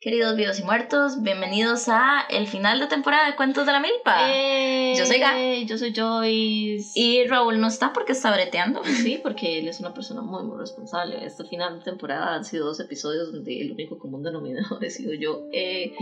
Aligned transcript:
Queridos 0.00 0.34
vivos 0.34 0.58
y 0.58 0.62
muertos, 0.62 1.20
bienvenidos 1.20 1.86
a 1.90 2.22
el 2.30 2.46
final 2.46 2.80
de 2.80 2.86
temporada 2.86 3.26
de 3.26 3.36
Cuentos 3.36 3.66
de 3.66 3.72
la 3.72 3.80
Milpa. 3.80 4.30
Eh, 4.32 4.94
Yo 4.96 5.04
soy 5.04 5.18
Ga. 5.18 5.34
Yo 5.66 5.76
soy 5.76 5.92
Joyce. 5.94 6.92
Y 6.98 7.26
Raúl 7.26 7.60
no 7.60 7.66
está 7.66 7.92
porque 7.92 8.12
está 8.12 8.32
breteando. 8.32 8.80
Sí, 9.02 9.20
porque 9.22 9.58
él 9.58 9.68
es 9.68 9.78
una 9.78 9.92
persona 9.92 10.22
muy, 10.22 10.42
muy 10.42 10.56
responsable. 10.56 11.22
Este 11.22 11.44
final 11.44 11.80
de 11.80 11.84
temporada 11.84 12.34
han 12.34 12.46
sido 12.46 12.64
dos 12.64 12.80
episodios 12.80 13.30
donde 13.30 13.60
el 13.60 13.72
único 13.72 13.98
común 13.98 14.22
denominador 14.22 14.82
he 14.82 14.88
sido 14.88 15.12
yo. 15.12 15.42
Eh, 15.52 15.92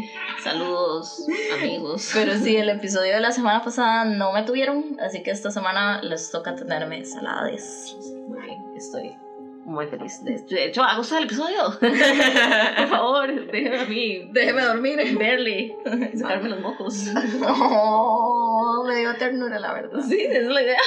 saludos, 0.45 1.27
amigos. 1.61 2.11
Pero 2.15 2.37
sí, 2.37 2.55
el 2.55 2.69
episodio 2.69 3.15
de 3.15 3.21
la 3.21 3.33
semana 3.33 3.65
pasada 3.65 4.05
no 4.05 4.33
me 4.33 4.45
tuvieron, 4.45 4.96
así 5.01 5.25
que 5.25 5.33
esta 5.33 5.51
semana 5.51 6.01
les 6.03 6.30
toca 6.30 6.55
tenerme 6.55 7.05
salades. 7.05 7.96
Muy 8.29 8.43
bien, 8.43 8.61
estoy 8.77 9.17
muy 9.69 9.87
feliz. 9.87 10.25
De, 10.25 10.64
hecho, 10.64 10.82
hago 10.82 11.03
el 11.16 11.25
episodio. 11.25 11.79
Por 11.80 12.89
favor, 12.89 13.51
déjeme 13.51 13.80
a 13.80 13.84
mí. 13.84 14.30
Déjeme 14.33 14.64
dormir. 14.64 15.19
Verle. 15.19 15.77
Sacarme 16.16 16.48
los 16.48 16.61
mocos. 16.61 17.06
Oh, 17.47 18.84
me 18.87 18.97
dio 18.97 19.15
ternura, 19.16 19.59
la 19.61 19.75
verdad. 19.75 20.01
Sí, 20.09 20.20
esa 20.20 20.39
es 20.39 20.47
la 20.47 20.62
idea. 20.62 20.80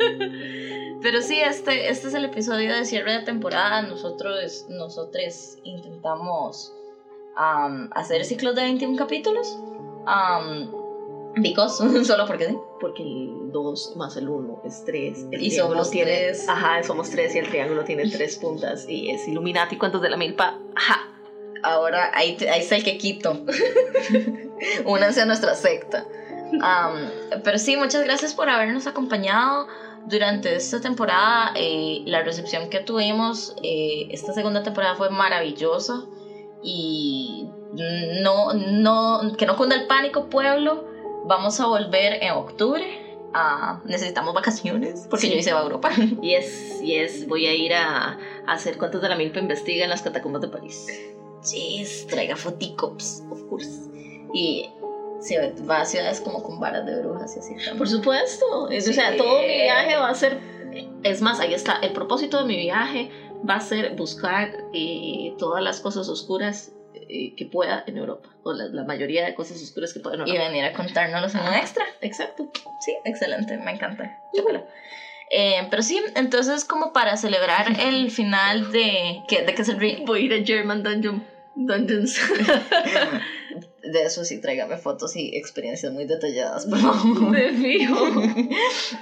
Pero 1.02 1.22
sí, 1.22 1.40
este, 1.40 1.88
este 1.88 2.08
es 2.08 2.14
el 2.14 2.24
episodio 2.24 2.74
de 2.74 2.84
cierre 2.84 3.12
de 3.12 3.20
temporada. 3.20 3.82
Nosotros, 3.82 4.66
nosotros 4.68 5.58
intentamos 5.62 6.74
um, 7.36 7.88
hacer 7.92 8.24
ciclos 8.24 8.56
de 8.56 8.62
21 8.62 8.96
capítulos. 8.96 9.56
Um, 10.06 10.77
because, 11.42 12.04
solo 12.04 12.26
porque 12.26 12.46
sí. 12.46 12.56
Porque 12.80 13.02
el 13.02 13.50
2 13.52 13.94
más 13.96 14.16
el 14.16 14.28
1 14.28 14.62
es 14.64 14.84
3. 14.84 15.26
El 15.30 15.42
Y 15.42 15.48
triángulo 15.50 15.78
somos 15.80 15.90
tiene, 15.90 16.16
tres. 16.16 16.48
Ajá, 16.48 16.82
somos 16.82 17.10
3 17.10 17.34
y 17.34 17.38
el 17.38 17.48
triángulo 17.48 17.84
tiene 17.84 18.08
3 18.10 18.36
puntas. 18.38 18.86
Y 18.88 19.10
es 19.10 19.26
Illuminati, 19.28 19.76
cuentos 19.76 20.02
de 20.02 20.10
la 20.10 20.16
milpa. 20.16 20.58
Ajá. 20.74 21.08
Ahora 21.62 22.12
ahí, 22.14 22.36
ahí 22.50 22.60
está 22.60 22.76
el 22.76 22.84
quequito. 22.84 23.44
Únanse 24.84 25.22
a 25.22 25.26
nuestra 25.26 25.54
secta. 25.54 26.06
Um, 26.52 27.40
pero 27.42 27.58
sí, 27.58 27.76
muchas 27.76 28.04
gracias 28.04 28.34
por 28.34 28.48
habernos 28.48 28.86
acompañado 28.86 29.66
durante 30.06 30.54
esta 30.54 30.80
temporada. 30.80 31.52
Eh, 31.56 32.02
la 32.06 32.22
recepción 32.22 32.70
que 32.70 32.80
tuvimos 32.80 33.54
eh, 33.62 34.08
esta 34.10 34.32
segunda 34.32 34.62
temporada 34.62 34.94
fue 34.96 35.10
maravillosa. 35.10 36.04
Y 36.62 37.48
no, 38.22 38.52
no, 38.54 39.36
que 39.36 39.46
no 39.46 39.56
cunda 39.56 39.76
el 39.76 39.86
pánico, 39.86 40.28
pueblo. 40.28 40.84
Vamos 41.24 41.60
a 41.60 41.66
volver 41.66 42.22
en 42.22 42.32
octubre. 42.32 42.84
Ah, 43.34 43.80
necesitamos 43.84 44.32
vacaciones 44.34 45.06
porque 45.10 45.26
Sí. 45.26 45.32
yo 45.32 45.38
hice 45.38 45.50
a 45.52 45.60
Europa. 45.60 45.90
Y 46.22 46.34
es, 46.34 46.80
y 46.82 46.94
es, 46.96 47.26
voy 47.28 47.46
a 47.46 47.54
ir 47.54 47.74
a, 47.74 48.18
a 48.46 48.52
hacer 48.52 48.78
cuentos 48.78 49.02
de 49.02 49.08
la 49.08 49.16
milpa 49.16 49.38
investiga 49.38 49.84
en 49.84 49.90
las 49.90 50.00
catacumbas 50.02 50.40
de 50.42 50.48
París. 50.48 50.86
Yes, 51.52 52.06
traiga 52.06 52.36
foticops. 52.36 53.22
Of 53.30 53.42
course. 53.48 53.68
Y 54.32 54.68
se 55.20 55.52
va 55.68 55.80
a 55.80 55.84
ciudades 55.84 56.20
como 56.20 56.42
con 56.42 56.58
varas 56.60 56.86
de 56.86 57.00
brujas 57.02 57.36
y 57.36 57.40
así. 57.40 57.50
también. 57.50 57.76
Por 57.78 57.88
supuesto. 57.88 58.68
Es- 58.70 58.88
O 58.88 58.92
sea, 58.92 59.12
Sí. 59.12 59.18
todo 59.18 59.40
mi 59.42 59.46
viaje 59.62 59.96
va 59.96 60.08
a 60.08 60.14
ser. 60.14 60.38
Es 61.02 61.20
más, 61.22 61.38
ahí 61.40 61.54
está. 61.54 61.74
El 61.82 61.92
propósito 61.92 62.38
de 62.38 62.44
mi 62.44 62.56
viaje 62.56 63.10
va 63.48 63.56
a 63.56 63.60
ser 63.60 63.94
buscar 63.94 64.50
eh, 64.72 65.34
todas 65.38 65.62
las 65.62 65.80
cosas 65.80 66.08
oscuras 66.08 66.72
eh, 67.08 67.34
que 67.36 67.46
pueda 67.46 67.84
en 67.86 67.96
Europa. 67.98 68.28
O 68.42 68.52
la, 68.52 68.64
la 68.66 68.84
mayoría 68.84 69.24
de 69.24 69.34
cosas 69.34 69.62
oscuras 69.62 69.92
que 69.92 70.00
pueda 70.00 70.16
en 70.16 70.26
y 70.26 70.30
Europa. 70.32 70.48
venir 70.48 70.64
a 70.64 70.72
contárnoslos 70.72 71.34
en 71.34 71.40
un 71.42 71.54
extra. 71.54 71.84
Exacto. 72.00 72.50
Sí, 72.84 72.92
excelente, 73.04 73.56
me 73.58 73.70
encanta. 73.72 74.18
Chócala. 74.36 74.64
Eh, 75.30 75.66
pero 75.70 75.82
sí, 75.82 76.00
entonces 76.14 76.64
como 76.64 76.92
para 76.92 77.16
celebrar 77.18 77.78
el 77.80 78.10
final 78.18 78.72
de... 78.72 79.20
¿qué, 79.28 79.42
¿De 79.42 79.54
qué 79.54 79.62
es 79.62 79.68
el 79.68 79.78
re- 79.78 79.98
Voy 80.06 80.20
a 80.20 80.24
ir 80.24 80.32
a 80.34 80.44
German 80.44 80.82
Dungeon, 80.82 81.22
Dungeons. 81.54 82.18
De 83.82 84.02
eso 84.04 84.24
sí, 84.24 84.40
tráigame 84.40 84.76
fotos 84.76 85.16
y 85.16 85.34
experiencias 85.36 85.92
muy 85.92 86.04
detalladas, 86.04 86.66
por 86.66 86.78
favor. 86.80 87.30
de 87.32 87.50
fijo. 87.52 87.96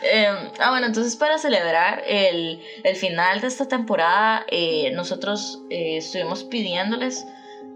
Eh, 0.02 0.28
ah, 0.60 0.70
bueno, 0.70 0.86
entonces 0.86 1.16
para 1.16 1.38
celebrar 1.38 2.04
el, 2.06 2.60
el 2.84 2.96
final 2.96 3.40
de 3.40 3.48
esta 3.48 3.66
temporada, 3.66 4.44
eh, 4.48 4.90
nosotros 4.92 5.60
eh, 5.70 5.96
estuvimos 5.96 6.44
pidiéndoles 6.44 7.26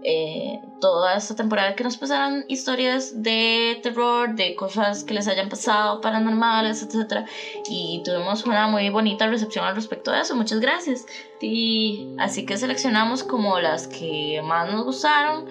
eh, 0.03 0.59
toda 0.79 1.15
esta 1.15 1.35
temporada 1.35 1.75
que 1.75 1.83
nos 1.83 1.97
pasaran 1.97 2.45
historias 2.47 3.21
de 3.21 3.79
terror, 3.83 4.35
de 4.35 4.55
cosas 4.55 5.03
que 5.03 5.13
les 5.13 5.27
hayan 5.27 5.49
pasado, 5.49 6.01
paranormales, 6.01 6.81
etc. 6.81 7.27
Y 7.69 8.01
tuvimos 8.03 8.45
una 8.45 8.67
muy 8.67 8.89
bonita 8.89 9.27
recepción 9.27 9.65
al 9.65 9.75
respecto 9.75 10.11
de 10.11 10.21
eso. 10.21 10.35
Muchas 10.35 10.59
gracias. 10.59 11.05
Sí. 11.39 12.15
Así 12.17 12.45
que 12.45 12.57
seleccionamos 12.57 13.23
como 13.23 13.59
las 13.59 13.87
que 13.87 14.41
más 14.43 14.71
nos 14.71 14.83
gustaron 14.85 15.45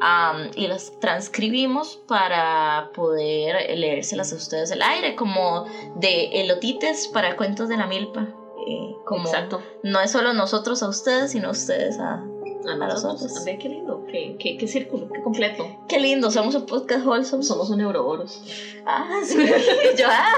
am, 0.00 0.50
y 0.54 0.68
las 0.68 0.98
transcribimos 1.00 1.96
para 2.06 2.90
poder 2.94 3.76
leérselas 3.76 4.32
a 4.32 4.36
ustedes 4.36 4.70
al 4.70 4.82
aire, 4.82 5.16
como 5.16 5.66
de 5.96 6.42
elotites 6.42 7.08
para 7.08 7.36
cuentos 7.36 7.68
de 7.68 7.76
la 7.76 7.86
milpa. 7.86 8.28
Eh, 8.68 8.96
como 9.04 9.26
Exacto. 9.26 9.62
no 9.82 10.00
es 10.00 10.10
solo 10.10 10.32
nosotros 10.32 10.82
a 10.82 10.88
ustedes, 10.88 11.32
sino 11.32 11.50
ustedes 11.50 11.98
a... 11.98 12.24
A 12.68 12.74
nosotros. 12.74 13.44
ver 13.44 13.58
qué 13.58 13.68
lindo. 13.68 14.04
Qué, 14.10 14.36
qué, 14.38 14.56
qué 14.56 14.66
círculo. 14.66 15.08
Qué 15.12 15.22
completo. 15.22 15.66
Qué 15.88 16.00
lindo, 16.00 16.30
somos 16.30 16.54
un 16.54 16.66
podcast 16.66 17.06
wholesome. 17.06 17.42
Somos 17.42 17.70
un 17.70 17.78
neuroboros. 17.78 18.42
Ah, 18.86 19.20
sí, 19.24 19.36
yo, 19.98 20.06
ah. 20.08 20.32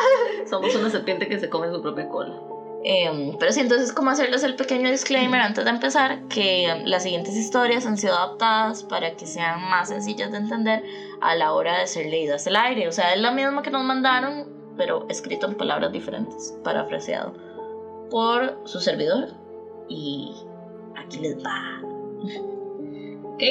Somos 0.48 0.74
una 0.74 0.90
serpiente 0.90 1.28
que 1.28 1.38
se 1.38 1.48
come 1.48 1.70
su 1.70 1.80
propia 1.80 2.08
cola. 2.08 2.34
Em, 2.84 3.36
pero 3.38 3.52
sí, 3.52 3.60
entonces 3.60 3.92
como 3.92 4.10
hacerles 4.10 4.44
el 4.44 4.54
pequeño 4.54 4.90
disclaimer 4.90 5.40
antes 5.40 5.64
de 5.64 5.70
empezar, 5.70 6.22
que 6.28 6.82
las 6.84 7.02
siguientes 7.02 7.34
historias 7.36 7.86
han 7.86 7.96
sido 7.96 8.14
adaptadas 8.14 8.84
para 8.84 9.16
que 9.16 9.26
sean 9.26 9.68
más 9.68 9.88
sencillas 9.88 10.30
de 10.30 10.38
entender 10.38 10.82
a 11.20 11.34
la 11.34 11.52
hora 11.52 11.80
de 11.80 11.86
ser 11.86 12.06
leídas 12.06 12.46
al 12.46 12.56
aire. 12.56 12.88
O 12.88 12.92
sea, 12.92 13.14
es 13.14 13.20
la 13.20 13.32
misma 13.32 13.62
que 13.62 13.70
nos 13.70 13.84
mandaron, 13.84 14.74
pero 14.76 15.06
escrito 15.08 15.46
en 15.46 15.56
palabras 15.56 15.92
diferentes, 15.92 16.54
parafraseado 16.62 17.34
por 18.10 18.60
su 18.64 18.80
servidor. 18.80 19.34
Y 19.88 20.34
aquí 20.96 21.18
les 21.18 21.36
va. 21.38 21.87
Ok, 23.24 23.42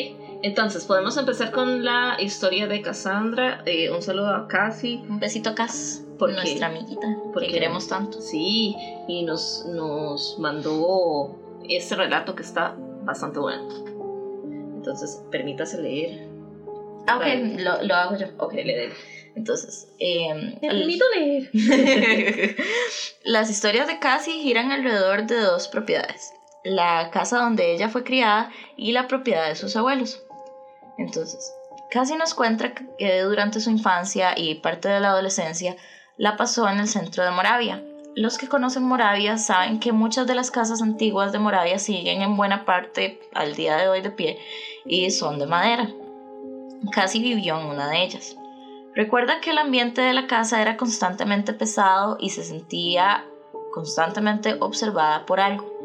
entonces 0.44 0.86
podemos 0.86 1.18
empezar 1.18 1.52
con 1.52 1.84
la 1.86 2.18
historia 2.20 2.68
de 2.68 2.82
Cassandra. 2.82 3.62
Eh, 3.66 3.90
un 3.90 4.02
saludo 4.02 4.34
a 4.34 4.48
Cassie. 4.48 4.98
Un 5.10 5.20
besito, 5.20 5.56
Cas, 5.56 6.04
¿Por 6.10 6.18
por 6.18 6.32
nuestra 6.34 6.68
amiguita, 6.68 7.08
Porque 7.34 7.48
que 7.48 7.54
queremos 7.54 7.88
tanto. 7.88 8.20
Sí, 8.22 8.76
y 9.08 9.24
nos, 9.24 9.66
nos 9.68 10.38
mandó 10.40 11.38
este 11.70 11.96
relato 11.96 12.36
que 12.36 12.44
está 12.44 12.76
bastante 13.04 13.40
bueno. 13.40 13.68
Entonces, 14.76 15.22
permítase 15.32 15.82
leer. 15.82 16.28
Ah, 17.08 17.16
ok, 17.18 17.22
Vale. 17.22 17.64
lo, 17.64 17.82
lo 17.84 17.96
hago 17.96 18.18
yo. 18.18 18.28
Ok, 18.38 18.54
le 18.54 18.78
doy. 18.88 18.90
Entonces, 19.36 19.88
el- 20.00 20.58
Permito 20.60 21.06
leer. 21.16 21.50
Las 23.24 23.50
historias 23.50 23.88
de 23.88 24.00
Cassie 24.00 24.42
giran 24.42 24.72
alrededor 24.72 25.26
de 25.28 25.40
dos 25.40 25.68
propiedades. 25.68 26.34
La 26.70 27.12
casa 27.12 27.40
donde 27.40 27.74
ella 27.74 27.88
fue 27.88 28.04
criada 28.04 28.52
y 28.76 28.92
la 28.92 29.08
propiedad 29.08 29.48
de 29.48 29.56
sus 29.56 29.76
abuelos. 29.78 30.22
Entonces, 30.98 31.54
Cassie 31.90 32.18
nos 32.18 32.34
cuenta 32.34 32.74
que 32.74 33.22
durante 33.22 33.62
su 33.62 33.70
infancia 33.70 34.34
y 34.38 34.56
parte 34.56 34.90
de 34.90 35.00
la 35.00 35.10
adolescencia 35.10 35.78
la 36.18 36.36
pasó 36.36 36.68
en 36.68 36.80
el 36.80 36.90
centro 36.90 37.24
de 37.24 37.32
Moravia. 37.32 37.82
Los 38.16 38.38
que 38.38 38.50
conocen 38.50 38.84
Moravia 38.84 39.38
saben 39.38 39.80
que 39.80 39.94
muchas 39.94 40.28
de 40.28 40.36
las 40.36 40.52
casas 40.52 40.82
antiguas 40.82 41.32
de 41.32 41.40
Moravia 41.40 41.80
siguen 41.80 42.22
en 42.22 42.36
buena 42.36 42.66
parte 42.66 43.22
al 43.34 43.56
día 43.56 43.78
de 43.78 43.88
hoy 43.88 44.02
de 44.02 44.12
pie 44.12 44.38
y 44.86 45.10
son 45.12 45.40
de 45.40 45.46
madera. 45.46 45.90
Cassie 46.92 47.22
vivió 47.22 47.58
en 47.60 47.68
una 47.68 47.90
de 47.90 48.04
ellas. 48.04 48.36
Recuerda 48.94 49.40
que 49.40 49.52
el 49.52 49.60
ambiente 49.60 50.02
de 50.02 50.14
la 50.14 50.28
casa 50.28 50.62
era 50.62 50.76
constantemente 50.76 51.54
pesado 51.54 52.18
y 52.20 52.32
se 52.32 52.44
sentía 52.44 53.24
constantemente 53.72 54.58
observada 54.60 55.26
por 55.26 55.40
algo. 55.40 55.77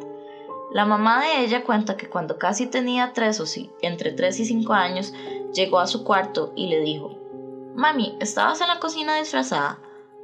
La 0.73 0.87
mamá 0.87 1.23
de 1.23 1.45
ella 1.45 1.65
cuenta 1.65 1.99
que 1.99 2.09
cuando 2.09 2.39
casi 2.39 2.67
tenía 2.67 3.13
tres 3.13 3.41
o 3.41 3.47
sí, 3.47 3.71
entre 3.83 4.13
3 4.13 4.41
y 4.41 4.45
5 4.47 4.73
años, 4.73 5.13
llegó 5.53 5.79
a 5.79 5.87
su 5.87 6.03
cuarto 6.03 6.53
y 6.57 6.69
le 6.69 6.81
dijo, 6.81 7.19
Mami, 7.75 8.17
estabas 8.21 8.63
en 8.63 8.69
la 8.69 8.79
cocina 8.79 9.17
disfrazada. 9.17 9.79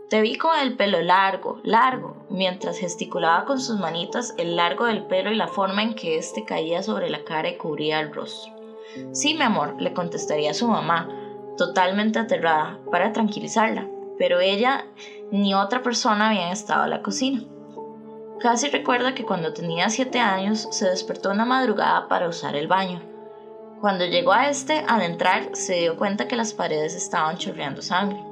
Te 0.09 0.23
vi 0.23 0.37
con 0.37 0.59
el 0.59 0.75
pelo 0.75 1.03
largo, 1.03 1.61
largo, 1.65 2.17
mientras 2.31 2.79
gesticulaba 2.79 3.45
con 3.45 3.61
sus 3.61 3.79
manitas 3.79 4.35
el 4.39 4.56
largo 4.56 4.87
del 4.87 5.05
pelo 5.05 5.31
y 5.31 5.37
la 5.37 5.49
forma 5.49 5.83
en 5.83 5.95
que 5.95 6.17
éste 6.17 6.47
caía 6.47 6.83
sobre 6.83 7.11
la 7.11 7.25
cara 7.25 7.51
y 7.51 7.59
cubría 7.59 8.01
el 8.01 8.15
rostro. 8.15 8.55
Sí, 9.12 9.35
mi 9.35 9.43
amor, 9.43 9.75
le 9.79 9.93
contestaría 9.93 10.55
su 10.55 10.67
mamá, 10.67 11.11
totalmente 11.59 12.19
aterrada, 12.19 12.79
para 12.91 13.12
tranquilizarla, 13.12 13.87
pero 14.17 14.41
ella 14.41 14.87
ni 15.31 15.53
otra 15.53 15.83
persona 15.83 16.31
habían 16.31 16.53
estado 16.53 16.85
en 16.85 16.91
la 16.91 17.03
cocina. 17.03 17.43
Casi 18.40 18.69
recuerda 18.69 19.14
que 19.14 19.25
cuando 19.25 19.52
tenía 19.52 19.88
7 19.88 20.20
años 20.20 20.69
se 20.70 20.88
despertó 20.88 21.31
una 21.31 21.44
madrugada 21.44 22.06
para 22.06 22.29
usar 22.29 22.55
el 22.55 22.69
baño. 22.69 23.02
Cuando 23.81 24.06
llegó 24.06 24.32
a 24.32 24.49
este, 24.49 24.85
al 24.87 25.02
entrar, 25.02 25.50
se 25.55 25.75
dio 25.75 25.96
cuenta 25.96 26.29
que 26.29 26.37
las 26.37 26.52
paredes 26.52 26.94
estaban 26.94 27.37
chorreando 27.37 27.82
sangre. 27.82 28.23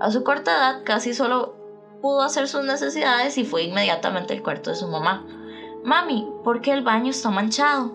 A 0.00 0.10
su 0.10 0.24
corta 0.24 0.50
edad, 0.50 0.82
casi 0.84 1.12
solo 1.12 1.54
pudo 2.00 2.22
hacer 2.22 2.48
sus 2.48 2.64
necesidades 2.64 3.36
y 3.36 3.44
fue 3.44 3.64
inmediatamente 3.64 4.32
al 4.32 4.42
cuarto 4.42 4.70
de 4.70 4.76
su 4.76 4.88
mamá. 4.88 5.26
Mami, 5.84 6.26
¿por 6.42 6.62
qué 6.62 6.72
el 6.72 6.82
baño 6.82 7.10
está 7.10 7.30
manchado? 7.30 7.92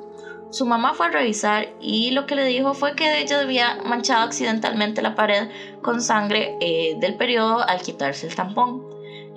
Su 0.52 0.66
mamá 0.68 0.94
fue 0.94 1.08
a 1.08 1.12
revisar 1.12 1.70
y 1.82 2.12
lo 2.12 2.28
que 2.28 2.36
le 2.36 2.46
dijo 2.46 2.76
fue 2.76 2.96
que 2.96 3.22
ella 3.22 3.42
había 3.42 3.78
manchado 3.84 4.24
accidentalmente 4.24 5.02
la 5.02 5.16
pared 5.16 5.50
con 5.82 6.02
sangre 6.02 6.58
eh, 6.62 6.96
del 7.00 7.16
periodo 7.16 7.68
al 7.68 7.82
quitarse 7.82 8.28
el 8.28 8.36
tampón. 8.36 8.95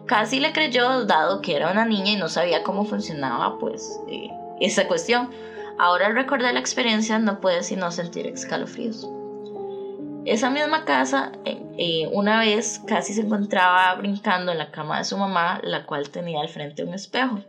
Casi 0.08 0.40
le 0.40 0.54
creyó 0.54 1.04
dado 1.04 1.42
que 1.42 1.54
era 1.54 1.70
una 1.70 1.84
niña 1.84 2.12
y 2.12 2.16
no 2.16 2.30
sabía 2.30 2.62
cómo 2.62 2.86
funcionaba 2.86 3.58
pues 3.58 4.00
eh, 4.08 4.30
esa 4.58 4.88
cuestión. 4.88 5.30
Ahora 5.78 6.06
al 6.06 6.14
recordar 6.14 6.54
la 6.54 6.60
experiencia 6.60 7.18
no 7.18 7.40
puede 7.40 7.62
sino 7.62 7.90
sentir 7.90 8.26
escalofríos. 8.26 9.06
Esa 10.24 10.48
misma 10.48 10.86
casa, 10.86 11.32
eh, 11.44 12.08
una 12.12 12.40
vez 12.40 12.80
casi 12.86 13.12
se 13.12 13.20
encontraba 13.20 13.94
brincando 13.96 14.50
en 14.50 14.58
la 14.58 14.70
cama 14.70 14.96
de 14.96 15.04
su 15.04 15.18
mamá, 15.18 15.60
la 15.62 15.84
cual 15.84 16.08
tenía 16.08 16.40
al 16.40 16.48
frente 16.48 16.84
un 16.84 16.94
espejo. 16.94 17.40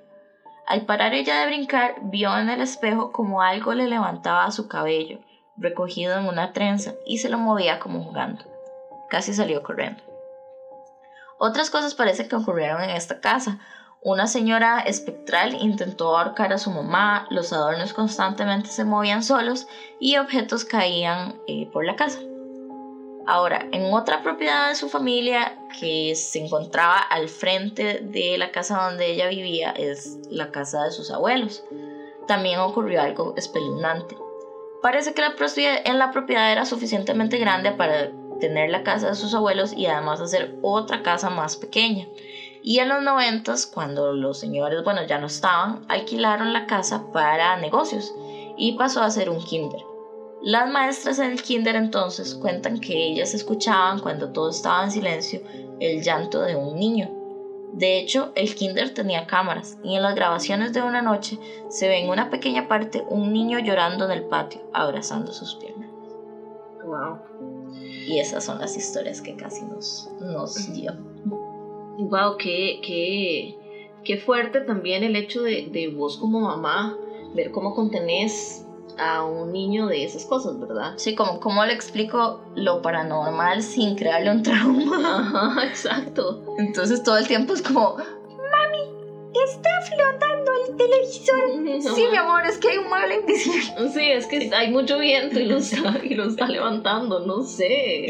Al 0.68 0.86
parar 0.86 1.14
ella 1.14 1.40
de 1.40 1.48
brincar, 1.48 1.96
vio 2.04 2.38
en 2.38 2.50
el 2.50 2.62
espejo 2.62 3.12
como 3.14 3.42
algo 3.42 3.74
le 3.74 3.88
levantaba 3.88 4.52
su 4.52 4.68
cabello, 4.68 5.20
recogido 5.58 6.18
en 6.20 6.28
una 6.28 6.52
trenza, 6.52 6.94
y 7.06 7.20
se 7.20 7.30
lo 7.30 7.38
movía 7.38 7.80
como 7.80 8.04
jugando. 8.04 8.44
Casi 9.10 9.34
salió 9.34 9.64
corriendo. 9.64 10.09
Otras 11.40 11.70
cosas 11.70 11.96
parece 11.96 12.28
que 12.28 12.36
ocurrieron 12.36 12.84
en 12.84 12.90
esta 12.90 13.22
casa. 13.22 13.60
Una 14.02 14.28
señora 14.28 14.82
espectral 14.82 15.56
intentó 15.56 16.18
ahorcar 16.18 16.52
a 16.52 16.58
su 16.58 16.70
mamá, 16.70 17.28
los 17.30 17.54
adornos 17.54 17.94
constantemente 17.94 18.70
se 18.70 18.84
movían 18.84 19.24
solos 19.24 19.66
y 20.02 20.18
objetos 20.18 20.66
caían 20.66 21.40
eh, 21.48 21.70
por 21.72 21.86
la 21.86 21.96
casa. 21.96 22.20
Ahora, 23.26 23.66
en 23.72 23.94
otra 23.94 24.22
propiedad 24.22 24.70
de 24.70 24.76
su 24.76 24.90
familia 24.90 25.58
que 25.80 26.14
se 26.16 26.44
encontraba 26.44 26.98
al 26.98 27.30
frente 27.30 28.00
de 28.02 28.38
la 28.38 28.52
casa 28.52 28.84
donde 28.84 29.08
ella 29.08 29.28
vivía, 29.28 29.72
es 29.72 30.18
la 30.30 30.52
casa 30.52 30.84
de 30.84 30.92
sus 30.92 31.10
abuelos. 31.10 31.64
También 32.28 32.60
ocurrió 32.60 33.02
algo 33.02 33.34
espeluznante. 33.38 34.18
Parece 34.82 35.14
que 35.14 35.22
la 35.22 35.36
la 36.00 36.12
propiedad 36.12 36.52
era 36.52 36.66
suficientemente 36.66 37.38
grande 37.38 37.72
para 37.72 38.12
tener 38.40 38.70
la 38.70 38.84
casa 38.84 39.10
de 39.10 39.16
sus 39.16 39.34
abuelos 39.34 39.74
y 39.74 39.86
además 39.86 40.22
hacer 40.22 40.56
otra 40.62 41.04
casa 41.04 41.30
más 41.30 41.58
pequeña. 41.58 42.08
Y 42.62 42.80
en 42.80 42.90
los 42.90 43.02
noventas, 43.02 43.66
cuando 43.66 44.14
los 44.14 44.40
señores, 44.40 44.84
bueno, 44.84 45.04
ya 45.04 45.18
no 45.18 45.28
estaban, 45.28 45.86
alquilaron 45.88 46.52
la 46.52 46.66
casa 46.66 47.04
para 47.14 47.56
negocios 47.58 48.14
y 48.58 48.74
pasó 48.74 49.02
a 49.02 49.12
ser 49.12 49.30
un 49.30 49.40
kinder. 49.40 49.82
Las 50.42 50.70
maestras 50.70 51.20
en 51.20 51.32
el 51.32 51.42
kinder 51.42 51.76
entonces 51.76 52.36
cuentan 52.36 52.80
que 52.80 52.94
ellas 52.94 53.34
escuchaban 53.34 54.00
cuando 54.00 54.30
todo 54.30 54.50
estaba 54.50 54.86
en 54.86 54.92
silencio 54.92 55.42
el 55.80 56.02
llanto 56.02 56.42
de 56.42 56.56
un 56.56 56.76
niño. 56.76 57.10
De 57.74 57.98
hecho, 57.98 58.32
el 58.36 58.56
kinder 58.56 58.94
tenía 58.94 59.28
cámaras 59.28 59.78
y 59.84 59.96
en 59.96 60.02
las 60.02 60.16
grabaciones 60.16 60.74
de 60.74 60.82
una 60.82 61.02
noche 61.02 61.38
se 61.70 61.88
ve 61.88 62.00
en 62.00 62.10
una 62.10 62.30
pequeña 62.30 62.68
parte 62.68 63.04
un 63.10 63.32
niño 63.32 63.60
llorando 63.60 64.06
en 64.06 64.12
el 64.12 64.24
patio, 64.24 64.62
abrazando 64.74 65.32
sus 65.32 65.56
piernas. 65.56 65.90
Wow. 66.84 67.20
Y 68.10 68.20
esas 68.20 68.44
son 68.44 68.58
las 68.58 68.76
historias 68.76 69.22
que 69.22 69.36
casi 69.36 69.64
nos, 69.66 70.10
nos 70.20 70.74
dio. 70.74 70.94
Wow, 72.00 72.38
qué, 72.38 72.80
qué, 72.82 73.56
qué 74.04 74.18
fuerte 74.18 74.62
también 74.62 75.04
el 75.04 75.16
hecho 75.16 75.44
de, 75.44 75.68
de 75.72 75.90
vos 75.90 76.18
como 76.18 76.40
mamá, 76.42 76.98
ver 77.36 77.52
cómo 77.52 77.76
contenés 77.76 78.66
a 78.98 79.24
un 79.24 79.54
niño 79.54 79.86
de 79.86 80.04
esas 80.04 80.26
cosas, 80.26 80.60
¿verdad? 80.60 80.94
Sí, 80.98 81.14
como 81.14 81.40
cómo 81.40 81.64
le 81.66 81.74
explico 81.74 82.42
lo 82.56 82.82
paranormal 82.82 83.62
sin 83.62 83.96
crearle 83.96 84.32
un 84.32 84.42
trauma. 84.42 85.20
Ajá, 85.20 85.64
exacto. 85.68 86.42
Entonces 86.58 87.04
todo 87.04 87.18
el 87.18 87.28
tiempo 87.28 87.54
es 87.54 87.62
como, 87.62 87.96
está 89.46 89.70
flotando 89.82 90.52
el 90.68 90.78
televisor. 90.78 91.40
Sí, 91.96 92.08
mi 92.12 92.18
amor, 92.18 92.46
es 92.46 92.58
que 92.58 92.70
hay 92.70 92.78
un 92.78 92.90
mueble 92.90 93.16
invisible. 93.16 93.90
Sí, 93.94 94.12
es 94.12 94.28
que 94.28 94.50
hay 94.54 94.72
mucho 94.72 94.98
viento 95.00 95.40
y 95.40 95.46
lo 95.46 95.58
está, 95.60 96.00
y 96.04 96.16
lo 96.16 96.26
está 96.26 96.48
levantando, 96.48 97.20
no 97.20 97.44
sé. 97.44 98.08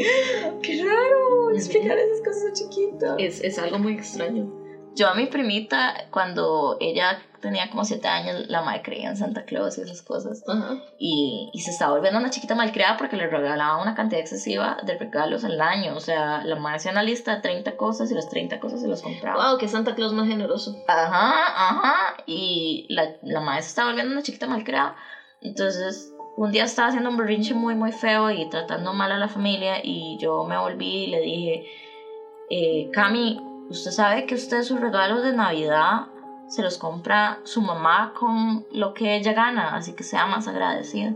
Qué 0.62 0.84
raro 0.84 1.50
explicar 1.50 1.96
esas 1.98 2.20
cosas 2.24 2.52
chiquitas. 2.52 3.16
Es, 3.18 3.40
es 3.42 3.58
algo 3.58 3.78
muy 3.78 3.94
extraño. 3.94 4.50
Yo 4.94 5.08
a 5.08 5.14
mi 5.14 5.26
primita, 5.26 6.08
cuando 6.10 6.76
ella 6.80 7.22
tenía 7.40 7.70
como 7.70 7.84
7 7.84 8.06
años, 8.08 8.48
la 8.48 8.62
madre 8.62 8.82
creía 8.82 9.08
en 9.08 9.16
Santa 9.16 9.44
Claus 9.44 9.78
y 9.78 9.82
esas 9.82 10.02
cosas. 10.02 10.42
Y, 10.98 11.50
y 11.52 11.60
se 11.60 11.70
estaba 11.70 11.94
volviendo 11.94 12.18
una 12.18 12.30
chiquita 12.30 12.54
malcriada 12.54 12.96
porque 12.96 13.16
le 13.16 13.26
regalaba 13.26 13.82
una 13.82 13.94
cantidad 13.94 14.20
excesiva 14.20 14.76
de 14.84 14.96
regalos 14.96 15.44
al 15.44 15.60
año. 15.60 15.96
O 15.96 16.00
sea, 16.00 16.44
la 16.44 16.56
madre 16.56 16.76
hacía 16.76 16.92
una 16.92 17.02
lista 17.02 17.36
de 17.36 17.42
30 17.42 17.76
cosas 17.76 18.10
y 18.10 18.14
las 18.14 18.28
30 18.28 18.60
cosas 18.60 18.80
se 18.80 18.88
las 18.88 19.02
compraba. 19.02 19.50
Wow, 19.50 19.58
que 19.58 19.68
Santa 19.68 19.94
Claus 19.94 20.12
más 20.12 20.28
generoso. 20.28 20.76
Ajá, 20.86 21.68
ajá. 21.68 22.22
Y 22.26 22.86
la, 22.88 23.16
la 23.22 23.40
madre 23.40 23.62
se 23.62 23.68
estaba 23.68 23.88
volviendo 23.88 24.12
una 24.12 24.22
chiquita 24.22 24.46
malcriada. 24.46 24.96
Entonces, 25.40 26.12
un 26.36 26.52
día 26.52 26.64
estaba 26.64 26.88
haciendo 26.88 27.10
un 27.10 27.16
berrinche 27.16 27.54
muy, 27.54 27.74
muy 27.74 27.92
feo 27.92 28.30
y 28.30 28.48
tratando 28.48 28.92
mal 28.92 29.12
a 29.12 29.18
la 29.18 29.28
familia. 29.28 29.80
Y 29.82 30.18
yo 30.20 30.44
me 30.44 30.58
volví 30.58 31.04
y 31.04 31.06
le 31.08 31.20
dije, 31.20 31.64
eh, 32.50 32.90
Cami, 32.92 33.40
usted 33.70 33.90
sabe 33.90 34.26
que 34.26 34.34
usted 34.34 34.62
sus 34.62 34.80
regalos 34.80 35.22
de 35.22 35.32
Navidad 35.32 36.06
se 36.50 36.62
los 36.62 36.78
compra 36.78 37.38
su 37.44 37.62
mamá 37.62 38.12
con 38.18 38.66
lo 38.72 38.92
que 38.92 39.16
ella 39.16 39.32
gana, 39.32 39.74
así 39.76 39.92
que 39.92 40.02
sea 40.02 40.26
más 40.26 40.48
agradecida. 40.48 41.14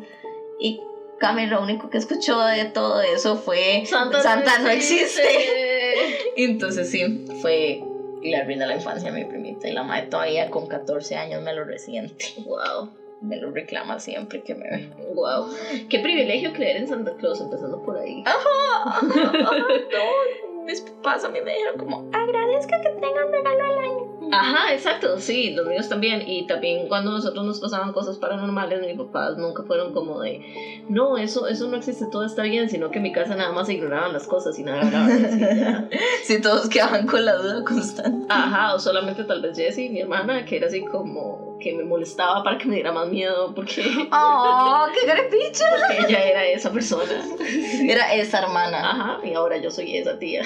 Y 0.58 0.80
Cami 1.18 1.46
lo 1.46 1.60
único 1.62 1.90
que 1.90 1.98
escuchó 1.98 2.40
de 2.40 2.64
todo 2.66 3.02
eso 3.02 3.36
fue 3.36 3.84
Santa, 3.86 4.58
no 4.60 4.68
existe. 4.70 5.22
Entonces 6.36 6.90
sí, 6.90 7.26
fue 7.42 7.82
la 8.22 8.38
arruina 8.38 8.66
la 8.66 8.76
infancia 8.76 9.12
de 9.12 9.18
mi 9.18 9.28
primita 9.28 9.68
y 9.68 9.72
la 9.72 9.82
madre 9.82 10.06
todavía 10.06 10.50
con 10.50 10.66
14 10.66 11.16
años 11.16 11.42
me 11.42 11.52
lo 11.52 11.64
resiente. 11.64 12.26
Wow, 12.46 12.90
Me 13.20 13.36
lo 13.36 13.50
reclama 13.50 13.98
siempre 14.00 14.42
que 14.42 14.54
me 14.54 14.70
ve. 14.70 14.90
wow. 15.14 15.48
Qué 15.90 15.98
privilegio 15.98 16.52
creer 16.52 16.76
en 16.78 16.88
Santa 16.88 17.14
Claus, 17.16 17.40
empezando 17.40 17.82
por 17.82 17.98
ahí. 17.98 18.22
Ajá, 18.24 19.00
no, 19.02 20.62
mis 20.64 20.80
papás 20.80 21.24
a 21.24 21.28
mí 21.28 21.40
me 21.44 21.52
dijeron 21.52 21.76
como 21.78 22.08
agradezca 22.12 22.80
que 22.80 22.88
tenga 22.90 23.26
un 23.26 23.32
regalo 23.32 23.62
al 23.64 23.78
año. 23.78 24.13
Ajá, 24.32 24.72
exacto, 24.72 25.18
sí, 25.18 25.50
los 25.50 25.66
míos 25.66 25.88
también. 25.88 26.22
Y 26.26 26.46
también 26.46 26.88
cuando 26.88 27.10
nosotros 27.10 27.44
nos 27.44 27.60
pasaban 27.60 27.92
cosas 27.92 28.18
paranormales, 28.18 28.80
mis 28.80 28.96
papás 28.96 29.36
nunca 29.36 29.62
fueron 29.62 29.92
como 29.92 30.20
de, 30.20 30.84
no, 30.88 31.16
eso, 31.18 31.46
eso 31.46 31.68
no 31.68 31.76
existe, 31.76 32.06
todo 32.10 32.24
está 32.24 32.42
bien, 32.42 32.68
sino 32.68 32.90
que 32.90 32.98
en 32.98 33.04
mi 33.04 33.12
casa 33.12 33.34
nada 33.34 33.52
más 33.52 33.66
se 33.66 33.74
ignoraban 33.74 34.12
las 34.12 34.26
cosas 34.26 34.58
y 34.58 34.62
nada 34.62 34.82
hablaban. 34.82 35.88
Si 36.24 36.40
todos 36.40 36.68
quedaban 36.68 37.06
con 37.06 37.24
la 37.24 37.34
duda 37.34 37.64
constante. 37.64 38.26
Ajá, 38.30 38.74
o 38.74 38.78
solamente 38.78 39.24
tal 39.24 39.42
vez 39.42 39.56
Jessie, 39.56 39.90
mi 39.90 40.00
hermana, 40.00 40.44
que 40.44 40.56
era 40.56 40.68
así 40.68 40.82
como 40.82 41.58
que 41.60 41.72
me 41.74 41.84
molestaba 41.84 42.42
para 42.42 42.58
que 42.58 42.66
me 42.66 42.74
diera 42.74 42.92
más 42.92 43.08
miedo, 43.08 43.54
porque, 43.54 43.82
¡Oh, 44.12 44.86
qué 44.94 45.06
grepicha! 45.06 45.64
porque 45.88 46.06
ella 46.06 46.22
era 46.22 46.46
esa 46.46 46.70
persona. 46.70 47.04
Era 47.88 48.14
esa 48.14 48.40
hermana. 48.42 48.90
Ajá, 48.90 49.26
y 49.26 49.34
ahora 49.34 49.56
yo 49.56 49.70
soy 49.70 49.96
esa 49.96 50.18
tía. 50.18 50.42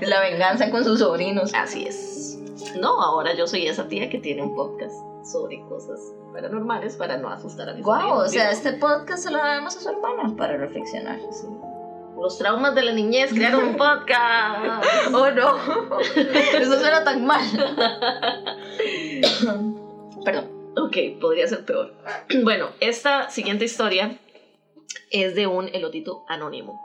La 0.00 0.20
venganza 0.20 0.70
con 0.70 0.84
sus 0.84 0.98
sobrinos. 1.00 1.52
Así 1.54 1.84
es. 1.84 2.37
No, 2.80 3.00
ahora 3.02 3.34
yo 3.34 3.46
soy 3.46 3.66
esa 3.66 3.88
tía 3.88 4.08
que 4.10 4.18
tiene 4.18 4.42
un 4.42 4.54
podcast 4.54 4.94
sobre 5.24 5.60
cosas 5.68 5.98
paranormales 6.32 6.96
para 6.96 7.16
no 7.18 7.28
asustar 7.28 7.68
a 7.68 7.74
mis 7.74 7.84
Wow, 7.84 7.94
amigos. 7.94 8.24
o 8.26 8.28
sea, 8.28 8.50
este 8.50 8.72
podcast 8.74 9.24
se 9.24 9.30
lo 9.30 9.38
debemos 9.42 9.76
a 9.76 9.80
su 9.80 9.88
hermana 9.88 10.34
para 10.36 10.56
reflexionar. 10.56 11.18
Los 12.20 12.38
traumas 12.38 12.74
de 12.74 12.82
la 12.82 12.92
niñez 12.92 13.32
crearon 13.32 13.64
un 13.68 13.76
podcast. 13.76 14.84
Oh 15.14 15.30
no, 15.30 16.00
eso 16.00 16.80
suena 16.80 17.04
tan 17.04 17.24
mal. 17.24 17.40
Perdón. 20.24 20.58
Ok, 20.76 20.96
podría 21.20 21.46
ser 21.48 21.64
peor. 21.64 21.94
Bueno, 22.44 22.68
esta 22.80 23.30
siguiente 23.30 23.64
historia 23.64 24.18
es 25.10 25.34
de 25.34 25.46
un 25.46 25.68
elotito 25.68 26.24
anónimo 26.28 26.80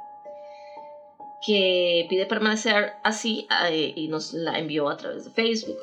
que 1.46 2.06
pide 2.10 2.26
permanecer 2.26 2.94
así 3.04 3.48
eh, 3.70 3.94
y 3.96 4.08
nos 4.08 4.34
la 4.34 4.58
envió 4.60 4.90
a 4.90 4.98
través 4.98 5.26
de 5.26 5.32
Facebook. 5.32 5.78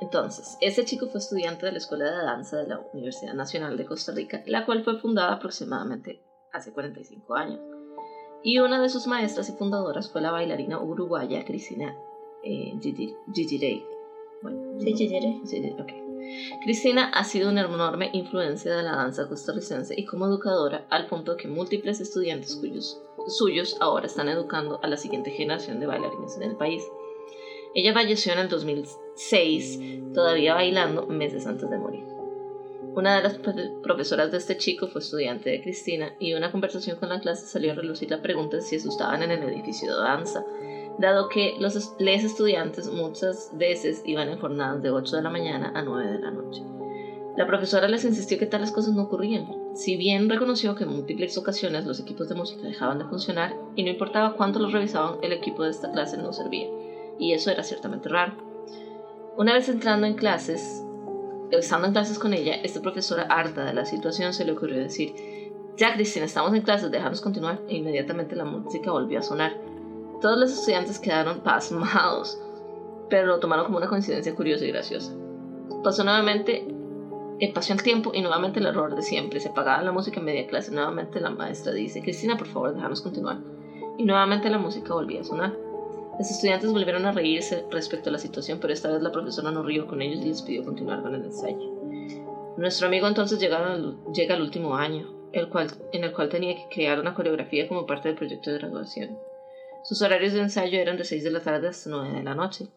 Entonces, 0.00 0.56
este 0.60 0.84
chico 0.84 1.06
fue 1.06 1.20
estudiante 1.20 1.66
de 1.66 1.72
la 1.72 1.78
Escuela 1.78 2.04
de 2.10 2.24
Danza 2.24 2.56
de 2.56 2.66
la 2.68 2.80
Universidad 2.92 3.34
Nacional 3.34 3.76
de 3.76 3.84
Costa 3.84 4.12
Rica, 4.12 4.42
la 4.46 4.64
cual 4.66 4.82
fue 4.82 4.98
fundada 4.98 5.32
aproximadamente 5.34 6.20
hace 6.52 6.72
45 6.72 7.34
años. 7.36 7.60
Y 8.42 8.58
una 8.58 8.80
de 8.82 8.88
sus 8.88 9.06
maestras 9.06 9.48
y 9.48 9.52
fundadoras 9.52 10.10
fue 10.10 10.20
la 10.20 10.30
bailarina 10.30 10.78
uruguaya 10.80 11.44
Cristina 11.44 11.94
eh, 12.42 12.74
Gigi- 12.80 13.14
Gigirey. 13.32 13.84
Bueno, 14.42 14.78
Sí, 14.80 14.92
Gigirey. 14.94 15.40
Sí, 15.44 15.74
ok. 15.78 15.92
Cristina 16.62 17.10
ha 17.12 17.24
sido 17.24 17.50
una 17.50 17.62
enorme 17.62 18.10
influencia 18.12 18.74
de 18.76 18.82
la 18.82 18.96
danza 18.96 19.28
costarricense 19.28 19.94
y 19.96 20.04
como 20.04 20.26
educadora 20.26 20.86
al 20.90 21.06
punto 21.06 21.36
que 21.36 21.48
múltiples 21.48 22.00
estudiantes 22.00 22.58
suyos 23.28 23.76
ahora 23.80 24.06
están 24.06 24.28
educando 24.28 24.80
a 24.82 24.88
la 24.88 24.96
siguiente 24.96 25.30
generación 25.30 25.80
de 25.80 25.86
bailarines 25.86 26.36
en 26.36 26.42
el 26.44 26.56
país. 26.56 26.82
Ella 27.74 27.92
falleció 27.92 28.32
en 28.32 28.38
el 28.38 28.48
2006, 28.48 29.80
todavía 30.14 30.54
bailando 30.54 31.06
meses 31.06 31.46
antes 31.46 31.68
de 31.68 31.78
morir. 31.78 32.04
Una 32.94 33.16
de 33.16 33.22
las 33.22 33.40
profe- 33.42 33.80
profesoras 33.82 34.30
de 34.30 34.38
este 34.38 34.56
chico 34.56 34.86
fue 34.86 35.00
estudiante 35.00 35.50
de 35.50 35.60
Cristina 35.62 36.14
y 36.20 36.34
una 36.34 36.52
conversación 36.52 36.96
con 36.96 37.08
la 37.08 37.18
clase 37.20 37.46
salió 37.46 37.72
a 37.72 37.74
relucir 37.74 38.08
la 38.10 38.22
pregunta 38.22 38.56
de 38.56 38.62
si 38.62 38.76
estaban 38.76 39.22
en 39.24 39.32
el 39.32 39.42
edificio 39.42 39.92
de 39.92 40.00
danza, 40.00 40.44
dado 40.98 41.28
que 41.28 41.56
los 41.58 41.76
es- 41.76 41.92
les 41.98 42.24
estudiantes 42.24 42.88
muchas 42.88 43.50
veces 43.54 44.02
iban 44.04 44.28
en 44.28 44.38
jornadas 44.38 44.82
de 44.82 44.90
8 44.90 45.16
de 45.16 45.22
la 45.22 45.30
mañana 45.30 45.72
a 45.74 45.82
9 45.82 46.10
de 46.10 46.18
la 46.18 46.30
noche. 46.30 46.62
La 47.36 47.46
profesora 47.46 47.88
les 47.88 48.04
insistió 48.04 48.38
que 48.38 48.46
tales 48.46 48.70
cosas 48.70 48.94
no 48.94 49.02
ocurrían, 49.02 49.46
si 49.74 49.96
bien 49.96 50.28
reconoció 50.28 50.76
que 50.76 50.84
en 50.84 50.90
múltiples 50.90 51.36
ocasiones 51.36 51.84
los 51.84 51.98
equipos 51.98 52.28
de 52.28 52.36
música 52.36 52.62
dejaban 52.62 52.98
de 53.00 53.06
funcionar 53.06 53.56
y 53.74 53.82
no 53.82 53.90
importaba 53.90 54.34
cuánto 54.34 54.60
los 54.60 54.72
revisaban, 54.72 55.18
el 55.20 55.32
equipo 55.32 55.64
de 55.64 55.70
esta 55.70 55.90
clase 55.90 56.16
no 56.16 56.32
servía, 56.32 56.68
y 57.18 57.32
eso 57.32 57.50
era 57.50 57.64
ciertamente 57.64 58.08
raro. 58.08 58.34
Una 59.36 59.52
vez 59.54 59.68
entrando 59.68 60.06
en 60.06 60.14
clases, 60.14 60.84
estando 61.50 61.88
en 61.88 61.92
clases 61.92 62.20
con 62.20 62.34
ella, 62.34 62.54
esta 62.62 62.80
profesora 62.80 63.24
harta 63.24 63.64
de 63.64 63.72
la 63.72 63.84
situación 63.84 64.32
se 64.32 64.44
le 64.44 64.52
ocurrió 64.52 64.78
decir, 64.78 65.12
ya 65.76 65.92
Cristina, 65.92 66.26
estamos 66.26 66.54
en 66.54 66.62
clases, 66.62 66.92
déjanos 66.92 67.20
continuar, 67.20 67.60
e 67.66 67.74
inmediatamente 67.74 68.36
la 68.36 68.44
música 68.44 68.92
volvió 68.92 69.18
a 69.18 69.22
sonar. 69.22 69.56
Todos 70.20 70.38
los 70.38 70.52
estudiantes 70.52 70.98
quedaron 70.98 71.40
pasmados, 71.40 72.38
pero 73.10 73.26
lo 73.26 73.40
tomaron 73.40 73.66
como 73.66 73.78
una 73.78 73.88
coincidencia 73.88 74.34
curiosa 74.34 74.64
y 74.64 74.68
graciosa. 74.68 75.12
Pasó 75.82 76.04
nuevamente 76.04 76.66
eh, 77.40 77.52
pasó 77.52 77.72
el 77.72 77.82
tiempo 77.82 78.12
y 78.14 78.20
nuevamente 78.20 78.60
el 78.60 78.66
error 78.66 78.94
de 78.94 79.02
siempre. 79.02 79.40
Se 79.40 79.48
apagaba 79.48 79.82
la 79.82 79.92
música 79.92 80.20
en 80.20 80.26
media 80.26 80.46
clase. 80.46 80.70
Nuevamente 80.70 81.20
la 81.20 81.30
maestra 81.30 81.72
dice, 81.72 82.00
Cristina, 82.00 82.36
por 82.36 82.46
favor, 82.46 82.74
déjanos 82.74 83.02
continuar. 83.02 83.38
Y 83.98 84.04
nuevamente 84.04 84.50
la 84.50 84.58
música 84.58 84.94
volvía 84.94 85.20
a 85.20 85.24
sonar. 85.24 85.52
Los 86.18 86.30
estudiantes 86.30 86.72
volvieron 86.72 87.06
a 87.06 87.12
reírse 87.12 87.64
respecto 87.70 88.08
a 88.08 88.12
la 88.12 88.18
situación, 88.18 88.58
pero 88.60 88.72
esta 88.72 88.88
vez 88.88 89.02
la 89.02 89.10
profesora 89.10 89.50
no 89.50 89.64
rió 89.64 89.86
con 89.88 90.00
ellos 90.00 90.24
y 90.24 90.28
les 90.28 90.42
pidió 90.42 90.64
continuar 90.64 91.02
con 91.02 91.14
el 91.14 91.24
ensayo. 91.24 91.72
Nuestro 92.56 92.86
amigo 92.86 93.08
entonces 93.08 93.40
llega 93.40 93.58
al, 93.58 93.98
al 94.30 94.40
último 94.40 94.76
año, 94.76 95.12
el 95.32 95.48
cual, 95.48 95.72
en 95.92 96.04
el 96.04 96.12
cual 96.12 96.28
tenía 96.28 96.54
que 96.54 96.68
crear 96.72 97.00
una 97.00 97.14
coreografía 97.14 97.66
como 97.66 97.84
parte 97.84 98.08
del 98.08 98.16
proyecto 98.16 98.52
de 98.52 98.58
graduación. 98.58 99.18
Sus 99.84 100.00
horarios 100.00 100.32
de 100.32 100.40
ensayo 100.40 100.78
eran 100.80 100.96
de 100.96 101.04
6 101.04 101.22
de 101.22 101.30
la 101.30 101.40
tarde 101.40 101.68
hasta 101.68 101.90
9 101.90 102.10
de 102.16 102.22
la 102.22 102.34
noche. 102.34 102.70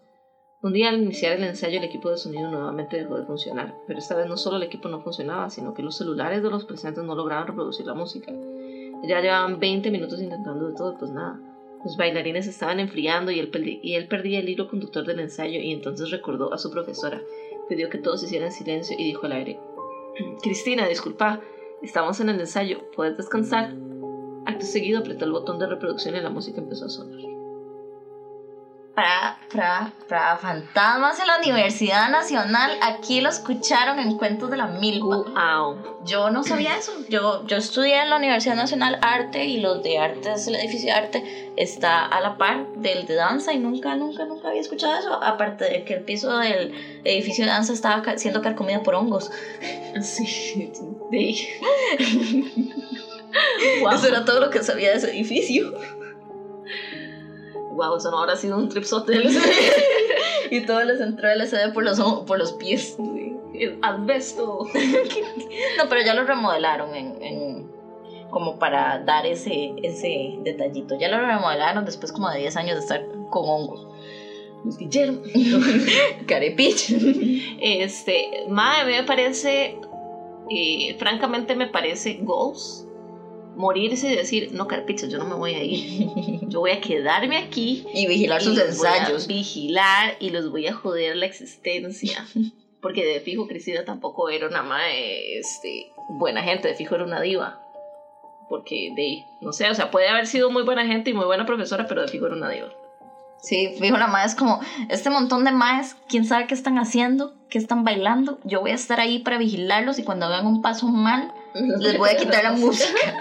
Un 0.62 0.74
día 0.74 0.90
al 0.90 1.02
iniciar 1.02 1.38
el 1.38 1.44
ensayo 1.46 1.78
el 1.78 1.86
equipo 1.86 2.12
de 2.12 2.18
sonido 2.18 2.52
nuevamente 2.52 2.98
dejó 2.98 3.16
de 3.16 3.26
funcionar, 3.26 3.74
pero 3.88 4.00
esta 4.00 4.16
vez 4.16 4.28
no 4.28 4.36
solo 4.36 4.58
el 4.58 4.64
equipo 4.64 4.90
no 4.90 5.00
funcionaba, 5.00 5.50
sino 5.50 5.74
que 5.74 5.84
los 5.84 5.96
celulares 5.96 6.44
de 6.44 6.50
los 6.50 6.66
presentes 6.66 7.06
no 7.06 7.16
lograban 7.16 7.48
reproducir 7.48 7.86
la 7.86 7.94
música. 7.94 8.34
Ya 9.04 9.22
llevaban 9.22 9.58
20 9.58 9.90
minutos 9.90 10.22
intentando 10.22 10.68
de 10.68 10.76
todo, 10.76 10.98
pues 10.98 11.10
nada. 11.12 11.40
Los 11.86 11.96
bailarines 11.96 12.46
estaban 12.46 12.82
enfriando 12.82 13.32
y 13.32 13.40
él, 13.40 13.52
y 13.82 13.96
él 13.96 14.10
perdía 14.10 14.40
el 14.40 14.50
hilo 14.50 14.68
conductor 14.68 15.06
del 15.06 15.22
ensayo 15.22 15.62
y 15.62 15.72
entonces 15.72 16.12
recordó 16.12 16.54
a 16.54 16.58
su 16.58 16.70
profesora. 16.72 17.22
Pidió 17.70 17.90
que 17.90 18.00
todos 18.00 18.22
hicieran 18.22 18.52
silencio 18.52 18.98
y 19.00 19.06
dijo 19.06 19.28
al 19.28 19.32
aire, 19.32 19.62
Cristina, 20.42 20.86
disculpa, 20.90 21.40
estamos 21.82 22.20
en 22.20 22.28
el 22.28 22.40
ensayo, 22.42 22.82
¿puedes 22.94 23.16
descansar? 23.16 23.74
Acto 24.58 24.66
seguido 24.66 25.00
apretó 25.00 25.26
el 25.26 25.32
botón 25.32 25.60
de 25.60 25.68
reproducción 25.68 26.16
y 26.16 26.22
la 26.22 26.30
música 26.30 26.60
empezó 26.60 26.86
a 26.86 26.90
sonar 26.90 27.38
para, 28.98 29.38
para, 29.54 29.94
para 30.10 30.38
fantasmas 30.38 31.20
en 31.20 31.28
la 31.28 31.38
Universidad 31.38 32.10
Nacional. 32.10 32.72
Aquí 32.82 33.22
lo 33.22 33.30
escucharon 33.30 34.00
en 34.00 34.18
Cuentos 34.18 34.50
de 34.50 34.58
la 34.58 34.66
Milpa. 34.66 35.18
Wow. 35.18 36.04
Yo 36.04 36.32
no 36.32 36.44
sabía 36.44 36.76
eso. 36.76 36.94
Yo, 37.08 37.46
yo 37.46 37.58
estudié 37.58 38.02
en 38.02 38.10
la 38.10 38.16
Universidad 38.16 38.56
Nacional 38.56 38.98
Arte 39.04 39.46
y 39.46 39.60
los 39.60 39.84
de 39.84 40.00
arte, 40.00 40.34
el 40.48 40.56
edificio 40.56 40.92
de 40.92 40.94
arte, 40.94 41.54
está 41.58 42.08
a 42.08 42.20
la 42.22 42.38
par 42.40 42.74
del 42.74 43.06
de 43.06 43.14
danza 43.14 43.54
y 43.54 43.60
nunca, 43.60 43.94
nunca, 43.94 44.26
nunca 44.26 44.48
había 44.48 44.62
escuchado 44.62 44.98
eso. 44.98 45.14
Aparte 45.22 45.66
de 45.66 45.86
que 45.86 45.94
el 45.94 46.02
piso 46.02 46.36
del 46.40 46.74
edificio 47.04 47.46
de 47.46 47.52
danza 47.52 47.74
estaba 47.74 48.18
siendo 48.18 48.42
carcomido 48.42 48.82
por 48.82 48.96
hongos. 48.96 49.30
Sí. 50.02 50.26
sí. 50.26 51.48
Eso 53.94 54.08
era 54.08 54.26
todo 54.26 54.40
lo 54.40 54.50
que 54.50 54.64
sabía 54.64 54.92
de 54.92 54.98
ese 54.98 55.12
edificio 55.12 55.74
wow, 57.78 57.96
eso 57.96 58.12
no 58.12 58.20
habrá 58.20 58.36
sido 58.36 58.58
un 58.58 58.68
tripsote 58.68 59.14
y 60.52 60.66
todo 60.66 60.84
les 60.84 61.00
entró 61.00 61.34
LSD 61.34 61.74
por 61.74 61.84
los, 61.84 62.00
por 62.26 62.38
los 62.38 62.54
pies. 62.54 62.98
Asbesto. 63.82 64.68
no, 65.78 65.90
pero 65.90 66.02
ya 66.02 66.14
lo 66.14 66.26
remodelaron 66.26 66.94
en, 66.96 67.72
como 68.30 68.60
para 68.60 69.00
dar 69.00 69.26
ese, 69.26 69.74
ese 69.82 70.38
detallito. 70.44 70.98
Ya 71.00 71.08
lo 71.08 71.20
remodelaron 71.20 71.86
después 71.86 72.12
como 72.12 72.30
de 72.30 72.40
10 72.40 72.58
años 72.58 72.76
de 72.76 72.82
estar 72.82 73.06
con 73.30 73.48
hongos. 73.48 73.88
Guillermo. 74.80 75.22
Carepich. 76.28 76.94
Este, 77.62 78.46
madre, 78.50 79.02
me 79.02 79.04
parece, 79.04 79.80
eh, 80.50 80.96
francamente 81.00 81.56
me 81.56 81.68
parece 81.68 82.20
goals 82.22 82.87
morirse 83.58 84.12
y 84.12 84.16
decir, 84.16 84.50
no, 84.54 84.68
carpichos, 84.68 85.10
yo 85.10 85.18
no 85.18 85.26
me 85.26 85.36
voy 85.36 85.56
a 85.56 85.64
ir. 85.64 86.48
Yo 86.48 86.62
voy 86.62 86.72
a 86.72 86.80
quedarme 86.80 87.38
aquí. 87.38 87.86
Y 87.94 88.08
vigilar 88.08 88.42
sus 88.42 88.58
ensayos. 88.58 89.28
vigilar 89.28 90.16
y 90.20 90.30
los 90.30 90.50
voy 90.52 90.68
a 90.68 90.74
joder 90.74 91.18
la 91.18 91.26
existencia. 91.26 92.26
Porque 92.82 93.04
de 93.04 93.20
fijo 93.20 93.48
Cristina 93.48 93.84
tampoco 93.84 94.30
era 94.30 94.48
una 94.48 94.62
madre, 94.62 95.40
este, 95.40 95.92
buena 96.10 96.44
gente, 96.44 96.68
de 96.68 96.76
fijo 96.76 96.96
era 96.96 97.04
una 97.04 97.20
diva. 97.20 97.60
Porque 98.50 98.94
de, 98.96 99.24
no 99.42 99.52
sé, 99.52 99.70
o 99.70 99.76
sea, 99.76 99.92
puede 99.92 100.08
haber 100.08 100.28
sido 100.28 100.52
muy 100.52 100.64
buena 100.64 100.86
gente 100.86 101.10
y 101.10 101.14
muy 101.14 101.26
buena 101.26 101.46
profesora, 101.46 101.88
pero 101.88 102.04
de 102.04 102.08
fijo 102.08 102.28
era 102.28 102.36
una 102.36 102.50
diva. 102.50 102.70
Sí, 103.42 103.76
fijo, 103.80 103.98
la 103.98 104.08
madre 104.08 104.28
es 104.28 104.36
como, 104.36 104.62
este 104.90 105.10
montón 105.10 105.44
de 105.44 105.52
maes, 105.52 105.96
quién 106.08 106.24
sabe 106.24 106.48
qué 106.48 106.54
están 106.54 106.78
haciendo, 106.78 107.34
qué 107.50 107.58
están 107.58 107.84
bailando. 107.84 108.40
Yo 108.44 108.62
voy 108.62 108.72
a 108.72 108.76
estar 108.76 109.00
ahí 109.00 109.20
para 109.20 109.38
vigilarlos 109.38 110.00
y 110.00 110.04
cuando 110.04 110.28
hagan 110.28 110.46
un 110.46 110.62
paso 110.62 110.88
mal, 110.88 111.34
les 111.80 111.98
voy 111.98 112.10
a 112.10 112.18
quitar 112.18 112.44
la 112.44 112.52
música. 112.54 113.18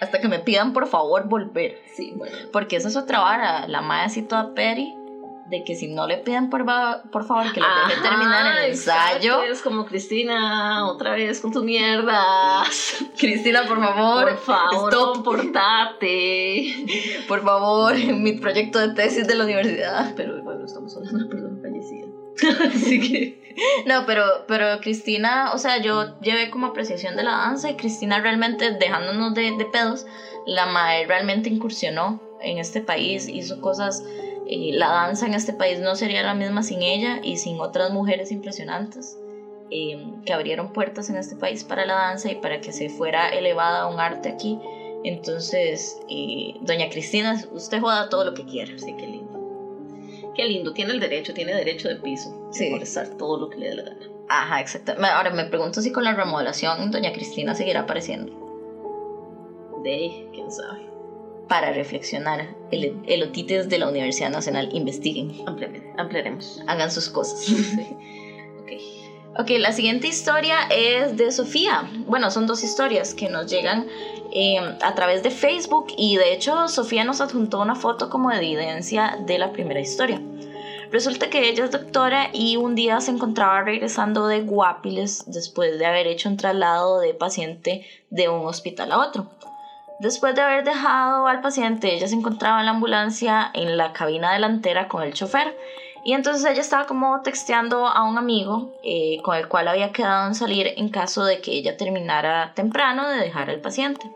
Hasta 0.00 0.20
que 0.20 0.28
me 0.28 0.38
pidan 0.38 0.72
por 0.72 0.86
favor 0.88 1.28
volver. 1.28 1.82
Sí, 1.94 2.14
bueno. 2.16 2.36
Porque 2.52 2.76
esa 2.76 2.88
es 2.88 2.96
otra 2.96 3.20
vara. 3.20 3.68
La 3.68 3.82
madre 3.82 4.06
así 4.06 4.22
toda 4.22 4.54
peri. 4.54 4.94
De 5.50 5.64
que 5.64 5.74
si 5.74 5.88
no 5.88 6.06
le 6.06 6.18
piden 6.18 6.48
por, 6.48 6.64
por 7.10 7.26
favor 7.26 7.52
que 7.52 7.60
le 7.60 7.66
deje 7.66 8.00
terminar 8.02 8.56
el 8.56 8.70
ensayo. 8.70 9.42
Es 9.42 9.62
como 9.62 9.84
Cristina, 9.84 10.86
otra 10.86 11.14
vez 11.14 11.40
con 11.40 11.50
tus 11.50 11.64
mierdas. 11.64 13.04
Cristina, 13.18 13.64
por 13.66 13.80
favor. 13.80 14.28
Por 14.28 14.38
favor, 14.38 14.92
stop. 14.92 15.24
portate. 15.24 16.86
Por 17.26 17.42
favor, 17.42 17.96
mi 17.96 18.34
proyecto 18.34 18.78
de 18.78 18.94
tesis 18.94 19.26
de 19.26 19.34
la 19.34 19.44
universidad. 19.44 20.12
Pero 20.14 20.40
bueno, 20.42 20.64
estamos 20.64 20.96
hablando 20.96 21.28
Así 22.74 23.00
que. 23.00 23.40
No, 23.86 24.06
pero, 24.06 24.24
pero 24.46 24.80
Cristina, 24.80 25.52
o 25.52 25.58
sea, 25.58 25.78
yo 25.78 26.18
llevé 26.20 26.50
como 26.50 26.68
apreciación 26.68 27.16
de 27.16 27.24
la 27.24 27.32
danza 27.32 27.70
y 27.70 27.76
Cristina 27.76 28.20
realmente, 28.20 28.70
dejándonos 28.72 29.34
de, 29.34 29.52
pedos, 29.72 30.06
la 30.46 30.66
madre 30.66 31.06
realmente 31.06 31.50
incursionó 31.50 32.22
en 32.42 32.58
este 32.58 32.80
país, 32.80 33.28
hizo 33.28 33.60
cosas. 33.60 34.02
y 34.46 34.72
la 34.72 34.88
danza 34.88 35.26
en 35.26 35.34
este 35.34 35.52
país 35.52 35.80
no 35.80 35.94
sería 35.94 36.22
la 36.22 36.34
misma 36.34 36.62
sin 36.62 36.82
ella 36.82 37.20
y 37.22 37.36
sin 37.36 37.60
otras 37.60 37.90
mujeres 37.90 38.32
impresionantes 38.32 39.16
eh, 39.70 39.96
que 40.26 40.32
abrieron 40.32 40.72
puertas 40.72 41.10
en 41.10 41.16
este 41.16 41.36
país 41.36 41.62
para 41.62 41.86
la 41.86 41.94
danza 41.94 42.30
y 42.30 42.34
para 42.34 42.60
que 42.60 42.72
se 42.72 42.88
fuera 42.88 43.28
elevada 43.28 43.86
un 43.86 44.00
arte 44.00 44.28
aquí. 44.28 44.58
Entonces, 45.04 45.96
eh, 46.08 46.54
doña 46.60 46.88
Cristina, 46.90 47.40
usted 47.52 47.80
joda 47.80 48.08
todo 48.08 48.24
lo 48.24 48.34
que 48.34 48.44
quiera. 48.44 48.72
Sí, 48.78 48.94
qué 48.98 49.06
lindo. 49.06 49.49
Qué 50.40 50.46
lindo, 50.46 50.72
tiene 50.72 50.92
el 50.92 51.00
derecho, 51.00 51.34
tiene 51.34 51.54
derecho 51.54 51.88
de 51.88 51.96
piso. 51.96 52.48
Sí. 52.50 52.70
molestar 52.70 53.10
todo 53.18 53.36
lo 53.36 53.50
que 53.50 53.58
le 53.58 53.68
dé 53.68 53.74
la 53.74 53.82
gana. 53.82 54.06
Ajá, 54.30 54.58
exacto. 54.62 54.94
Ahora 54.98 55.28
me 55.28 55.44
pregunto 55.44 55.82
si 55.82 55.92
con 55.92 56.02
la 56.02 56.14
remodelación 56.14 56.90
doña 56.90 57.12
Cristina 57.12 57.54
seguirá 57.54 57.80
apareciendo. 57.80 58.32
De, 59.84 60.30
quién 60.32 60.50
sabe. 60.50 60.88
Para 61.46 61.72
reflexionar, 61.72 62.56
el, 62.70 63.02
el 63.06 63.22
otites 63.22 63.68
de 63.68 63.80
la 63.80 63.90
Universidad 63.90 64.30
Nacional, 64.30 64.70
investiguen. 64.72 65.44
ampliaremos. 65.98 66.62
Hagan 66.66 66.90
sus 66.90 67.10
cosas. 67.10 67.40
Sí. 67.40 67.86
ok. 68.62 69.40
Ok, 69.40 69.50
la 69.58 69.72
siguiente 69.72 70.06
historia 70.06 70.56
es 70.70 71.18
de 71.18 71.30
Sofía. 71.32 71.86
Bueno, 72.06 72.30
son 72.30 72.46
dos 72.46 72.64
historias 72.64 73.12
que 73.12 73.28
nos 73.28 73.46
llegan 73.46 73.88
eh, 74.32 74.58
a 74.82 74.94
través 74.94 75.22
de 75.22 75.30
Facebook 75.30 75.86
y 75.96 76.16
de 76.16 76.32
hecho 76.32 76.68
Sofía 76.68 77.04
nos 77.04 77.20
adjuntó 77.20 77.60
una 77.60 77.74
foto 77.74 78.10
como 78.10 78.32
evidencia 78.32 79.18
de 79.26 79.38
la 79.38 79.52
primera 79.52 79.80
historia. 79.80 80.20
Resulta 80.90 81.30
que 81.30 81.48
ella 81.48 81.64
es 81.64 81.70
doctora 81.70 82.30
y 82.32 82.56
un 82.56 82.74
día 82.74 83.00
se 83.00 83.12
encontraba 83.12 83.62
regresando 83.62 84.26
de 84.26 84.40
Guapiles 84.40 85.24
después 85.28 85.78
de 85.78 85.86
haber 85.86 86.08
hecho 86.08 86.28
un 86.28 86.36
traslado 86.36 86.98
de 86.98 87.14
paciente 87.14 87.86
de 88.10 88.28
un 88.28 88.44
hospital 88.44 88.90
a 88.90 88.98
otro. 88.98 89.30
Después 90.00 90.34
de 90.34 90.40
haber 90.40 90.64
dejado 90.64 91.26
al 91.26 91.42
paciente, 91.42 91.94
ella 91.94 92.08
se 92.08 92.14
encontraba 92.14 92.60
en 92.60 92.64
la 92.64 92.72
ambulancia 92.72 93.50
en 93.54 93.76
la 93.76 93.92
cabina 93.92 94.32
delantera 94.32 94.88
con 94.88 95.02
el 95.02 95.12
chofer. 95.12 95.54
Y 96.02 96.14
entonces 96.14 96.50
ella 96.50 96.60
estaba 96.60 96.86
como 96.86 97.20
texteando 97.22 97.86
a 97.86 98.08
un 98.08 98.16
amigo 98.16 98.72
eh, 98.82 99.18
con 99.22 99.36
el 99.36 99.48
cual 99.48 99.68
había 99.68 99.92
quedado 99.92 100.28
en 100.28 100.34
salir 100.34 100.72
en 100.76 100.88
caso 100.88 101.24
de 101.24 101.40
que 101.40 101.52
ella 101.52 101.76
terminara 101.76 102.52
temprano 102.54 103.08
de 103.08 103.18
dejar 103.18 103.50
al 103.50 103.60
paciente. 103.60 104.10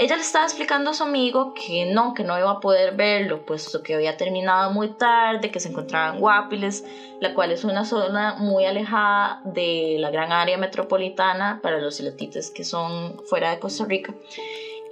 Ella 0.00 0.14
le 0.14 0.22
estaba 0.22 0.44
explicando 0.44 0.90
a 0.90 0.94
su 0.94 1.02
amigo 1.02 1.54
que 1.54 1.84
no, 1.86 2.14
que 2.14 2.22
no 2.22 2.38
iba 2.38 2.52
a 2.52 2.60
poder 2.60 2.94
verlo, 2.94 3.44
puesto 3.44 3.82
que 3.82 3.94
había 3.94 4.16
terminado 4.16 4.70
muy 4.70 4.90
tarde, 4.90 5.50
que 5.50 5.58
se 5.58 5.70
encontraba 5.70 6.14
en 6.14 6.20
Guapiles, 6.20 6.84
la 7.18 7.34
cual 7.34 7.50
es 7.50 7.64
una 7.64 7.84
zona 7.84 8.36
muy 8.38 8.64
alejada 8.64 9.40
de 9.42 9.96
la 9.98 10.12
gran 10.12 10.30
área 10.30 10.56
metropolitana 10.56 11.58
para 11.64 11.80
los 11.80 11.96
celotites 11.96 12.52
que 12.52 12.62
son 12.62 13.20
fuera 13.24 13.50
de 13.50 13.58
Costa 13.58 13.86
Rica, 13.86 14.14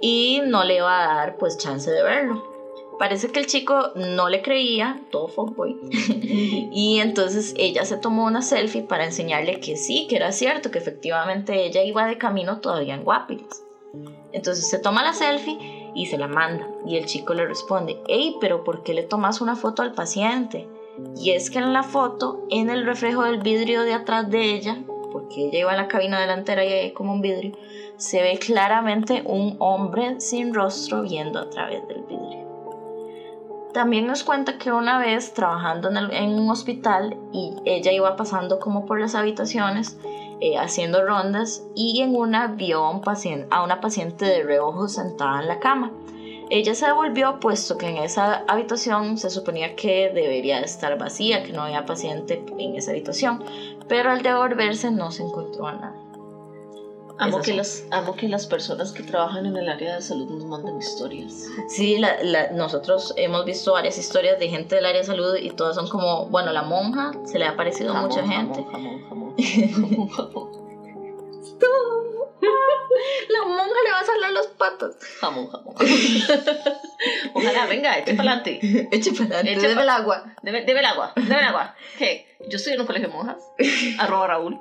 y 0.01 0.41
no 0.45 0.65
le 0.65 0.75
iba 0.75 1.01
a 1.01 1.15
dar 1.15 1.37
pues 1.37 1.57
chance 1.57 1.89
de 1.89 2.03
verlo. 2.03 2.56
Parece 2.97 3.29
que 3.29 3.39
el 3.39 3.45
chico 3.45 3.91
no 3.95 4.29
le 4.29 4.41
creía, 4.41 5.01
todo 5.11 5.27
fuckboy, 5.27 5.77
y 6.71 6.99
entonces 6.99 7.53
ella 7.57 7.85
se 7.85 7.97
tomó 7.97 8.25
una 8.25 8.41
selfie 8.41 8.83
para 8.83 9.05
enseñarle 9.05 9.59
que 9.59 9.75
sí, 9.75 10.07
que 10.09 10.17
era 10.17 10.31
cierto, 10.31 10.71
que 10.71 10.79
efectivamente 10.79 11.65
ella 11.65 11.83
iba 11.83 12.05
de 12.05 12.17
camino 12.17 12.59
todavía 12.59 12.95
en 12.95 13.03
Guapiles. 13.03 13.63
Entonces 14.31 14.69
se 14.69 14.79
toma 14.79 15.03
la 15.03 15.13
selfie 15.13 15.57
y 15.95 16.07
se 16.07 16.17
la 16.17 16.27
manda, 16.27 16.67
y 16.85 16.97
el 16.97 17.05
chico 17.05 17.33
le 17.33 17.45
responde, 17.45 17.97
hey, 18.07 18.35
pero 18.39 18.63
¿por 18.63 18.83
qué 18.83 18.93
le 18.93 19.03
tomas 19.03 19.41
una 19.41 19.55
foto 19.55 19.81
al 19.81 19.93
paciente? 19.93 20.67
Y 21.15 21.31
es 21.31 21.49
que 21.49 21.59
en 21.59 21.73
la 21.73 21.83
foto, 21.83 22.45
en 22.49 22.69
el 22.69 22.85
reflejo 22.85 23.23
del 23.23 23.39
vidrio 23.39 23.83
de 23.83 23.93
atrás 23.93 24.29
de 24.29 24.53
ella, 24.53 24.77
porque 25.11 25.47
ella 25.47 25.59
iba 25.59 25.71
en 25.71 25.77
la 25.77 25.87
cabina 25.87 26.19
delantera 26.19 26.65
y 26.65 26.71
hay 26.71 26.91
como 26.91 27.13
un 27.13 27.21
vidrio, 27.21 27.57
se 27.97 28.21
ve 28.21 28.37
claramente 28.37 29.23
un 29.25 29.55
hombre 29.59 30.19
sin 30.19 30.53
rostro 30.53 31.01
viendo 31.01 31.39
a 31.39 31.49
través 31.49 31.87
del 31.87 32.03
vidrio. 32.03 32.46
También 33.77 34.07
nos 34.07 34.23
cuenta 34.23 34.57
que 34.57 34.71
una 34.71 34.97
vez 34.97 35.35
trabajando 35.35 35.91
en, 35.91 36.29
un 36.31 36.49
hospital 36.49 37.15
y 37.31 37.53
ella 37.63 37.91
iba 37.91 38.15
pasando 38.15 38.59
como 38.59 38.87
por 38.87 38.99
las 38.99 39.13
habitaciones 39.13 39.99
eh, 40.41 40.57
haciendo 40.57 41.05
rondas 41.05 41.61
y 41.75 42.01
en 42.01 42.15
una 42.15 42.47
vio 42.47 42.83
a, 42.83 43.01
paciente, 43.01 43.55
una 43.63 43.79
paciente 43.79 44.25
de 44.25 44.41
reojo 44.41 44.87
sentada 44.87 45.41
en 45.41 45.47
la 45.47 45.59
cama. 45.59 45.91
Ella 46.49 46.73
se 46.73 46.87
devolvió 46.87 47.39
puesto 47.39 47.77
que 47.77 47.87
en 47.89 47.97
esa 47.97 48.43
habitación 48.47 49.19
se 49.19 49.29
suponía 49.29 49.75
que 49.75 50.09
debería 50.11 50.59
estar 50.61 50.97
vacía, 50.97 51.43
que 51.43 51.53
no 51.53 51.61
había 51.61 51.85
paciente 51.85 52.43
en 52.57 52.75
esa 52.77 52.89
habitación, 52.89 53.43
pero 53.87 54.09
al 54.09 54.23
devolverse 54.23 54.89
no 54.89 55.11
se 55.11 55.21
encontró 55.21 55.67
a 55.67 55.73
nadie. 55.73 56.06
Amo 57.19 57.41
que, 57.41 57.53
las, 57.53 57.83
amo 57.91 58.15
que 58.15 58.27
las 58.27 58.45
personas 58.45 58.91
que 58.91 59.01
trabajan 59.01 59.45
en 59.47 59.57
el 59.57 59.69
área 59.69 59.95
de 59.95 60.01
salud 60.01 60.29
nos 60.29 60.45
manden 60.45 60.77
historias. 60.77 61.47
Sí, 61.67 61.99
nosotros 62.53 63.13
hemos 63.17 63.43
visto 63.43 63.73
varias 63.73 63.97
historias 63.97 64.37
de 64.39 64.49
gente 64.49 64.75
del 64.75 64.85
área 64.85 65.01
de 65.01 65.07
salud 65.07 65.35
y 65.35 65.49
todas 65.51 65.75
son 65.75 65.87
como, 65.87 66.27
bueno, 66.27 66.51
la 66.51 66.61
monja 66.61 67.11
se 67.25 67.39
le 67.39 67.45
ha 67.45 67.55
parecido 67.55 67.93
a 67.93 68.01
mucha 68.01 68.25
gente. 68.27 68.63
Jamón, 68.71 69.03
jamón, 69.09 69.33
jamón. 69.33 69.33
jamón, 70.09 70.57
La 73.29 73.45
monja 73.45 73.83
le 73.83 73.91
va 73.91 73.99
a 73.99 74.05
salir 74.05 74.31
los 74.31 74.47
patos. 74.47 74.95
Jamón, 75.19 75.49
jamón. 75.49 75.75
Ojalá, 77.33 77.65
venga, 77.67 77.97
eche 77.97 78.15
para 78.15 78.31
adelante. 78.31 78.59
Eche 78.91 79.11
para 79.11 79.39
adelante. 79.39 79.67
Debe 79.67 79.81
el 79.81 79.89
agua. 79.89 80.35
Debe, 80.41 80.63
debe 80.63 80.79
el 80.79 80.85
agua. 80.85 81.13
Debe 81.15 81.39
el 81.39 81.45
agua. 81.45 81.75
¿Qué? 81.97 82.37
Yo 82.49 82.57
estoy 82.57 82.73
en 82.73 82.81
un 82.81 82.87
colegio 82.87 83.09
de 83.09 83.13
monjas. 83.13 83.43
Arroba 83.99 84.27
Raúl. 84.27 84.59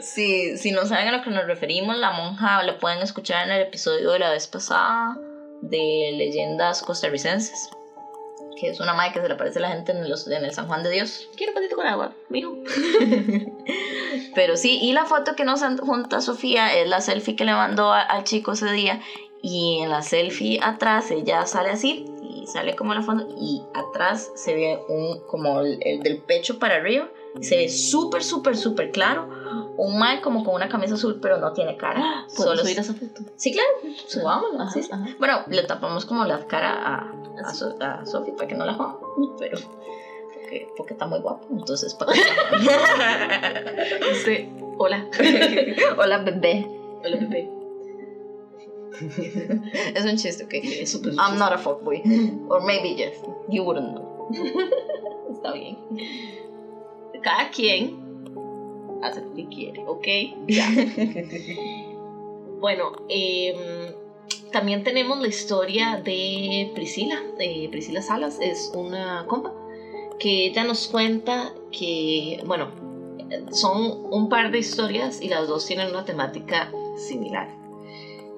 sí, 0.00 0.56
si 0.56 0.72
no 0.72 0.86
saben 0.86 1.08
a 1.08 1.16
lo 1.16 1.22
que 1.22 1.30
nos 1.30 1.46
referimos, 1.46 1.96
la 1.98 2.12
monja 2.12 2.62
lo 2.62 2.78
pueden 2.78 3.00
escuchar 3.00 3.46
en 3.46 3.54
el 3.54 3.62
episodio 3.62 4.12
de 4.12 4.18
la 4.18 4.30
vez 4.30 4.46
pasada 4.46 5.16
de 5.60 6.12
leyendas 6.16 6.82
costarricenses 6.82 7.70
que 8.62 8.70
es 8.70 8.78
una 8.78 8.94
madre 8.94 9.12
que 9.12 9.20
se 9.20 9.26
le 9.26 9.34
aparece 9.34 9.58
a 9.58 9.62
la 9.62 9.70
gente 9.70 9.90
en, 9.90 10.08
los, 10.08 10.28
en 10.28 10.44
el 10.44 10.52
San 10.52 10.68
Juan 10.68 10.84
de 10.84 10.90
Dios. 10.90 11.28
Quiero 11.36 11.52
patito 11.52 11.74
con 11.74 11.84
agua, 11.84 12.14
mijo. 12.28 12.58
Pero 14.36 14.56
sí, 14.56 14.78
y 14.80 14.92
la 14.92 15.04
foto 15.04 15.34
que 15.34 15.44
nos 15.44 15.62
junta 15.80 16.20
Sofía 16.20 16.72
es 16.78 16.88
la 16.88 17.00
selfie 17.00 17.34
que 17.34 17.44
le 17.44 17.54
mandó 17.54 17.90
al 17.90 18.22
chico 18.22 18.52
ese 18.52 18.70
día. 18.70 19.00
Y 19.42 19.80
en 19.82 19.90
la 19.90 20.02
selfie 20.02 20.60
atrás 20.62 21.10
ella 21.10 21.44
sale 21.46 21.70
así, 21.70 22.06
y 22.22 22.46
sale 22.46 22.76
como 22.76 22.94
la 22.94 23.02
foto, 23.02 23.26
y 23.36 23.62
atrás 23.74 24.30
se 24.36 24.54
ve 24.54 24.78
un, 24.88 25.18
como 25.26 25.60
el, 25.62 26.00
del 26.00 26.18
pecho 26.18 26.60
para 26.60 26.76
arriba, 26.76 27.08
se 27.40 27.56
ve 27.56 27.68
súper, 27.68 28.22
súper, 28.22 28.56
súper 28.56 28.92
claro. 28.92 29.28
Un 29.76 29.98
mal 29.98 30.20
como 30.20 30.44
con 30.44 30.54
una 30.54 30.68
camisa 30.68 30.94
azul, 30.94 31.18
pero 31.20 31.38
no 31.38 31.52
tiene 31.52 31.76
cara. 31.76 32.26
¿Puedo 32.36 32.56
subir 32.56 32.78
esa 32.78 32.94
foto? 32.94 33.22
Sí, 33.36 33.52
claro, 33.52 33.68
subámosla. 34.06 34.70
Bueno, 35.18 35.42
le 35.48 35.64
tapamos 35.64 36.04
como 36.04 36.24
la 36.24 36.46
cara 36.46 36.72
a, 36.72 37.12
a, 37.80 38.06
Sofía 38.06 38.36
para 38.36 38.48
que 38.48 38.54
no 38.54 38.66
la 38.66 38.74
joda, 38.74 38.98
pero 39.38 39.58
porque, 40.76 40.92
está 40.94 41.06
muy 41.06 41.20
guapo, 41.20 41.46
entonces 41.50 41.94
para 41.94 42.12
sí. 44.24 44.50
Hola. 44.78 45.06
Hola, 45.98 46.18
bebé. 46.18 46.66
Hola, 47.04 47.16
bebé. 47.16 47.50
es 49.94 50.04
un 50.04 50.16
chiste, 50.16 50.44
ok. 50.44 50.54
I'm 51.18 51.38
not 51.38 51.52
a 51.52 51.58
fuckboy. 51.58 52.02
Or 52.48 52.62
maybe 52.62 52.94
yes. 52.94 53.16
You 53.48 53.64
wouldn't 53.64 53.94
know. 53.94 54.28
Está 55.32 55.52
bien. 55.52 55.78
Cada 57.22 57.50
quien 57.50 58.01
hace 59.02 59.22
lo 59.22 59.34
que 59.34 59.46
quiere, 59.48 59.84
¿ok? 59.86 60.06
Ya. 60.48 60.68
bueno, 62.60 62.92
eh, 63.08 63.94
también 64.52 64.84
tenemos 64.84 65.20
la 65.20 65.28
historia 65.28 66.00
de 66.04 66.70
Priscila, 66.74 67.20
de 67.38 67.68
Priscila 67.70 68.02
Salas, 68.02 68.38
es 68.40 68.72
una 68.74 69.24
compa, 69.26 69.52
que 70.18 70.46
ella 70.46 70.64
nos 70.64 70.88
cuenta 70.88 71.52
que, 71.70 72.40
bueno, 72.46 72.68
son 73.50 74.06
un 74.10 74.28
par 74.28 74.50
de 74.50 74.58
historias 74.58 75.20
y 75.20 75.28
las 75.28 75.48
dos 75.48 75.66
tienen 75.66 75.88
una 75.88 76.04
temática 76.04 76.70
similar. 76.96 77.48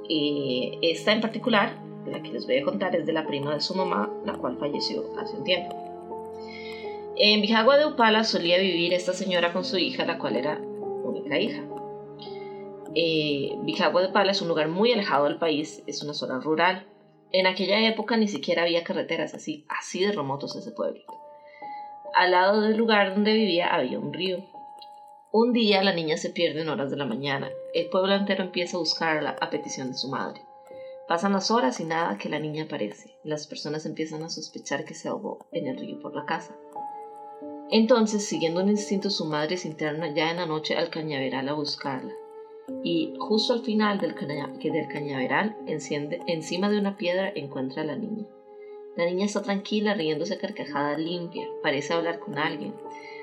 Y 0.09 0.79
esta 0.83 1.13
en 1.13 1.21
particular, 1.21 1.79
la 2.07 2.23
que 2.23 2.31
les 2.31 2.47
voy 2.47 2.59
a 2.59 2.65
contar, 2.65 2.95
es 2.95 3.07
de 3.07 3.13
la 3.13 3.27
prima 3.27 3.55
de 3.55 3.61
su 3.61 3.75
mamá, 3.75 4.11
la 4.25 4.35
cual 4.35 4.57
falleció 4.59 5.05
hace 5.19 5.37
un 5.37 5.45
tiempo. 5.45 5.84
En 7.17 7.43
Bijagua 7.43 7.79
de 7.79 7.87
Upala 7.87 8.25
solía 8.25 8.59
vivir 8.59 8.93
esta 8.93 9.13
señora 9.13 9.53
con 9.53 9.65
su 9.65 9.79
hija, 9.79 10.05
la 10.05 10.19
cual 10.19 10.35
era 10.35 10.61
única 10.61 11.39
hija. 11.39 11.63
Eh, 12.97 13.53
Bijagua 13.63 14.03
de 14.03 14.09
Pala 14.09 14.33
es 14.33 14.43
un 14.43 14.49
lugar 14.49 14.67
muy 14.67 14.93
alejado 14.93 15.27
del 15.27 15.39
país, 15.39 15.83
es 15.87 16.03
una 16.03 16.13
zona 16.13 16.41
rural. 16.41 16.89
En 17.31 17.47
aquella 17.47 17.79
época 17.87 18.17
ni 18.17 18.27
siquiera 18.27 18.63
había 18.63 18.83
carreteras 18.83 19.33
así, 19.33 19.65
así 19.69 20.05
de 20.05 20.11
remotos 20.11 20.57
ese 20.57 20.73
pueblo. 20.73 21.01
Al 22.15 22.33
lado 22.33 22.61
del 22.61 22.77
lugar 22.77 23.15
donde 23.15 23.33
vivía 23.33 23.73
había 23.73 24.01
un 24.01 24.13
río. 24.13 24.39
Un 25.31 25.53
día 25.53 25.85
la 25.85 25.93
niña 25.93 26.17
se 26.17 26.31
pierde 26.31 26.63
en 26.63 26.69
horas 26.69 26.91
de 26.91 26.97
la 26.97 27.07
mañana. 27.07 27.49
El 27.75 27.91
pueblo 27.91 28.15
entero 28.15 28.43
empieza 28.43 28.77
a 28.77 28.81
buscarla 28.81 29.37
a 29.41 29.51
petición 29.51 29.89
de 29.89 29.95
su 29.95 30.09
madre. 30.09 30.41
Pasan 31.07 31.33
las 31.33 31.51
horas 31.53 31.79
y 31.79 31.85
nada 31.85 32.19
que 32.19 32.29
la 32.29 32.41
niña 32.41 32.65
aparece. 32.65 33.17
Las 33.23 33.47
personas 33.47 33.87
empiezan 33.87 34.23
a 34.25 34.31
sospechar 34.31 34.85
que 34.85 34.95
se 34.95 35.09
ahogó 35.09 35.47
en 35.53 35.69
el 35.69 35.77
río 35.77 36.01
por 36.01 36.15
la 36.15 36.25
casa. 36.25 36.57
Entonces, 37.71 38.25
siguiendo 38.25 38.63
un 38.63 38.69
instinto, 38.69 39.11
su 39.11 39.25
madre 39.25 39.57
se 39.57 39.69
interna 39.69 40.13
ya 40.13 40.31
en 40.31 40.37
la 40.37 40.47
noche 40.47 40.77
al 40.77 40.91
cañaveral 40.91 41.49
a 41.49 41.55
buscarla 41.55 42.13
y 42.83 43.15
justo 43.19 43.53
al 43.53 43.61
final 43.61 43.99
del, 43.99 44.15
cañaveral, 44.15 45.57
enciende, 45.67 46.21
encima 46.27 46.71
de 46.71 46.79
una 46.79 46.97
piedra, 46.97 47.33
encuentra 47.35 47.83
a 47.83 47.87
la 47.87 47.97
niña. 47.97 48.27
La 48.97 49.07
niña 49.07 49.27
está 49.27 49.43
tranquila, 49.43 49.95
riéndose 49.95 50.35
a 50.35 50.39
carcajada 50.39 50.97
limpia, 50.97 51.47
parece 51.63 51.93
hablar 51.93 52.21
con 52.21 52.39
alguien. 52.39 52.75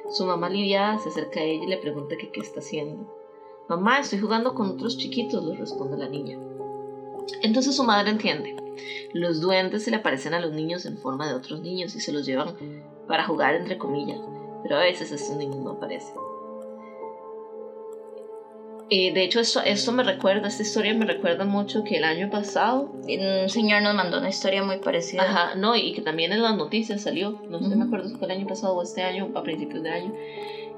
Su 0.10 0.26
mamá 0.26 0.48
aliviada 0.48 1.00
se 1.00 1.10
acerca 1.10 1.40
a 1.40 1.44
ella 1.44 1.64
y 1.64 1.68
le 1.68 1.78
pregunta 1.78 2.16
qué 2.18 2.40
está 2.40 2.60
haciendo. 2.60 3.08
Mamá, 3.70 4.00
estoy 4.00 4.20
jugando 4.20 4.54
con 4.54 4.72
otros 4.72 4.98
chiquitos, 4.98 5.46
le 5.46 5.56
responde 5.56 5.98
la 5.98 6.10
niña. 6.10 6.38
Entonces 7.42 7.76
su 7.76 7.84
madre 7.84 8.12
entiende. 8.12 8.56
Los 9.14 9.40
duendes 9.40 9.84
se 9.84 9.92
le 9.92 9.98
aparecen 9.98 10.34
a 10.34 10.42
los 10.42 10.52
niños 10.52 10.86
en 10.86 10.98
forma 10.98 11.28
de 11.28 11.36
otros 11.36 11.62
niños 11.62 11.96
y 11.96 12.02
se 12.02 12.12
los 12.12 12.26
llevan 12.26 12.56
para 13.12 13.26
jugar 13.26 13.56
entre 13.56 13.78
comillas, 13.78 14.22
pero 14.64 14.78
a 14.78 14.80
veces 14.80 15.12
estos 15.12 15.36
niños 15.36 15.58
no 15.58 15.72
aparecen. 15.72 16.16
Eh, 18.90 19.12
de 19.12 19.24
hecho, 19.24 19.42
esto, 19.42 19.62
esto 19.66 19.92
me 19.92 20.04
recuerda, 20.04 20.48
esta 20.48 20.64
historia 20.64 20.94
me 20.94 21.04
recuerda 21.04 21.44
mucho 21.44 21.84
que 21.84 21.98
el 21.98 22.06
año 22.06 22.30
pasado... 22.30 22.90
Un 23.06 23.50
señor 23.50 23.82
nos 23.82 23.96
mandó 23.96 24.20
una 24.20 24.30
historia 24.30 24.64
muy 24.64 24.78
parecida. 24.78 25.24
Ajá, 25.24 25.56
no, 25.56 25.76
y 25.76 25.92
que 25.92 26.02
también 26.02 26.32
en 26.32 26.42
las 26.42 26.56
noticias 26.56 27.02
salió, 27.02 27.38
no 27.50 27.60
sé, 27.60 27.76
me 27.76 27.84
acuerdo 27.84 28.08
si 28.08 28.16
fue 28.16 28.28
el 28.28 28.32
año 28.32 28.48
pasado 28.48 28.76
o 28.76 28.82
este 28.82 29.02
año, 29.04 29.30
a 29.36 29.44
principios 29.44 29.84
de 29.84 29.90
año, 29.90 30.14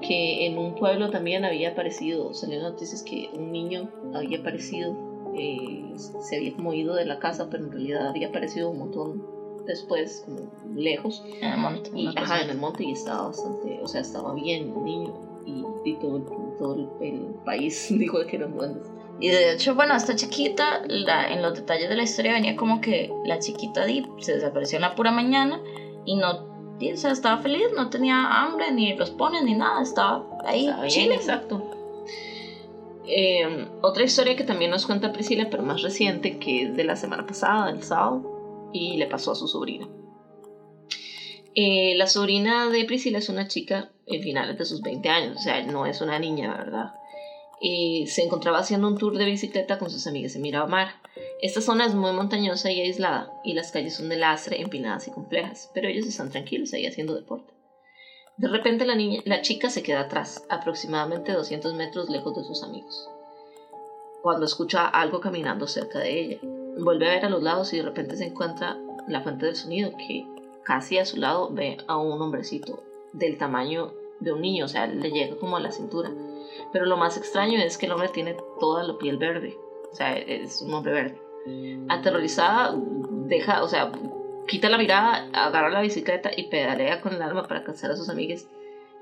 que 0.00 0.46
en 0.46 0.58
un 0.58 0.74
pueblo 0.74 1.10
también 1.10 1.44
había 1.44 1.68
aparecido, 1.70 2.34
salió 2.34 2.58
noticias 2.58 3.04
que 3.04 3.30
un 3.32 3.52
niño 3.52 3.90
había 4.12 4.38
aparecido, 4.38 4.96
eh, 5.36 5.84
se 5.96 6.36
había 6.36 6.52
como 6.52 6.72
ido 6.72 6.96
de 6.96 7.04
la 7.04 7.20
casa, 7.20 7.48
pero 7.48 7.64
en 7.64 7.70
realidad 7.70 8.08
había 8.08 8.26
aparecido 8.26 8.70
un 8.70 8.78
montón 8.78 9.33
después, 9.66 10.22
como 10.24 10.50
lejos. 10.74 11.24
En 11.40 11.52
el 11.52 11.58
monte. 11.58 11.90
ajá, 12.16 12.42
en 12.42 12.50
el 12.50 12.58
monte 12.58 12.84
y 12.84 12.92
estaba 12.92 13.28
bastante, 13.28 13.80
o 13.82 13.88
sea, 13.88 14.00
estaba 14.00 14.34
bien 14.34 14.72
el 14.76 14.84
niño 14.84 15.14
y, 15.84 15.94
todo, 15.94 16.20
todo 16.58 16.90
el, 17.00 17.34
país 17.44 17.88
dijo 17.98 18.18
que 18.26 18.36
eran 18.36 18.56
duendes. 18.56 18.86
Y 19.20 19.28
de 19.28 19.52
hecho, 19.52 19.74
bueno, 19.74 19.94
esta 19.94 20.16
chiquita, 20.16 20.82
la, 20.88 21.28
en 21.32 21.40
los 21.40 21.54
detalles 21.54 21.88
de 21.88 21.96
la 21.96 22.02
historia 22.02 22.32
venía 22.32 22.56
como 22.56 22.80
que 22.80 23.12
la 23.24 23.38
chiquita 23.38 23.86
Deep 23.86 24.06
se 24.20 24.34
desapareció 24.34 24.76
en 24.76 24.82
la 24.82 24.94
pura 24.94 25.12
mañana 25.12 25.60
y 26.04 26.16
no, 26.16 26.30
o 26.32 26.96
sea, 26.96 27.12
estaba 27.12 27.38
feliz, 27.38 27.66
no 27.76 27.90
tenía 27.90 28.42
hambre, 28.42 28.72
ni 28.72 28.96
los 28.96 29.10
pone, 29.10 29.42
ni 29.42 29.54
nada, 29.54 29.82
estaba 29.82 30.26
ahí. 30.44 30.66
Estaba 30.66 30.86
exacto. 30.86 31.62
Em, 33.06 33.68
otra 33.82 34.02
historia 34.02 34.34
que 34.34 34.44
también 34.44 34.70
nos 34.70 34.86
cuenta 34.86 35.12
Priscila, 35.12 35.48
pero 35.50 35.62
más 35.62 35.82
reciente, 35.82 36.38
que 36.38 36.62
es 36.62 36.76
de 36.76 36.84
la 36.84 36.96
semana 36.96 37.26
pasada, 37.26 37.66
del 37.66 37.82
sábado, 37.82 38.33
y 38.74 38.98
le 38.98 39.06
pasó 39.06 39.32
a 39.32 39.36
su 39.36 39.48
sobrina. 39.48 39.88
Eh, 41.54 41.94
la 41.96 42.08
sobrina 42.08 42.68
de 42.68 42.84
Priscila 42.84 43.18
es 43.18 43.30
una 43.30 43.48
chica 43.48 43.92
en 44.06 44.22
finales 44.22 44.58
de 44.58 44.66
sus 44.66 44.82
20 44.82 45.08
años, 45.08 45.36
o 45.38 45.40
sea, 45.40 45.62
no 45.62 45.86
es 45.86 46.02
una 46.02 46.18
niña, 46.18 46.54
¿verdad? 46.54 46.92
y 47.66 48.06
se 48.08 48.22
encontraba 48.22 48.58
haciendo 48.58 48.88
un 48.88 48.98
tour 48.98 49.16
de 49.16 49.24
bicicleta 49.24 49.78
con 49.78 49.88
sus 49.88 50.06
amigas 50.06 50.36
en 50.36 50.42
Miramar. 50.42 51.00
Esta 51.40 51.62
zona 51.62 51.86
es 51.86 51.94
muy 51.94 52.12
montañosa 52.12 52.70
y 52.70 52.82
aislada, 52.82 53.32
y 53.42 53.54
las 53.54 53.72
calles 53.72 53.94
son 53.94 54.10
de 54.10 54.16
lastre, 54.16 54.60
empinadas 54.60 55.08
y 55.08 55.12
complejas, 55.12 55.70
pero 55.72 55.88
ellos 55.88 56.06
están 56.06 56.30
tranquilos 56.30 56.74
ahí 56.74 56.86
haciendo 56.86 57.14
deporte. 57.14 57.54
De 58.36 58.48
repente 58.48 58.84
la, 58.84 58.96
niña, 58.96 59.22
la 59.24 59.40
chica 59.40 59.70
se 59.70 59.82
queda 59.82 60.00
atrás, 60.00 60.44
aproximadamente 60.50 61.32
200 61.32 61.72
metros 61.72 62.10
lejos 62.10 62.36
de 62.36 62.44
sus 62.44 62.62
amigos, 62.62 63.08
cuando 64.22 64.44
escucha 64.44 64.86
algo 64.86 65.20
caminando 65.20 65.66
cerca 65.66 66.00
de 66.00 66.20
ella. 66.20 66.40
Vuelve 66.78 67.06
a 67.08 67.14
ver 67.14 67.24
a 67.24 67.30
los 67.30 67.42
lados 67.42 67.72
y 67.72 67.78
de 67.78 67.84
repente 67.84 68.16
se 68.16 68.26
encuentra 68.26 68.76
la 69.08 69.20
fuente 69.20 69.46
del 69.46 69.56
sonido, 69.56 69.92
que 69.96 70.26
casi 70.64 70.98
a 70.98 71.04
su 71.04 71.18
lado 71.18 71.50
ve 71.52 71.76
a 71.86 71.98
un 71.98 72.20
hombrecito 72.20 72.82
del 73.12 73.38
tamaño 73.38 73.92
de 74.20 74.32
un 74.32 74.40
niño, 74.40 74.64
o 74.64 74.68
sea, 74.68 74.86
le 74.86 75.10
llega 75.10 75.36
como 75.36 75.56
a 75.56 75.60
la 75.60 75.70
cintura 75.72 76.10
pero 76.74 76.86
lo 76.86 76.96
más 76.96 77.16
extraño 77.16 77.58
es 77.60 77.78
que 77.78 77.86
el 77.86 77.92
hombre 77.92 78.08
tiene 78.08 78.36
toda 78.58 78.82
la 78.82 78.98
piel 78.98 79.16
verde. 79.16 79.56
O 79.92 79.94
sea, 79.94 80.16
es 80.16 80.60
un 80.60 80.74
hombre 80.74 80.92
verde. 80.92 81.20
Aterrorizada, 81.88 82.74
deja, 83.26 83.62
o 83.62 83.68
sea, 83.68 83.92
quita 84.48 84.68
la 84.68 84.76
mirada, 84.76 85.28
agarra 85.32 85.70
la 85.70 85.82
bicicleta 85.82 86.30
y 86.36 86.48
pedalea 86.48 87.00
con 87.00 87.14
el 87.14 87.22
arma 87.22 87.44
para 87.44 87.60
alcanzar 87.60 87.92
a 87.92 87.96
sus 87.96 88.08
amigas. 88.08 88.48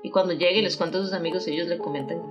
Y 0.03 0.11
cuando 0.11 0.33
llegue 0.33 0.59
y 0.59 0.61
les 0.61 0.77
cuenta 0.77 0.99
a 0.99 1.01
sus 1.01 1.13
amigos, 1.13 1.47
ellos 1.47 1.67
le 1.67 1.79
comentan 1.79 2.21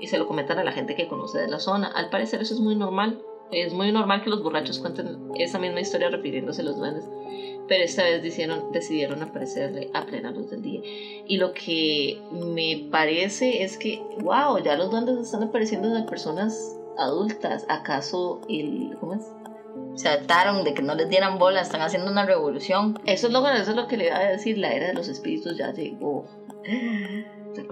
y 0.00 0.06
se 0.06 0.16
lo 0.16 0.26
comentan 0.26 0.58
a 0.58 0.64
la 0.64 0.72
gente 0.72 0.94
que 0.94 1.06
conoce 1.06 1.38
de 1.38 1.48
la 1.48 1.58
zona. 1.58 1.88
Al 1.88 2.08
parecer 2.08 2.40
eso 2.40 2.54
es 2.54 2.60
muy 2.60 2.74
normal. 2.74 3.22
Es 3.52 3.72
muy 3.72 3.92
normal 3.92 4.22
que 4.22 4.30
los 4.30 4.42
borrachos 4.42 4.78
cuenten 4.78 5.18
esa 5.36 5.58
misma 5.58 5.80
historia 5.80 6.08
repitiéndose 6.08 6.62
los 6.62 6.76
duendes 6.76 7.04
pero 7.68 7.84
esta 7.84 8.02
vez 8.02 8.22
decidieron, 8.22 9.22
aparecerle 9.22 9.90
a 9.94 10.04
plena 10.04 10.30
luz 10.30 10.50
del 10.50 10.62
día. 10.62 10.80
Y 11.26 11.36
lo 11.36 11.52
que 11.52 12.20
me 12.30 12.88
parece 12.90 13.62
es 13.62 13.78
que, 13.78 14.02
wow, 14.20 14.62
ya 14.62 14.76
los 14.76 14.90
duendes 14.90 15.18
están 15.18 15.44
apareciendo 15.44 15.88
de 15.88 16.02
personas 16.02 16.76
adultas. 16.98 17.64
¿Acaso 17.68 18.42
el... 18.48 18.96
¿Cómo 19.00 19.14
es? 19.14 19.22
Se 19.94 20.08
adaptaron 20.08 20.64
de 20.64 20.74
que 20.74 20.82
no 20.82 20.94
les 20.94 21.08
dieran 21.08 21.38
bola, 21.38 21.62
están 21.62 21.80
haciendo 21.80 22.10
una 22.10 22.26
revolución. 22.26 22.98
Eso 23.06 23.28
es 23.28 23.32
lo, 23.32 23.48
eso 23.48 23.70
es 23.70 23.76
lo 23.76 23.86
que 23.86 23.96
le 23.96 24.08
iba 24.08 24.18
a 24.18 24.30
decir, 24.30 24.58
la 24.58 24.72
era 24.74 24.88
de 24.88 24.94
los 24.94 25.08
espíritus 25.08 25.56
ya 25.56 25.72
llegó. 25.72 26.26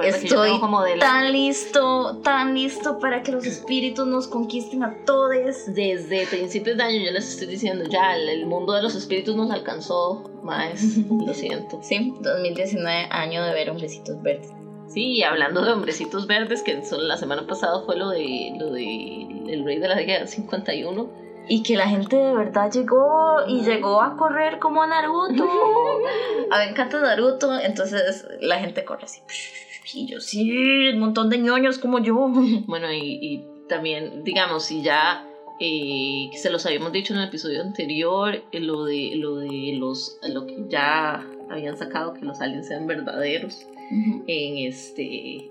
Estoy 0.03 0.61
tan 0.99 1.33
listo, 1.33 2.19
tan 2.23 2.55
listo 2.55 2.99
para 2.99 3.23
que 3.23 3.33
los 3.33 3.47
espíritus 3.47 4.07
nos 4.07 4.29
conquisten 4.29 4.83
a 4.83 4.97
todos. 5.05 5.31
Desde 5.75 6.27
principios 6.27 6.77
de 6.77 6.83
año 6.83 7.05
yo 7.05 7.13
les 7.13 7.31
estoy 7.31 7.47
diciendo, 7.47 7.85
ya 7.89 8.17
el 8.17 8.47
mundo 8.47 8.73
de 8.73 8.83
los 8.83 8.95
espíritus 8.95 9.37
nos 9.37 9.51
alcanzó, 9.51 10.31
más, 10.43 10.83
lo 11.27 11.33
siento. 11.33 11.81
Sí, 11.83 12.15
2019, 12.21 13.09
año 13.11 13.45
de 13.45 13.53
ver 13.53 13.71
hombrecitos 13.71 14.21
verdes. 14.23 14.51
Sí, 14.89 15.23
hablando 15.23 15.65
de 15.65 15.73
hombrecitos 15.73 16.27
verdes, 16.27 16.63
que 16.63 16.85
solo 16.85 17.05
la 17.05 17.17
semana 17.17 17.47
pasada 17.47 17.83
fue 17.87 17.97
lo 17.97 18.11
de, 18.11 18.53
lo 18.59 18.73
de 18.73 19.23
El 19.49 19.65
Rey 19.65 19.79
de 19.79 19.89
la 19.89 19.95
Década 19.95 20.27
51 20.27 21.31
y 21.49 21.63
que 21.63 21.77
la 21.77 21.89
gente 21.89 22.17
de 22.17 22.35
verdad 22.35 22.71
llegó 22.71 23.45
y 23.47 23.63
llegó 23.63 24.03
a 24.03 24.17
correr 24.17 24.59
como 24.59 24.83
a 24.83 24.87
Naruto. 24.87 25.45
a 26.51 26.59
mí 26.59 26.65
me 26.65 26.71
encanta 26.71 27.01
Naruto, 27.01 27.59
entonces 27.59 28.27
la 28.41 28.59
gente 28.59 28.85
corre 28.85 29.05
así. 29.05 29.21
Y 29.93 30.07
yo, 30.07 30.21
sí, 30.21 30.89
un 30.89 31.01
montón 31.01 31.31
de 31.31 31.39
ñoños 31.39 31.79
como 31.79 31.99
yo. 31.99 32.31
Bueno, 32.67 32.93
y, 32.93 33.45
también, 33.69 34.25
digamos, 34.25 34.65
si 34.65 34.83
ya 34.83 35.25
eh, 35.61 36.29
se 36.35 36.51
los 36.51 36.67
habíamos 36.67 36.93
dicho 36.93 37.15
en 37.15 37.21
el 37.21 37.29
episodio 37.29 37.63
anterior, 37.63 38.43
eh, 38.51 38.61
lo 38.61 38.85
de, 38.85 39.13
lo 39.15 39.37
de 39.37 39.77
los, 39.79 40.19
lo 40.29 40.47
que 40.47 40.65
ya 40.69 41.25
habían 41.49 41.77
sacado, 41.77 42.15
que 42.15 42.25
los 42.25 42.41
aliens 42.41 42.67
sean 42.67 42.87
verdaderos. 42.87 43.67
En 44.27 44.69
este, 44.69 45.51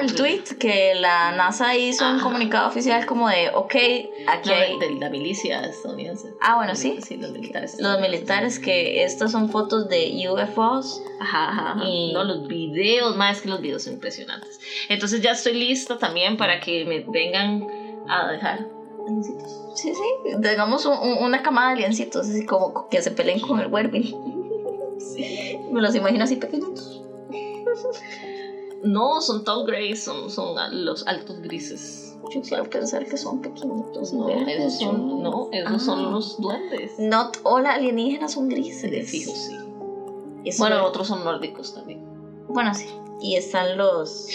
el 0.00 0.14
tweet 0.14 0.44
que 0.58 0.94
la 0.94 1.32
NASA 1.32 1.76
hizo 1.76 2.08
un 2.08 2.20
comunicado 2.20 2.68
oficial 2.68 3.06
como 3.06 3.28
de, 3.28 3.50
ok, 3.54 3.74
aquí 4.26 4.50
hay... 4.50 4.78
De 4.78 4.90
la 4.98 5.10
milicia 5.10 5.60
estadounidense. 5.60 6.28
Ah, 6.40 6.56
bueno, 6.56 6.74
sí. 6.74 6.98
Sí, 7.02 7.16
los 7.16 7.32
militares. 7.32 7.76
Los 7.78 8.00
militares 8.00 8.58
que 8.58 9.04
estas 9.04 9.32
son 9.32 9.50
fotos 9.50 9.88
de 9.88 10.26
UFOs. 10.28 11.02
Ajá, 11.20 11.50
ajá. 11.50 11.84
Y... 11.84 12.12
No, 12.12 12.24
los 12.24 12.48
videos, 12.48 13.16
más 13.16 13.42
que 13.42 13.48
los 13.48 13.60
videos 13.60 13.84
son 13.84 13.94
impresionantes. 13.94 14.60
Entonces 14.88 15.20
ya 15.20 15.32
estoy 15.32 15.54
lista 15.54 15.98
también 15.98 16.36
para 16.36 16.60
que 16.60 16.84
me 16.84 17.00
vengan 17.00 17.66
a 18.08 18.32
dejar 18.32 18.78
Sí, 19.74 19.94
sí, 19.94 20.36
tengamos 20.42 20.84
una 20.86 21.42
camada 21.42 21.68
de 21.68 21.74
aliencitos, 21.76 22.28
así 22.28 22.44
como 22.44 22.88
que 22.88 23.00
se 23.00 23.10
peleen 23.10 23.40
con 23.40 23.58
el 23.60 23.68
Werbil. 23.68 24.14
Sí. 24.98 25.58
Me 25.72 25.80
los 25.80 25.94
imagino 25.94 26.24
así 26.24 26.36
pequeñitos. 26.36 27.02
No, 28.82 29.20
son 29.20 29.44
tall 29.44 29.66
grays, 29.66 30.04
son, 30.04 30.30
son 30.30 30.56
los 30.84 31.06
altos 31.06 31.40
grises. 31.40 32.16
Yo 32.32 32.42
quiero 32.42 32.68
pensar 32.68 33.06
que 33.06 33.16
son 33.16 33.40
pequeñitos. 33.40 34.12
No, 34.12 34.28
esos 34.28 34.78
son, 34.78 35.22
no, 35.22 35.48
esos 35.52 35.82
son 35.82 36.06
ah. 36.06 36.10
los 36.10 36.40
duendes. 36.40 36.98
Not 36.98 37.38
all 37.42 37.66
alienígenas 37.66 38.32
son 38.32 38.48
grises. 38.48 38.90
De 38.90 39.02
fijo, 39.02 39.32
sí. 39.32 39.56
bueno, 40.58 40.84
otros 40.84 41.08
son 41.08 41.24
nórdicos 41.24 41.74
también. 41.74 42.04
Bueno, 42.48 42.74
sí. 42.74 42.86
Y 43.20 43.36
están 43.36 43.76
los, 43.76 44.28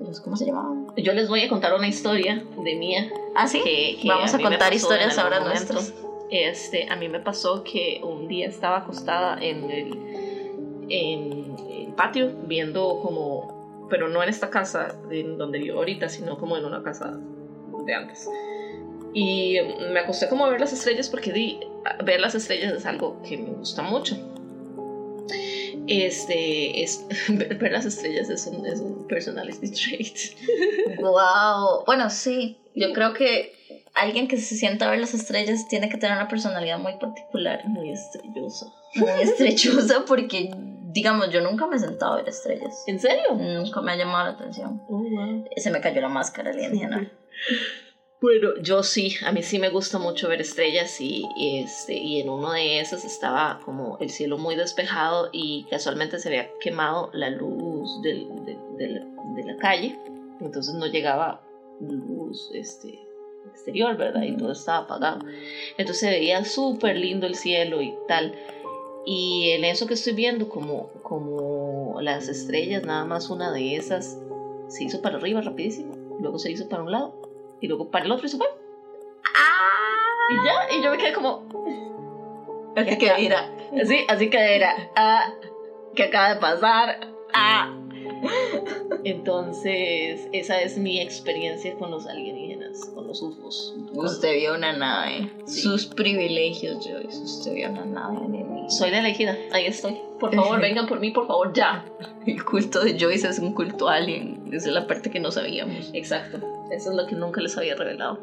los. 0.00 0.20
¿Cómo 0.20 0.36
se 0.36 0.46
llamaban? 0.46 0.88
Yo 0.96 1.12
les 1.12 1.28
voy 1.28 1.42
a 1.42 1.48
contar 1.48 1.74
una 1.74 1.88
historia 1.88 2.44
de 2.62 2.74
mía. 2.74 3.10
Ah, 3.34 3.46
sí. 3.46 3.62
Que, 3.62 3.98
Vamos 4.06 4.34
a, 4.34 4.38
contar 4.38 4.74
historias 4.74 5.16
ahora 5.18 5.40
nuestras. 5.40 5.94
Este, 6.30 6.88
a 6.90 6.96
mí 6.96 7.08
me 7.08 7.20
pasó 7.20 7.62
que 7.62 8.00
un 8.02 8.26
día 8.26 8.48
estaba 8.48 8.78
acostada 8.78 9.38
en 9.40 9.70
el, 9.70 10.86
en 10.88 11.56
el 11.70 11.92
patio 11.94 12.32
viendo 12.46 12.98
como 13.00 13.55
pero 13.88 14.08
no 14.08 14.22
en 14.22 14.28
esta 14.28 14.50
casa 14.50 14.96
en 15.10 15.38
donde 15.38 15.58
vivo 15.58 15.78
ahorita, 15.78 16.08
sino 16.08 16.38
como 16.38 16.56
en 16.56 16.64
una 16.64 16.82
casa 16.82 17.18
de 17.84 17.94
antes. 17.94 18.28
Y 19.14 19.58
me 19.92 20.00
acosté 20.00 20.28
como 20.28 20.44
a 20.44 20.50
ver 20.50 20.60
las 20.60 20.72
estrellas 20.72 21.08
porque 21.08 21.32
di, 21.32 21.60
ver 22.04 22.20
las 22.20 22.34
estrellas 22.34 22.72
es 22.72 22.86
algo 22.86 23.22
que 23.22 23.38
me 23.38 23.50
gusta 23.50 23.82
mucho. 23.82 24.16
Este, 25.86 26.82
es, 26.82 27.06
ver 27.28 27.72
las 27.72 27.86
estrellas 27.86 28.28
es 28.28 28.46
un, 28.46 28.66
es 28.66 28.80
un 28.80 29.06
personality 29.06 29.70
trait. 29.70 30.16
Wow. 31.00 31.84
Bueno, 31.86 32.10
sí. 32.10 32.58
Yo 32.74 32.92
creo 32.92 33.14
que 33.14 33.52
alguien 33.94 34.28
que 34.28 34.36
se 34.36 34.54
sienta 34.54 34.86
a 34.86 34.90
ver 34.90 35.00
las 35.00 35.14
estrellas 35.14 35.66
tiene 35.68 35.88
que 35.88 35.96
tener 35.96 36.16
una 36.16 36.28
personalidad 36.28 36.78
muy 36.78 36.98
particular. 36.98 37.66
Muy 37.66 37.92
estrellosa. 37.92 38.66
Muy 38.96 39.10
estrechosa 39.22 40.04
porque 40.06 40.50
digamos, 40.96 41.28
yo 41.28 41.42
nunca 41.42 41.66
me 41.66 41.76
he 41.76 41.78
sentado 41.78 42.14
a 42.14 42.16
ver 42.16 42.28
estrellas. 42.30 42.84
¿En 42.86 42.98
serio? 42.98 43.34
Nunca 43.34 43.82
me 43.82 43.92
ha 43.92 43.96
llamado 43.96 44.24
la 44.24 44.30
atención. 44.32 44.80
Oh, 44.88 45.04
Se 45.54 45.70
me 45.70 45.82
cayó 45.82 46.00
la 46.00 46.08
máscara 46.08 46.50
alienígena. 46.50 47.12
Bueno, 48.18 48.54
yo 48.62 48.82
sí, 48.82 49.14
a 49.26 49.30
mí 49.30 49.42
sí 49.42 49.58
me 49.58 49.68
gusta 49.68 49.98
mucho 49.98 50.26
ver 50.26 50.40
estrellas 50.40 50.98
y, 51.02 51.28
este, 51.60 51.92
y 51.98 52.22
en 52.22 52.30
uno 52.30 52.52
de 52.52 52.80
esos 52.80 53.04
estaba 53.04 53.60
como 53.62 53.98
el 54.00 54.08
cielo 54.08 54.38
muy 54.38 54.56
despejado 54.56 55.28
y 55.32 55.66
casualmente 55.68 56.18
se 56.18 56.28
había 56.30 56.48
quemado 56.58 57.10
la 57.12 57.28
luz 57.28 58.00
del, 58.00 58.26
de, 58.46 58.88
la, 58.88 59.04
de, 59.34 59.44
la, 59.44 59.56
calle, 59.58 59.98
entonces 60.40 60.74
no 60.76 60.86
llegaba 60.86 61.42
luz 61.78 62.50
este, 62.54 62.98
exterior, 63.50 63.98
¿verdad? 63.98 64.22
Y 64.22 64.34
todo 64.38 64.52
estaba 64.52 64.84
apagado. 64.84 65.18
Entonces 65.76 66.00
se 66.00 66.08
veía 66.08 66.42
súper 66.46 66.96
lindo 66.96 67.26
el 67.26 67.34
cielo 67.34 67.82
y 67.82 67.94
tal. 68.08 68.34
Y 69.08 69.50
en 69.52 69.64
eso 69.64 69.86
que 69.86 69.94
estoy 69.94 70.14
viendo, 70.14 70.48
como, 70.48 70.90
como 71.04 72.00
las 72.00 72.28
estrellas, 72.28 72.82
nada 72.82 73.04
más 73.04 73.30
una 73.30 73.52
de 73.52 73.76
esas 73.76 74.18
se 74.66 74.82
hizo 74.82 75.00
para 75.00 75.16
arriba 75.16 75.40
rapidísimo, 75.40 75.94
luego 76.18 76.40
se 76.40 76.50
hizo 76.50 76.68
para 76.68 76.82
un 76.82 76.90
lado, 76.90 77.14
y 77.60 77.68
luego 77.68 77.88
para 77.88 78.04
el 78.04 78.10
otro 78.10 78.26
y 78.26 78.28
se 78.28 78.36
fue. 78.36 78.48
¡Ah! 79.36 80.28
Y 80.28 80.44
ya, 80.44 80.76
y 80.76 80.82
yo 80.82 80.90
me 80.90 80.98
quedé 80.98 81.12
como. 81.12 81.46
Así 82.76 82.98
que 82.98 83.26
era. 83.26 83.48
Así, 83.80 84.04
así 84.08 84.28
que 84.28 84.56
era. 84.56 84.74
Ah, 84.96 85.32
¿qué 85.94 86.04
acaba 86.04 86.34
de 86.34 86.40
pasar? 86.40 87.14
Ah. 87.32 87.72
Entonces, 89.04 90.28
esa 90.32 90.60
es 90.60 90.78
mi 90.78 91.00
experiencia 91.00 91.74
con 91.76 91.90
los 91.90 92.06
alienígenas, 92.06 92.80
con 92.94 93.06
los 93.06 93.22
UFOs. 93.22 93.74
Usted 93.92 94.34
vio 94.36 94.54
una 94.54 94.72
nave. 94.72 95.30
Sus 95.46 95.86
privilegios, 95.86 96.84
Joyce. 96.84 97.18
Usted 97.22 97.54
vio 97.54 97.70
una 97.70 97.84
nave 97.84 98.18
alienígena. 98.18 98.68
Soy 98.68 98.90
la 98.90 98.98
elegida, 98.98 99.36
ahí 99.52 99.66
estoy. 99.66 99.96
Por 100.18 100.34
favor, 100.34 100.60
vengan 100.60 100.86
por 100.86 100.98
mí, 100.98 101.10
por 101.10 101.26
favor, 101.26 101.52
ya. 101.52 101.84
El 102.26 102.44
culto 102.44 102.80
de 102.80 102.98
Joyce 102.98 103.28
es 103.28 103.38
un 103.38 103.52
culto 103.52 103.88
alien. 103.88 104.48
Esa 104.52 104.68
es 104.68 104.74
la 104.74 104.86
parte 104.86 105.10
que 105.10 105.20
no 105.20 105.30
sabíamos. 105.30 105.90
Exacto. 105.92 106.38
Eso 106.70 106.90
es 106.90 106.96
lo 106.96 107.06
que 107.06 107.14
nunca 107.14 107.40
les 107.40 107.56
había 107.56 107.76
revelado. 107.76 108.18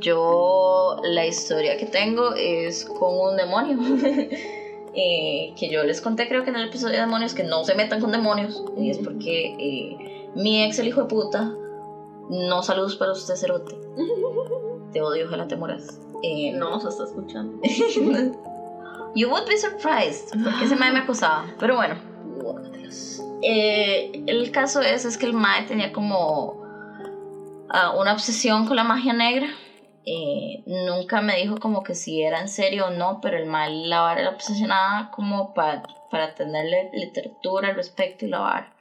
yo, 0.00 0.96
la 1.02 1.26
historia 1.26 1.76
que 1.76 1.86
tengo 1.86 2.34
es 2.34 2.84
con 2.84 3.18
un 3.18 3.36
demonio. 3.36 3.78
Eh, 4.94 5.54
que 5.58 5.70
yo 5.70 5.82
les 5.84 6.02
conté 6.02 6.28
creo 6.28 6.44
que 6.44 6.50
en 6.50 6.56
el 6.56 6.68
episodio 6.68 6.96
de 6.96 7.00
demonios 7.00 7.32
que 7.32 7.44
no 7.44 7.64
se 7.64 7.74
metan 7.74 7.98
con 7.98 8.12
demonios 8.12 8.62
y 8.76 8.90
es 8.90 8.98
porque 8.98 9.56
eh, 9.58 10.30
mi 10.34 10.62
ex 10.64 10.78
el 10.80 10.88
hijo 10.88 11.04
de 11.04 11.08
puta 11.08 11.50
no 12.28 12.62
saludos 12.62 12.96
para 12.96 13.12
usted 13.12 13.34
cerote. 13.34 13.74
Te 14.92 15.00
odio 15.00 15.26
ojalá 15.26 15.48
te 15.48 15.56
mueras. 15.56 15.98
Eh, 16.22 16.52
no 16.52 16.78
se 16.78 16.88
está 16.88 17.04
escuchando. 17.04 17.58
You 19.14 19.28
would 19.28 19.46
be 19.46 19.58
surprised 19.58 20.28
porque 20.42 20.64
ese 20.64 20.76
madre 20.76 20.94
me 20.94 20.98
acosaba 21.00 21.46
pero 21.58 21.76
bueno. 21.76 21.96
El 23.42 24.50
caso 24.52 24.82
es, 24.82 25.04
es 25.04 25.18
que 25.18 25.26
el 25.26 25.32
Mae 25.32 25.64
tenía 25.64 25.92
como 25.92 26.62
ah, 27.70 27.94
una 27.98 28.12
obsesión 28.12 28.66
con 28.66 28.76
la 28.76 28.84
magia 28.84 29.12
negra. 29.12 29.48
Eh, 30.04 30.64
nunca 30.66 31.20
me 31.20 31.36
dijo 31.36 31.58
como 31.58 31.82
que 31.82 31.94
si 31.94 32.22
era 32.22 32.40
en 32.40 32.48
serio 32.48 32.86
o 32.86 32.90
no, 32.90 33.20
pero 33.20 33.36
el 33.38 33.46
Mae 33.46 33.70
la 33.86 34.00
vara 34.00 34.20
era 34.20 34.30
obsesionada 34.30 35.10
como 35.10 35.54
para 35.54 35.82
para 36.12 36.34
tenerle 36.34 36.90
literatura 36.92 37.70
al 37.70 37.74
respecto 37.74 38.26
y 38.26 38.28
la 38.28 38.40
vara. 38.40 38.76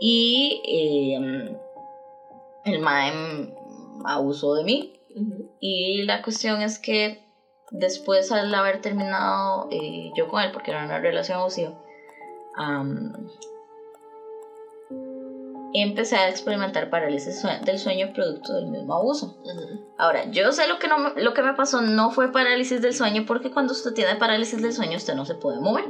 Y 0.00 0.62
eh, 0.64 1.58
el 2.64 2.78
Mae 2.78 3.12
abusó 4.06 4.54
de 4.54 4.64
mí. 4.64 4.92
Y 5.60 6.02
la 6.04 6.22
cuestión 6.22 6.62
es 6.62 6.78
que 6.78 7.24
después 7.70 8.30
al 8.30 8.54
haber 8.54 8.80
terminado 8.80 9.66
eh, 9.72 10.10
yo 10.14 10.28
con 10.28 10.42
él, 10.42 10.52
porque 10.52 10.70
era 10.70 10.84
una 10.84 11.00
relación 11.00 11.40
abusiva, 11.40 11.72
empecé 15.82 16.16
a 16.16 16.28
experimentar 16.28 16.90
parálisis 16.90 17.42
del 17.64 17.78
sueño 17.78 18.12
producto 18.12 18.54
del 18.54 18.66
mismo 18.66 18.94
abuso. 18.94 19.36
Ahora, 19.98 20.30
yo 20.30 20.52
sé 20.52 20.68
lo 20.68 20.78
que, 20.78 20.88
no, 20.88 20.96
lo 21.16 21.34
que 21.34 21.42
me 21.42 21.54
pasó 21.54 21.80
no 21.80 22.10
fue 22.10 22.32
parálisis 22.32 22.80
del 22.82 22.94
sueño, 22.94 23.24
porque 23.26 23.50
cuando 23.50 23.72
usted 23.72 23.92
tiene 23.92 24.16
parálisis 24.16 24.62
del 24.62 24.72
sueño 24.72 24.96
usted 24.96 25.14
no 25.14 25.24
se 25.24 25.34
puede 25.34 25.60
mover. 25.60 25.84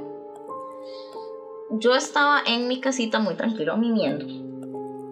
Yo 1.70 1.94
estaba 1.94 2.40
en 2.46 2.68
mi 2.68 2.80
casita 2.80 3.18
muy 3.18 3.34
tranquilo 3.34 3.76
mimiendo 3.76 4.24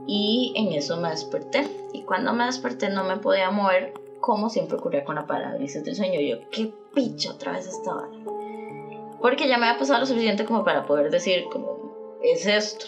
y 0.06 0.52
en 0.56 0.72
eso 0.72 0.96
me 0.96 1.10
desperté. 1.10 1.68
Y 1.92 2.02
cuando 2.02 2.32
me 2.32 2.46
desperté 2.46 2.88
no 2.88 3.04
me 3.04 3.16
podía 3.16 3.50
mover 3.50 3.94
como 4.20 4.48
siempre 4.48 4.78
ocurría 4.78 5.04
con 5.04 5.16
la 5.16 5.26
parálisis 5.26 5.84
del 5.84 5.94
sueño. 5.96 6.18
Yo, 6.18 6.48
qué 6.50 6.72
picha 6.94 7.32
otra 7.32 7.52
vez 7.52 7.66
estaba. 7.66 8.08
Porque 9.20 9.48
ya 9.48 9.58
me 9.58 9.66
había 9.66 9.78
pasado 9.78 10.00
lo 10.00 10.06
suficiente 10.06 10.46
como 10.46 10.64
para 10.64 10.86
poder 10.86 11.10
decir, 11.10 11.44
como, 11.52 12.18
es 12.22 12.46
esto. 12.46 12.86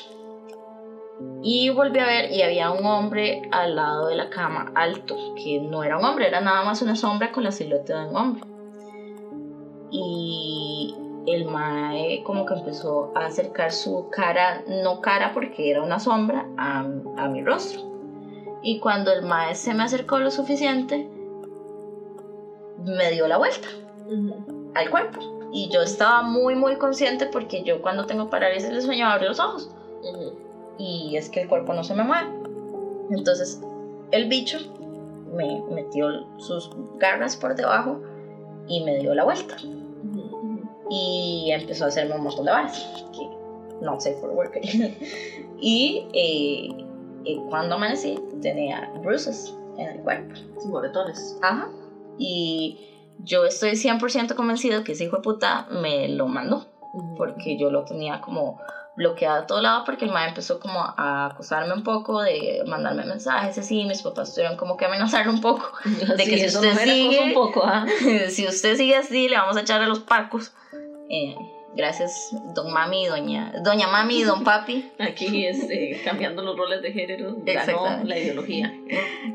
Y 1.42 1.70
volví 1.70 1.98
a 1.98 2.06
ver 2.06 2.30
y 2.30 2.42
había 2.42 2.70
un 2.70 2.84
hombre 2.84 3.48
al 3.50 3.76
lado 3.76 4.08
de 4.08 4.16
la 4.16 4.28
cama, 4.28 4.72
alto, 4.74 5.16
que 5.36 5.60
no 5.60 5.82
era 5.82 5.98
un 5.98 6.04
hombre, 6.04 6.28
era 6.28 6.40
nada 6.40 6.64
más 6.64 6.82
una 6.82 6.96
sombra 6.96 7.32
con 7.32 7.44
la 7.44 7.52
silueta 7.52 8.02
de 8.02 8.10
un 8.10 8.16
hombre. 8.16 8.42
Y 9.90 10.94
el 11.26 11.46
mae 11.46 12.22
como 12.24 12.44
que 12.44 12.54
empezó 12.54 13.12
a 13.14 13.26
acercar 13.26 13.72
su 13.72 14.08
cara, 14.10 14.62
no 14.68 15.00
cara 15.00 15.32
porque 15.32 15.70
era 15.70 15.82
una 15.82 15.98
sombra, 16.00 16.46
a, 16.56 16.80
a 16.80 17.28
mi 17.28 17.42
rostro. 17.42 17.80
Y 18.62 18.80
cuando 18.80 19.12
el 19.12 19.22
mae 19.22 19.54
se 19.54 19.72
me 19.72 19.84
acercó 19.84 20.18
lo 20.18 20.30
suficiente, 20.30 21.08
me 22.78 23.10
dio 23.10 23.26
la 23.26 23.38
vuelta 23.38 23.68
al 24.74 24.90
cuerpo. 24.90 25.20
Y 25.52 25.70
yo 25.70 25.82
estaba 25.82 26.22
muy, 26.22 26.54
muy 26.54 26.76
consciente 26.76 27.26
porque 27.26 27.62
yo 27.62 27.80
cuando 27.80 28.06
tengo 28.06 28.28
parálisis 28.28 28.70
de 28.70 28.82
sueño 28.82 29.06
abro 29.06 29.28
los 29.28 29.40
ojos. 29.40 29.70
Y 30.78 31.16
es 31.16 31.28
que 31.28 31.42
el 31.42 31.48
cuerpo 31.48 31.72
no 31.72 31.84
se 31.84 31.94
me 31.94 32.04
mueve. 32.04 32.28
Entonces 33.10 33.60
el 34.10 34.28
bicho 34.28 34.58
me 35.32 35.62
metió 35.70 36.26
sus 36.38 36.70
garras 36.98 37.36
por 37.36 37.54
debajo 37.54 38.00
y 38.68 38.82
me 38.84 38.98
dio 38.98 39.14
la 39.14 39.24
vuelta. 39.24 39.56
Y 40.88 41.50
empezó 41.52 41.84
a 41.84 41.88
hacerme 41.88 42.14
un 42.14 42.22
montón 42.22 42.44
de 42.44 42.52
bares. 42.52 42.86
Que 43.12 43.28
no 43.80 44.00
sé 44.00 44.12
por 44.20 44.30
work. 44.30 44.58
y 45.60 46.06
eh, 46.12 47.36
cuando 47.48 47.74
amanecí 47.74 48.18
tenía 48.40 48.92
bruises 49.02 49.54
en 49.78 49.88
el 49.88 50.00
cuerpo. 50.00 50.34
Moretones. 50.66 51.38
Ajá. 51.42 51.68
Y 52.18 52.78
yo 53.24 53.44
estoy 53.44 53.72
100% 53.72 54.34
convencido 54.34 54.84
que 54.84 54.92
ese 54.92 55.04
hijo 55.04 55.16
de 55.16 55.22
puta 55.22 55.66
me 55.70 56.08
lo 56.08 56.28
mandó. 56.28 56.66
Porque 57.16 57.58
yo 57.58 57.70
lo 57.70 57.84
tenía 57.84 58.20
como 58.20 58.58
bloqueado 58.96 59.42
a 59.42 59.46
todo 59.46 59.60
lado 59.60 59.84
porque 59.84 60.04
el 60.04 60.10
mae 60.10 60.28
empezó 60.28 60.58
como 60.58 60.80
a 60.80 61.26
acusarme 61.26 61.74
un 61.74 61.82
poco 61.82 62.22
de 62.22 62.62
mandarme 62.66 63.04
mensajes 63.04 63.58
así, 63.58 63.84
mis 63.84 64.02
papás 64.02 64.34
tuvieron 64.34 64.56
como 64.56 64.76
que 64.76 64.86
amenazarle 64.86 65.30
un 65.30 65.40
poco 65.40 65.72
de 65.84 66.24
que 66.24 66.48
si 66.48 66.56
usted 66.56 66.78
sigue 66.78 67.22
un 67.22 67.34
poco, 67.34 67.62
¿ah? 67.64 67.86
si 68.30 68.46
usted 68.46 68.76
sigue 68.76 68.96
así 68.96 69.28
le 69.28 69.36
vamos 69.36 69.56
a 69.56 69.60
echar 69.60 69.82
a 69.82 69.86
los 69.86 70.00
pacos 70.00 70.52
eh, 71.08 71.36
Gracias, 71.76 72.30
don 72.54 72.72
mami 72.72 73.04
y 73.04 73.06
doña, 73.06 73.52
doña 73.62 73.86
mami 73.86 74.20
y 74.20 74.22
don 74.22 74.44
papi. 74.44 74.90
Aquí 74.98 75.44
este, 75.44 76.00
cambiando 76.02 76.40
los 76.40 76.56
roles 76.56 76.80
de 76.80 76.90
género, 76.90 77.36
ganó 77.44 78.02
la 78.02 78.18
ideología. 78.18 78.72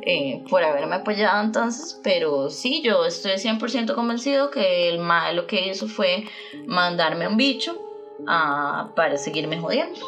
Eh, 0.01 0.43
por 0.49 0.63
haberme 0.63 0.95
apoyado 0.95 1.43
entonces, 1.43 1.99
pero 2.03 2.49
sí, 2.49 2.81
yo 2.83 3.05
estoy 3.05 3.33
100% 3.33 3.93
convencido 3.93 4.49
que 4.49 4.89
el 4.89 4.97
mal 4.97 5.35
lo 5.35 5.45
que 5.45 5.67
hizo 5.67 5.87
fue 5.87 6.23
mandarme 6.65 7.27
un 7.27 7.37
bicho 7.37 7.79
uh, 8.23 8.93
para 8.95 9.17
seguirme 9.17 9.59
jodiendo. 9.59 9.99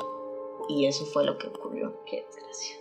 Y 0.69 0.86
eso 0.86 1.06
fue 1.06 1.26
lo 1.26 1.38
que 1.38 1.47
ocurrió. 1.47 1.93
Qué 2.06 2.26
desgracia. 2.26 2.78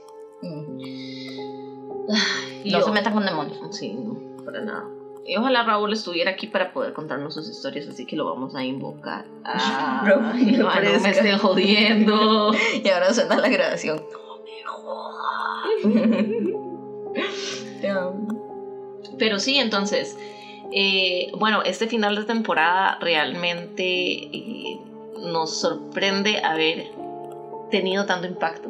no 2.64 2.80
se 2.82 2.90
metan 2.92 3.12
con 3.12 3.24
demonios. 3.24 3.76
Sí, 3.76 3.92
no, 3.92 4.44
para 4.44 4.60
nada. 4.60 4.88
Y 5.24 5.36
ojalá 5.36 5.62
Raúl 5.62 5.92
estuviera 5.92 6.32
aquí 6.32 6.48
para 6.48 6.72
poder 6.72 6.92
contarnos 6.94 7.34
sus 7.34 7.48
historias, 7.48 7.86
así 7.88 8.06
que 8.06 8.16
lo 8.16 8.24
vamos 8.24 8.54
a 8.54 8.64
invocar. 8.64 9.26
Ah, 9.44 10.04
no, 10.06 10.20
me 11.00 11.10
estén 11.10 11.38
jodiendo. 11.38 12.52
y 12.84 12.88
ahora 12.88 13.12
suena 13.12 13.36
la 13.36 13.48
grabación. 13.48 14.02
No 15.84 15.86
me 15.86 16.52
Pero 19.18 19.38
sí, 19.38 19.58
entonces, 19.58 20.16
eh, 20.72 21.30
bueno, 21.36 21.62
este 21.64 21.86
final 21.86 22.16
de 22.16 22.24
temporada 22.24 22.98
realmente 23.00 23.84
eh, 23.84 24.80
nos 25.22 25.60
sorprende 25.60 26.38
haber 26.44 26.90
tenido 27.70 28.06
tanto 28.06 28.26
impacto. 28.26 28.68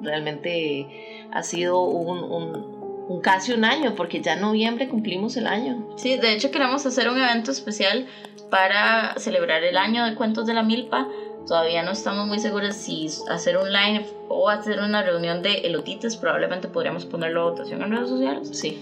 Realmente 0.00 1.28
ha 1.32 1.42
sido 1.42 1.80
un 1.82 2.82
un 3.08 3.20
casi 3.20 3.52
un 3.52 3.64
año, 3.64 3.94
porque 3.94 4.20
ya 4.20 4.34
en 4.34 4.40
noviembre 4.40 4.88
cumplimos 4.88 5.36
el 5.36 5.46
año. 5.46 5.86
Sí, 5.96 6.16
de 6.16 6.32
hecho 6.32 6.50
queremos 6.50 6.84
hacer 6.86 7.08
un 7.08 7.18
evento 7.18 7.50
especial 7.50 8.06
para 8.50 9.14
celebrar 9.18 9.62
el 9.64 9.76
año 9.76 10.04
de 10.04 10.14
Cuentos 10.14 10.46
de 10.46 10.54
la 10.54 10.62
Milpa. 10.62 11.08
Todavía 11.46 11.82
no 11.82 11.90
estamos 11.90 12.26
muy 12.28 12.38
seguros 12.38 12.76
si 12.76 13.08
hacer 13.28 13.56
un 13.56 13.72
live 13.72 14.06
o 14.28 14.48
hacer 14.48 14.80
una 14.80 15.02
reunión 15.02 15.42
de 15.42 15.54
elotites. 15.58 16.16
Probablemente 16.16 16.68
podríamos 16.68 17.04
ponerlo 17.04 17.42
a 17.42 17.50
votación 17.50 17.82
en 17.82 17.90
redes 17.90 18.08
sociales. 18.08 18.48
Sí. 18.52 18.78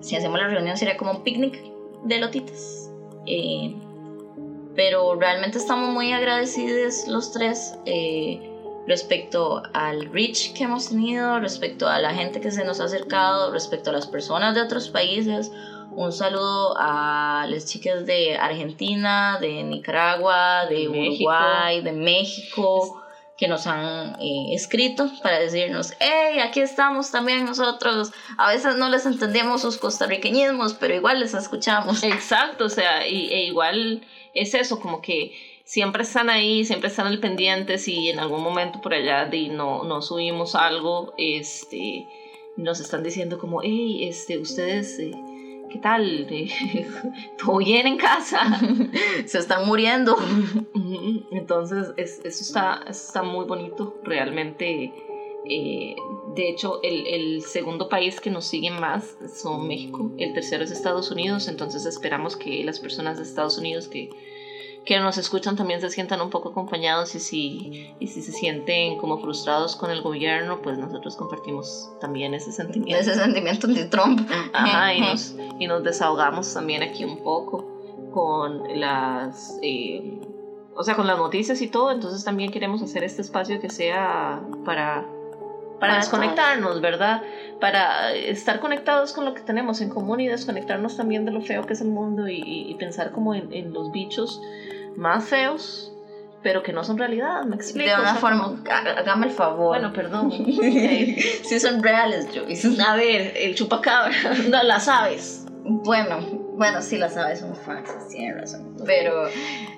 si 0.00 0.16
hacemos 0.16 0.38
la 0.38 0.48
reunión 0.48 0.76
sería 0.76 0.96
como 0.96 1.12
un 1.12 1.24
picnic 1.24 1.58
de 2.04 2.16
elotites. 2.16 2.90
Eh, 3.26 3.74
pero 4.74 5.14
realmente 5.14 5.58
estamos 5.58 5.90
muy 5.90 6.12
agradecidos 6.12 7.06
los 7.08 7.32
tres. 7.32 7.74
Eh, 7.86 8.48
respecto 8.86 9.62
al 9.74 10.06
reach 10.12 10.52
que 10.54 10.64
hemos 10.64 10.88
tenido, 10.88 11.38
respecto 11.40 11.88
a 11.88 11.98
la 11.98 12.14
gente 12.14 12.40
que 12.40 12.50
se 12.50 12.64
nos 12.64 12.80
ha 12.80 12.84
acercado, 12.84 13.52
respecto 13.52 13.90
a 13.90 13.92
las 13.92 14.06
personas 14.06 14.54
de 14.54 14.62
otros 14.62 14.88
países. 14.88 15.52
Un 15.94 16.10
saludo 16.10 16.74
a 16.78 17.46
las 17.48 17.66
chicas 17.66 18.06
de 18.06 18.36
Argentina, 18.36 19.38
de 19.40 19.62
Nicaragua, 19.62 20.64
de, 20.66 20.88
Uruguay, 20.88 21.82
de 21.82 21.92
México, 21.92 23.02
que 23.36 23.46
nos 23.46 23.66
han 23.66 24.16
eh, 24.20 24.54
escrito 24.54 25.10
para 25.22 25.38
decirnos, 25.38 25.92
hey, 26.00 26.38
aquí 26.40 26.60
estamos 26.60 27.10
también 27.10 27.44
nosotros. 27.44 28.10
A 28.38 28.48
veces 28.48 28.76
no 28.76 28.88
les 28.88 29.04
entendemos 29.04 29.60
sus 29.60 29.76
costarriqueñismos, 29.76 30.72
pero 30.74 30.94
igual 30.94 31.20
les 31.20 31.34
escuchamos. 31.34 32.02
Exacto, 32.04 32.64
o 32.64 32.70
sea, 32.70 33.06
y, 33.06 33.30
e 33.30 33.44
igual 33.44 34.02
es 34.34 34.54
eso, 34.54 34.80
como 34.80 35.00
que 35.00 35.32
siempre 35.64 36.02
están 36.02 36.30
ahí, 36.30 36.64
siempre 36.64 36.88
están 36.88 37.06
al 37.06 37.20
pendiente, 37.20 37.78
si 37.78 38.08
en 38.08 38.18
algún 38.18 38.42
momento 38.42 38.80
por 38.80 38.94
allá 38.94 39.26
de 39.26 39.48
no, 39.48 39.84
no 39.84 40.02
subimos 40.02 40.54
algo, 40.54 41.14
este, 41.18 42.06
nos 42.56 42.80
están 42.80 43.02
diciendo 43.02 43.38
como, 43.38 43.62
hey, 43.62 44.08
este, 44.08 44.38
ustedes... 44.38 44.98
Eh, 44.98 45.12
¿Qué 45.70 45.78
tal? 45.78 46.28
¿Todo 47.42 47.56
bien 47.56 47.86
en 47.86 47.96
casa? 47.96 48.60
Se 49.24 49.38
están 49.38 49.66
muriendo. 49.66 50.18
Entonces, 51.30 51.94
eso, 51.96 52.28
está, 52.28 52.84
está 52.86 53.22
muy 53.22 53.46
bonito, 53.46 53.98
realmente. 54.04 54.92
Eh, 55.44 55.96
de 56.34 56.48
hecho, 56.48 56.80
el, 56.82 57.06
el, 57.06 57.42
segundo 57.42 57.88
país 57.88 58.20
que 58.20 58.30
nos 58.30 58.44
sigue 58.44 58.70
más 58.70 59.16
son 59.42 59.66
México, 59.66 60.12
el 60.18 60.32
tercero 60.34 60.62
es 60.62 60.70
Estados 60.70 61.10
Unidos, 61.10 61.48
entonces 61.48 61.84
esperamos 61.84 62.36
que 62.36 62.62
las 62.62 62.78
personas 62.78 63.16
de 63.16 63.24
Estados 63.24 63.58
Unidos 63.58 63.88
que 63.88 64.10
que 64.84 64.98
nos 64.98 65.16
escuchan 65.16 65.56
también 65.56 65.80
se 65.80 65.90
sientan 65.90 66.20
un 66.20 66.30
poco 66.30 66.50
acompañados 66.50 67.14
y 67.14 67.20
si, 67.20 67.94
y 68.00 68.08
si 68.08 68.20
se 68.20 68.32
sienten 68.32 68.98
como 68.98 69.18
frustrados 69.18 69.76
con 69.76 69.90
el 69.90 70.02
gobierno, 70.02 70.60
pues 70.60 70.76
nosotros 70.78 71.14
compartimos 71.16 71.90
también 72.00 72.34
ese 72.34 72.50
sentimiento. 72.50 73.00
Ese 73.00 73.14
sentimiento 73.14 73.66
de 73.68 73.84
Trump. 73.84 74.28
Ajá, 74.52 74.94
y 74.94 75.00
nos, 75.00 75.36
y 75.58 75.66
nos 75.66 75.84
desahogamos 75.84 76.52
también 76.52 76.82
aquí 76.82 77.04
un 77.04 77.18
poco 77.22 77.64
con 78.12 78.80
las... 78.80 79.58
Eh, 79.62 80.18
o 80.74 80.82
sea, 80.82 80.96
con 80.96 81.06
las 81.06 81.18
noticias 81.18 81.60
y 81.60 81.68
todo, 81.68 81.92
entonces 81.92 82.24
también 82.24 82.50
queremos 82.50 82.82
hacer 82.82 83.04
este 83.04 83.20
espacio 83.20 83.60
que 83.60 83.68
sea 83.68 84.42
para, 84.64 85.06
para, 85.82 85.96
desconectarnos, 85.96 86.80
¿verdad? 86.80 87.22
Para 87.60 88.12
estar 88.14 88.58
conectados 88.60 89.12
con 89.12 89.24
lo 89.24 89.34
que 89.34 89.42
tenemos 89.42 89.80
en 89.80 89.88
común 89.90 90.20
y 90.20 90.28
desconectarnos 90.28 90.96
también 90.96 91.24
de 91.24 91.32
lo 91.32 91.40
feo 91.42 91.66
que 91.66 91.74
es 91.74 91.80
el 91.80 91.88
mundo 91.88 92.28
y, 92.28 92.40
y 92.44 92.74
pensar 92.76 93.10
como 93.12 93.34
en, 93.34 93.52
en 93.52 93.72
los 93.72 93.92
bichos 93.92 94.40
más 94.96 95.24
feos, 95.28 95.92
pero 96.42 96.62
que 96.62 96.72
no 96.72 96.82
son 96.84 96.98
realidad, 96.98 97.44
me 97.44 97.54
explico. 97.56 97.88
De 97.90 97.94
O 97.96 98.00
una 98.00 98.12
sea, 98.12 98.20
forma, 98.20 98.42
como- 98.44 98.62
hágame 98.70 99.26
el 99.26 99.32
favor. 99.32 99.68
Bueno, 99.68 99.92
perdón. 99.92 100.30
Sí 101.44 101.60
son 101.60 101.82
reales, 101.82 102.28
Joyce. 102.34 102.80
A 102.82 102.96
ver, 102.96 103.32
el 103.36 103.54
chupacabra, 103.54 104.12
no 104.48 104.62
las 104.62 104.88
aves. 104.88 105.44
Bueno, 105.64 106.18
bueno, 106.62 106.80
sí 106.80 106.96
las 106.96 107.16
aves 107.16 107.40
son 107.40 107.56
falsas, 107.56 108.08
tienen 108.08 108.38
razón. 108.38 108.76
Pero 108.86 109.24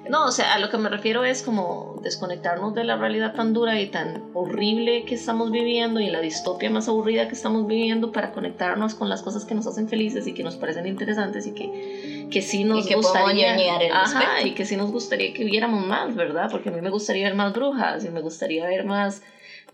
No, 0.08 0.26
o 0.26 0.30
sea, 0.30 0.52
a 0.52 0.58
lo 0.58 0.68
que 0.68 0.76
me 0.76 0.90
refiero 0.90 1.24
es 1.24 1.42
como 1.42 1.98
desconectarnos 2.02 2.74
de 2.74 2.84
la 2.84 2.96
realidad 2.96 3.32
tan 3.34 3.54
dura 3.54 3.80
y 3.80 3.86
tan 3.86 4.22
horrible 4.34 5.04
que 5.06 5.14
estamos 5.14 5.50
viviendo 5.50 6.00
y 6.00 6.08
la 6.08 6.20
distopia 6.20 6.68
más 6.68 6.86
aburrida 6.88 7.26
que 7.26 7.34
estamos 7.34 7.66
viviendo 7.66 8.12
para 8.12 8.32
conectarnos 8.32 8.94
con 8.94 9.08
las 9.08 9.22
cosas 9.22 9.46
que 9.46 9.54
nos 9.54 9.66
hacen 9.66 9.88
felices 9.88 10.26
y 10.26 10.34
que 10.34 10.42
nos 10.42 10.56
parecen 10.56 10.86
interesantes 10.86 11.46
y 11.46 11.52
que, 11.52 12.28
que 12.30 12.42
sí 12.42 12.64
nos 12.64 12.84
Y 12.84 12.88
que 12.88 12.96
gustaría. 12.96 13.54
al 13.54 13.90
Ajá, 13.90 14.42
y 14.42 14.52
que 14.52 14.66
sí 14.66 14.76
nos 14.76 14.90
gustaría 14.90 15.32
que 15.32 15.44
viéramos 15.44 15.86
más, 15.86 16.14
¿verdad? 16.14 16.48
Porque 16.50 16.68
a 16.68 16.72
mí 16.72 16.82
me 16.82 16.90
gustaría 16.90 17.24
ver 17.24 17.34
más 17.34 17.54
brujas 17.54 18.04
y 18.04 18.10
me 18.10 18.20
gustaría 18.20 18.66
ver 18.66 18.84
más 18.84 19.22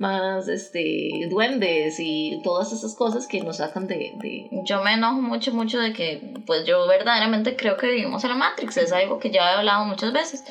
más 0.01 0.49
este 0.49 1.29
duendes 1.29 2.01
y 2.01 2.41
todas 2.43 2.73
esas 2.73 2.95
cosas 2.95 3.27
que 3.27 3.43
nos 3.43 3.59
sacan 3.59 3.87
de, 3.87 4.15
de 4.17 4.49
yo 4.65 4.83
me 4.83 4.95
enojo 4.95 5.21
mucho, 5.21 5.53
mucho 5.53 5.79
de 5.79 5.93
que, 5.93 6.35
pues 6.47 6.65
yo 6.65 6.89
verdaderamente 6.89 7.55
creo 7.55 7.77
que 7.77 7.89
vivimos 7.89 8.25
en 8.25 8.31
la 8.31 8.37
Matrix, 8.37 8.79
es 8.79 8.93
algo 8.93 9.19
que 9.19 9.31
ya 9.31 9.53
he 9.53 9.55
hablado 9.57 9.85
muchas 9.85 10.13
veces. 10.13 10.43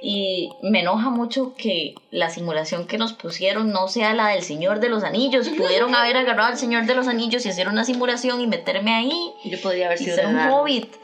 Y 0.00 0.50
me 0.62 0.80
enoja 0.80 1.10
mucho 1.10 1.54
que 1.56 1.94
la 2.10 2.30
simulación 2.30 2.86
que 2.86 2.98
nos 2.98 3.14
pusieron 3.14 3.72
no 3.72 3.88
sea 3.88 4.14
la 4.14 4.28
del 4.28 4.42
Señor 4.42 4.78
de 4.78 4.90
los 4.90 5.02
Anillos. 5.02 5.48
Pudieron 5.56 5.94
haber 5.94 6.16
agarrado 6.18 6.50
al 6.50 6.58
Señor 6.58 6.84
de 6.84 6.94
los 6.94 7.08
Anillos 7.08 7.44
y 7.46 7.48
hacer 7.48 7.66
una 7.68 7.84
simulación 7.84 8.40
y 8.42 8.46
meterme 8.46 8.94
ahí 8.94 9.32
yo 9.44 9.60
podría 9.60 9.86
haber 9.86 10.00
y 10.00 10.04
sido 10.04 10.16
ser 10.16 10.26
un 10.26 10.38
hobbit. 10.38 10.94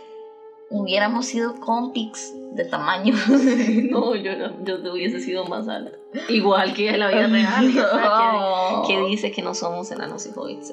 Hubiéramos 0.70 1.26
sido 1.26 1.58
compics 1.58 2.32
de 2.54 2.64
tamaño. 2.64 3.14
No, 3.90 4.14
yo, 4.16 4.32
yo 4.64 4.92
hubiese 4.92 5.20
sido 5.20 5.44
más 5.44 5.68
alta. 5.68 5.96
Igual 6.28 6.74
que 6.74 6.96
la 6.96 7.08
vida 7.08 7.26
real. 7.26 7.66
o 7.68 7.72
sea, 7.72 8.82
que, 8.86 8.94
que 8.94 9.06
dice 9.08 9.30
que 9.32 9.42
no 9.42 9.54
somos 9.54 9.90
enanos 9.90 10.26
y 10.26 10.30
hobbits. 10.34 10.72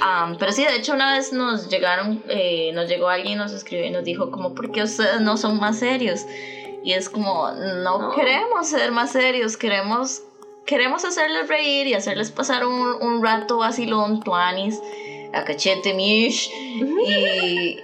Am, 0.00 0.36
pero 0.38 0.52
sí, 0.52 0.64
de 0.64 0.76
hecho 0.76 0.92
una 0.92 1.14
vez 1.14 1.32
nos 1.32 1.68
llegaron, 1.68 2.22
eh, 2.28 2.72
nos 2.74 2.88
llegó 2.88 3.08
alguien, 3.08 3.38
nos 3.38 3.52
escribió 3.52 3.86
y 3.86 3.90
nos 3.90 4.04
dijo 4.04 4.30
como, 4.30 4.54
¿por 4.54 4.72
qué 4.72 4.82
ustedes 4.82 5.20
no 5.20 5.36
son 5.36 5.58
más 5.60 5.78
serios? 5.78 6.26
Y 6.82 6.92
es 6.92 7.08
como, 7.08 7.50
no, 7.52 7.98
No. 7.98 8.10
queremos 8.14 8.68
ser 8.68 8.90
más 8.92 9.12
serios, 9.12 9.56
queremos, 9.56 10.22
queremos 10.66 11.04
hacerles 11.04 11.48
reír 11.48 11.86
y 11.86 11.94
hacerles 11.94 12.30
pasar 12.30 12.66
un, 12.66 12.74
un 13.00 13.22
rato 13.22 13.58
vacilón, 13.58 14.20
tuanis, 14.20 14.80
a 15.34 15.44
cachete 15.44 15.94
mish, 15.94 16.50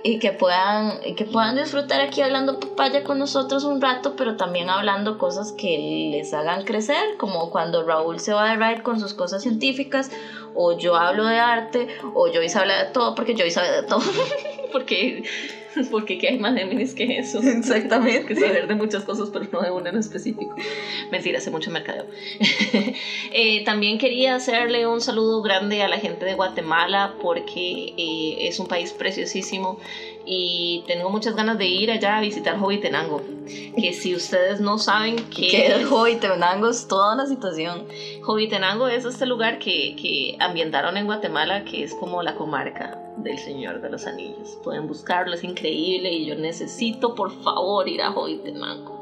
y, 0.02 0.18
que 0.18 0.32
puedan, 0.32 1.00
que 1.16 1.24
puedan 1.24 1.56
disfrutar 1.56 2.00
aquí 2.00 2.20
hablando 2.20 2.58
papaya 2.60 3.04
con 3.04 3.18
nosotros 3.18 3.64
un 3.64 3.80
rato, 3.80 4.14
pero 4.16 4.36
también 4.36 4.70
hablando 4.70 5.18
cosas 5.18 5.52
que 5.52 6.10
les 6.10 6.32
hagan 6.34 6.64
crecer, 6.64 7.16
como 7.18 7.50
cuando 7.50 7.82
Raúl 7.82 8.20
se 8.20 8.32
va 8.32 8.50
de 8.50 8.56
ride 8.56 8.82
con 8.82 9.00
sus 9.00 9.14
cosas 9.14 9.42
científicas, 9.42 10.10
o 10.54 10.76
yo 10.76 10.96
hablo 10.96 11.26
de 11.26 11.38
arte, 11.38 11.88
o 12.14 12.26
Joyce 12.32 12.58
habla 12.58 12.84
de 12.84 12.90
todo, 12.90 13.14
porque 13.14 13.34
Joyce 13.34 13.52
sabe 13.52 13.70
de 13.70 13.82
todo. 13.82 14.00
Porque, 14.72 15.24
porque 15.90 16.18
¿qué 16.18 16.28
hay 16.28 16.38
más 16.38 16.54
Géminis 16.54 16.94
que 16.94 17.18
eso? 17.18 17.40
Exactamente. 17.42 18.26
que 18.26 18.34
saber 18.34 18.66
de 18.66 18.74
muchas 18.74 19.04
cosas, 19.04 19.30
pero 19.32 19.46
no 19.52 19.60
de 19.60 19.70
una 19.70 19.90
en 19.90 19.98
específico. 19.98 20.54
Mentira, 21.10 21.38
hace 21.38 21.50
mucho 21.50 21.70
mercadeo. 21.70 22.06
Eh, 23.32 23.64
también 23.64 23.98
quería 23.98 24.34
hacerle 24.34 24.86
un 24.86 25.00
saludo 25.00 25.40
grande 25.40 25.82
a 25.82 25.88
la 25.88 25.98
gente 25.98 26.24
de 26.24 26.34
Guatemala 26.34 27.14
porque 27.22 27.94
eh, 27.96 28.48
es 28.48 28.58
un 28.58 28.66
país 28.66 28.92
preciosísimo 28.92 29.78
y 30.26 30.82
tengo 30.86 31.10
muchas 31.10 31.36
ganas 31.36 31.56
de 31.56 31.66
ir 31.66 31.90
allá 31.90 32.18
a 32.18 32.20
visitar 32.20 32.58
Jovitenango. 32.58 33.22
Que 33.80 33.92
si 33.92 34.14
ustedes 34.14 34.60
no 34.60 34.78
saben 34.78 35.16
qué 35.34 35.48
Que 35.48 35.66
es 35.66 35.72
el 35.74 35.84
Jovitenango 35.86 36.68
es 36.70 36.88
toda 36.88 37.14
una 37.14 37.26
situación. 37.26 37.86
Jovitenango 38.22 38.88
es 38.88 39.04
este 39.04 39.26
lugar 39.26 39.58
que, 39.58 39.96
que 39.96 40.36
ambientaron 40.40 40.96
en 40.96 41.06
Guatemala, 41.06 41.64
que 41.64 41.84
es 41.84 41.94
como 41.94 42.22
la 42.22 42.34
comarca 42.34 42.98
del 43.22 43.38
Señor 43.38 43.80
de 43.80 43.90
los 43.90 44.06
Anillos. 44.06 44.58
Pueden 44.64 44.86
buscarlo, 44.86 45.34
es 45.34 45.44
increíble 45.44 46.10
y 46.12 46.26
yo 46.26 46.34
necesito 46.34 47.14
por 47.14 47.30
favor 47.42 47.88
ir 47.88 48.02
a 48.02 48.12
Jovitenango. 48.12 48.98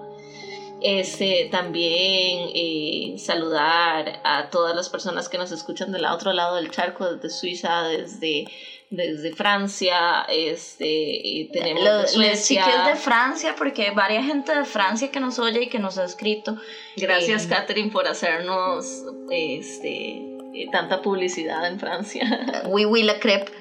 Este, 0.80 1.48
también 1.50 2.50
eh, 2.54 3.16
saludar 3.18 4.20
a 4.22 4.48
todas 4.50 4.76
las 4.76 4.88
personas 4.88 5.28
que 5.28 5.36
nos 5.36 5.50
escuchan 5.50 5.90
del 5.90 6.04
otro 6.04 6.32
lado 6.32 6.54
del 6.54 6.70
charco, 6.70 7.12
desde 7.14 7.30
Suiza, 7.30 7.82
desde, 7.88 8.44
desde 8.88 9.32
Francia, 9.34 10.24
este, 10.28 11.48
tenemos 11.52 11.82
de 11.82 11.90
Lo- 11.90 12.00
Les 12.02 12.12
Suecia. 12.12 12.64
chiques 12.64 12.86
de 12.86 12.94
Francia, 12.94 13.54
porque 13.58 13.88
hay 13.88 13.94
varias 13.94 14.24
gente 14.26 14.54
de 14.54 14.64
Francia 14.64 15.10
que 15.10 15.18
nos 15.18 15.40
oye 15.40 15.64
y 15.64 15.68
que 15.68 15.80
nos 15.80 15.98
ha 15.98 16.04
escrito. 16.04 16.56
Gracias, 16.96 17.46
Eh, 17.46 17.48
Catherine, 17.48 17.90
por 17.90 18.06
hacernos 18.06 19.02
este, 19.32 20.37
eh, 20.62 20.68
tanta 20.70 21.02
publicidad 21.02 21.66
en 21.66 21.78
Francia. 21.78 22.62
Oui, 22.68 22.84
oui, 22.84 23.02
la 23.02 23.18
crepe, 23.18 23.52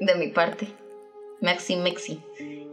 de 0.00 0.14
mi 0.16 0.28
parte. 0.28 0.68
Maxi, 1.40 1.76
Maxi. 1.76 2.20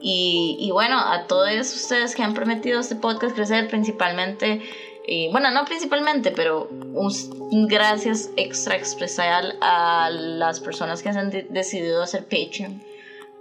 Y, 0.01 0.69
bueno, 0.71 0.97
a 0.99 1.25
todos 1.27 1.75
ustedes 1.75 2.15
que 2.15 2.23
han 2.23 2.33
permitido 2.33 2.79
este 2.79 2.95
podcast 2.95 3.35
crecer, 3.35 3.67
principalmente, 3.67 4.61
y 5.05 5.29
bueno, 5.31 5.51
no 5.51 5.65
principalmente, 5.65 6.31
pero 6.31 6.69
un 6.69 7.67
gracias 7.67 8.29
extra 8.37 8.75
especial 8.75 9.57
a 9.61 10.09
las 10.11 10.59
personas 10.59 11.01
que 11.01 11.09
han 11.09 11.31
de- 11.31 11.47
decidido 11.49 12.03
hacer 12.03 12.23
Patreon, 12.25 12.81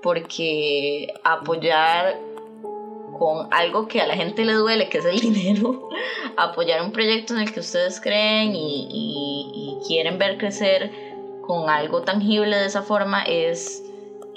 porque 0.02 1.09
apoyar 1.24 2.18
con 3.18 3.48
algo 3.50 3.88
que 3.88 4.00
a 4.00 4.07
la 4.07 4.14
gente 4.14 4.44
le 4.44 4.52
duele, 4.54 4.88
que 4.88 4.98
es 4.98 5.04
el 5.04 5.18
dinero, 5.20 5.88
apoyar 6.37 6.83
un 6.83 6.92
proyecto 6.92 7.35
en 7.35 7.40
el 7.40 7.52
que 7.52 7.61
ustedes 7.61 8.00
creen 8.00 8.54
y, 8.54 8.87
y- 8.90 9.50
y 9.54 9.87
quieren 9.87 10.18
ver 10.18 10.38
crecer 10.38 10.90
con 11.40 11.70
algo 11.70 12.02
tangible 12.02 12.57
de 12.57 12.66
esa 12.66 12.83
forma 12.83 13.22
es, 13.22 13.83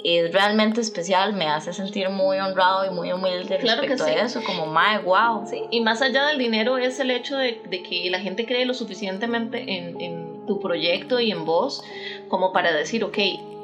es 0.02 0.32
realmente 0.32 0.80
especial, 0.80 1.34
me 1.34 1.46
hace 1.46 1.72
sentir 1.72 2.08
muy 2.08 2.38
honrado 2.38 2.84
y 2.86 2.90
muy 2.90 3.12
humilde 3.12 3.58
Claro 3.58 3.82
que 3.82 3.88
respecto 3.88 4.04
sí. 4.04 4.10
a 4.18 4.24
eso, 4.24 4.42
como 4.42 4.66
mae, 4.66 4.98
wow. 4.98 5.46
Sí, 5.46 5.62
y 5.70 5.80
más 5.82 6.00
allá 6.02 6.26
del 6.26 6.38
dinero 6.38 6.78
es 6.78 6.98
el 7.00 7.10
hecho 7.10 7.36
de, 7.36 7.60
de 7.66 7.82
que 7.82 8.08
la 8.10 8.18
gente 8.18 8.46
cree 8.46 8.64
lo 8.64 8.72
suficientemente 8.74 9.62
en, 9.76 10.00
en 10.00 10.46
tu 10.46 10.58
proyecto 10.58 11.20
y 11.20 11.30
en 11.30 11.44
vos 11.44 11.82
como 12.28 12.52
para 12.52 12.72
decir, 12.72 13.04
ok, 13.04 13.18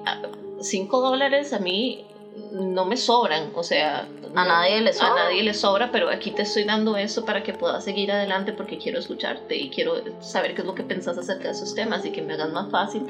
a- 0.05 0.21
cinco 0.61 1.01
dólares 1.01 1.53
a 1.53 1.59
mí 1.59 2.05
no 2.53 2.85
me 2.85 2.97
sobran, 2.97 3.51
o 3.55 3.63
sea... 3.63 4.07
A 4.35 4.45
nadie 4.45 4.81
le 4.81 4.91
A 4.91 4.93
sobra. 4.93 5.15
nadie 5.15 5.43
le 5.43 5.55
sobra, 5.55 5.91
pero 5.91 6.09
aquí 6.11 6.31
te 6.31 6.43
estoy 6.43 6.65
dando 6.65 6.97
eso 6.97 7.25
para 7.25 7.43
que 7.43 7.53
puedas 7.53 7.85
seguir 7.85 8.13
adelante 8.13 8.53
porque 8.53 8.79
quiero 8.79 8.99
escucharte 8.99 9.57
y 9.57 9.71
quiero 9.71 9.97
saber 10.21 10.55
qué 10.55 10.61
es 10.63 10.67
lo 10.67 10.75
que 10.75 10.83
pensás 10.83 11.17
acerca 11.19 11.45
de 11.45 11.51
esos 11.53 11.75
temas 11.75 12.05
y 12.05 12.11
que 12.11 12.23
me 12.23 12.35
hagas 12.35 12.51
más 12.51 12.71
fácil 12.71 13.07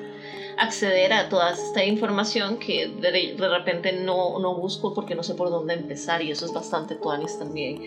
acceder 0.56 1.12
a 1.12 1.28
toda 1.28 1.50
esta 1.52 1.84
información 1.84 2.58
que 2.58 2.88
de, 2.88 3.34
de 3.36 3.48
repente 3.48 3.92
no, 3.92 4.38
no 4.38 4.54
busco 4.54 4.92
porque 4.92 5.14
no 5.14 5.22
sé 5.22 5.34
por 5.34 5.50
dónde 5.50 5.74
empezar 5.74 6.20
y 6.22 6.30
eso 6.30 6.46
es 6.46 6.52
bastante 6.52 6.94
tuanis 6.96 7.38
también. 7.38 7.80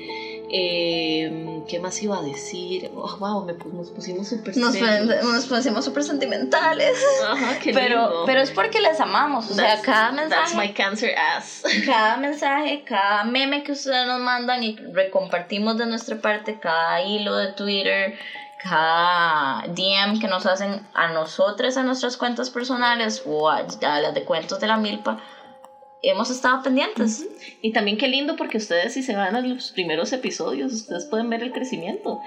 Eh, 0.53 1.61
¿Qué 1.69 1.79
más 1.79 2.01
iba 2.03 2.17
a 2.17 2.21
decir? 2.21 2.91
Oh, 2.93 3.15
wow, 3.19 3.45
me, 3.45 3.53
pu- 3.53 3.71
nos 3.71 3.89
pusimos 3.91 4.27
súper 4.27 4.57
Nos, 4.57 4.75
nos 4.75 5.45
pusimos 5.45 5.85
súper 5.85 6.03
sentimentales, 6.03 6.93
Ajá, 7.25 7.57
qué 7.59 7.71
pero, 7.73 8.01
lindo. 8.01 8.23
pero 8.25 8.41
es 8.41 8.51
porque 8.51 8.81
les 8.81 8.99
amamos, 8.99 9.49
o 9.49 9.53
sea, 9.53 9.79
cada 9.81 10.11
That's 10.27 10.53
my 10.53 10.57
mensaje, 10.67 10.73
cancer 10.73 11.15
ass. 11.17 11.63
cada 11.85 12.17
mensaje, 12.17 12.83
cada 12.85 13.23
meme 13.23 13.63
que 13.63 13.71
ustedes 13.71 14.05
nos 14.07 14.19
mandan 14.19 14.61
y 14.63 14.75
recompartimos 14.75 15.77
de 15.77 15.85
nuestra 15.85 16.17
parte, 16.19 16.59
cada 16.59 17.01
hilo 17.01 17.35
de 17.37 17.53
Twitter, 17.53 18.17
cada 18.61 19.63
DM 19.67 20.19
que 20.19 20.27
nos 20.27 20.45
hacen 20.45 20.85
a 20.93 21.13
nosotros, 21.13 21.77
a 21.77 21.83
nuestras 21.83 22.17
cuentas 22.17 22.49
personales 22.49 23.23
o 23.25 23.49
a, 23.49 23.57
a 23.83 23.99
las 24.01 24.13
de 24.13 24.23
cuentos 24.23 24.59
de 24.59 24.67
la 24.67 24.77
milpa, 24.77 25.19
hemos 26.01 26.29
estado 26.29 26.61
pendientes. 26.63 27.27
Y 27.61 27.71
también 27.71 27.97
qué 27.97 28.07
lindo 28.07 28.35
porque 28.35 28.57
ustedes 28.57 28.93
si 28.93 29.03
se 29.03 29.15
van 29.15 29.35
a 29.35 29.41
los 29.41 29.71
primeros 29.71 30.13
episodios, 30.13 30.73
ustedes 30.73 31.05
pueden 31.05 31.29
ver 31.29 31.43
el 31.43 31.51
crecimiento. 31.51 32.19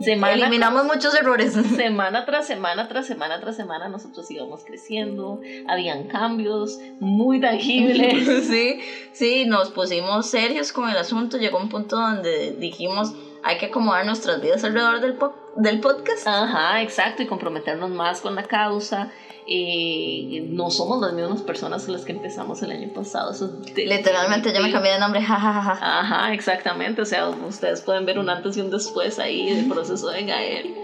Semana 0.00 0.34
Eliminamos 0.34 0.84
muchos 0.84 1.14
errores. 1.14 1.52
semana 1.76 2.24
tras 2.24 2.46
semana, 2.46 2.88
tras 2.88 3.06
semana, 3.06 3.40
tras 3.40 3.56
semana, 3.56 3.88
nosotros 3.88 4.28
íbamos 4.30 4.64
creciendo, 4.64 5.40
habían 5.68 6.04
cambios 6.04 6.78
muy 7.00 7.40
tangibles. 7.40 8.26
Sí, 8.48 8.80
sí, 9.12 9.44
nos 9.46 9.70
pusimos 9.70 10.26
serios 10.30 10.72
con 10.72 10.88
el 10.88 10.96
asunto. 10.96 11.38
Llegó 11.38 11.58
un 11.58 11.68
punto 11.68 11.96
donde 11.96 12.52
dijimos 12.52 13.14
hay 13.42 13.58
que 13.58 13.66
acomodar 13.66 14.04
nuestras 14.06 14.40
vidas 14.40 14.62
alrededor 14.64 15.00
del, 15.00 15.14
po- 15.14 15.34
del 15.56 15.80
podcast. 15.80 16.26
Ajá, 16.26 16.82
exacto, 16.82 17.22
y 17.22 17.26
comprometernos 17.26 17.90
más 17.90 18.20
con 18.20 18.34
la 18.34 18.42
causa. 18.44 19.10
Eh, 19.50 20.44
no 20.50 20.70
somos 20.70 21.00
las 21.00 21.14
mismas 21.14 21.40
personas 21.42 21.88
a 21.88 21.92
las 21.92 22.04
que 22.04 22.12
empezamos 22.12 22.60
el 22.62 22.70
año 22.70 22.88
pasado. 22.92 23.32
Eso 23.32 23.50
es 23.64 23.76
Literalmente 23.76 24.52
yo 24.52 24.60
me 24.62 24.70
cambié 24.70 24.92
de 24.92 24.98
nombre, 24.98 25.22
jajajaja. 25.22 26.00
Ajá, 26.00 26.34
exactamente. 26.34 27.00
O 27.00 27.06
sea, 27.06 27.28
ustedes 27.28 27.80
pueden 27.80 28.04
ver 28.04 28.18
un 28.18 28.28
antes 28.28 28.56
y 28.56 28.60
un 28.60 28.70
después 28.70 29.18
ahí 29.18 29.54
del 29.54 29.66
proceso 29.68 30.08
de 30.08 30.24
Gael. 30.24 30.74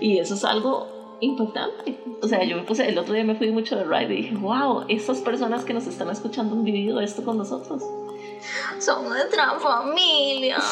Y 0.00 0.18
eso 0.18 0.34
es 0.34 0.44
algo 0.44 1.16
importante. 1.20 1.98
O 2.22 2.26
sea, 2.26 2.42
yo 2.44 2.56
me 2.56 2.62
puse, 2.62 2.88
el 2.88 2.98
otro 2.98 3.14
día 3.14 3.24
me 3.24 3.36
fui 3.36 3.50
mucho 3.52 3.76
de 3.76 3.84
ride 3.84 4.14
y 4.14 4.22
dije, 4.22 4.36
wow, 4.36 4.84
estas 4.88 5.18
personas 5.18 5.64
que 5.64 5.72
nos 5.74 5.86
están 5.86 6.10
escuchando 6.10 6.54
han 6.56 6.64
vivido 6.64 7.00
esto 7.00 7.22
con 7.24 7.38
nosotros. 7.38 7.82
Son 8.78 9.08
nuestra 9.08 9.58
familia. 9.58 10.58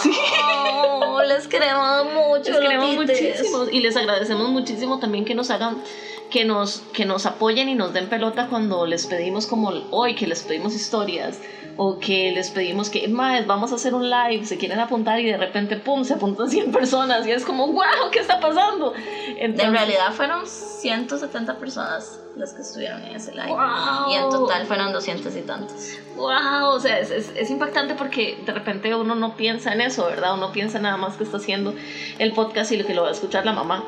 Oh, 0.99 1.23
les 1.23 1.47
queremos 1.49 2.05
mucho. 2.07 2.53
Les 2.53 2.61
queremos 2.61 2.95
muchísimo 2.95 3.65
y 3.71 3.81
les 3.81 3.97
agradecemos 3.97 4.49
muchísimo 4.49 4.99
también 4.99 5.25
que 5.25 5.35
nos 5.35 5.51
hagan 5.51 5.83
que 6.31 6.45
nos, 6.45 6.81
que 6.93 7.05
nos 7.05 7.27
apoyen 7.27 7.69
y 7.69 7.75
nos 7.75 7.93
den 7.93 8.09
pelota 8.09 8.49
cuando 8.49 8.87
les 8.87 9.07
pedimos 9.07 9.47
como 9.47 9.71
hoy, 9.91 10.15
que 10.15 10.27
les 10.27 10.43
pedimos 10.43 10.75
historias 10.75 11.39
o 11.77 11.99
que 11.99 12.33
les 12.33 12.51
pedimos 12.51 12.91
que, 12.91 13.07
más, 13.09 13.47
vamos 13.47 13.73
a 13.73 13.77
hacer 13.77 13.95
un 13.95 14.09
live, 14.09 14.45
se 14.45 14.57
quieren 14.57 14.81
apuntar 14.81 15.21
y 15.21 15.27
de 15.27 15.37
repente, 15.37 15.77
pum, 15.77 16.05
se 16.05 16.15
apuntan 16.15 16.51
100 16.51 16.73
personas 16.73 17.27
y 17.27 17.33
es 17.33 17.45
como, 17.45 17.67
wow, 17.69 18.11
¿qué 18.11 18.21
está 18.21 18.41
pasando? 18.41 18.93
En 19.39 19.57
realidad 19.57 20.13
fueron 20.13 20.47
170 20.47 21.59
personas 21.59 22.21
las 22.37 22.53
que 22.53 22.63
estuvieron 22.63 23.03
en 23.03 23.17
ese 23.17 23.33
live. 23.33 23.49
Wow. 23.49 24.11
Y 24.11 24.15
en 24.15 24.31
total 24.31 24.67
fueron 24.67 24.93
200 24.93 25.35
y 25.37 25.43
tantos. 25.43 25.99
wow, 26.17 26.69
o 26.69 26.81
sea, 26.81 26.99
es, 26.99 27.11
es, 27.11 27.33
es, 27.35 27.51
impactante 27.51 27.95
porque 27.95 28.39
de 28.45 28.53
repente 28.53 28.95
uno 28.95 29.15
no 29.15 29.37
piensa 29.37 29.73
en 29.73 29.81
eso, 29.81 30.07
¿verdad? 30.07 30.35
Uno 30.35 30.53
piensa 30.53 30.79
nada 30.79 30.97
más 30.97 31.17
que 31.17 31.25
está 31.25 31.39
haciendo 31.39 31.75
el 32.19 32.33
podcast 32.33 32.73
y 32.73 32.77
lo 32.77 32.87
que 32.87 32.95
lo 32.95 33.03
va 33.03 33.09
a 33.09 33.13
escuchar 33.13 33.45
la 33.45 33.53
mamá. 33.53 33.85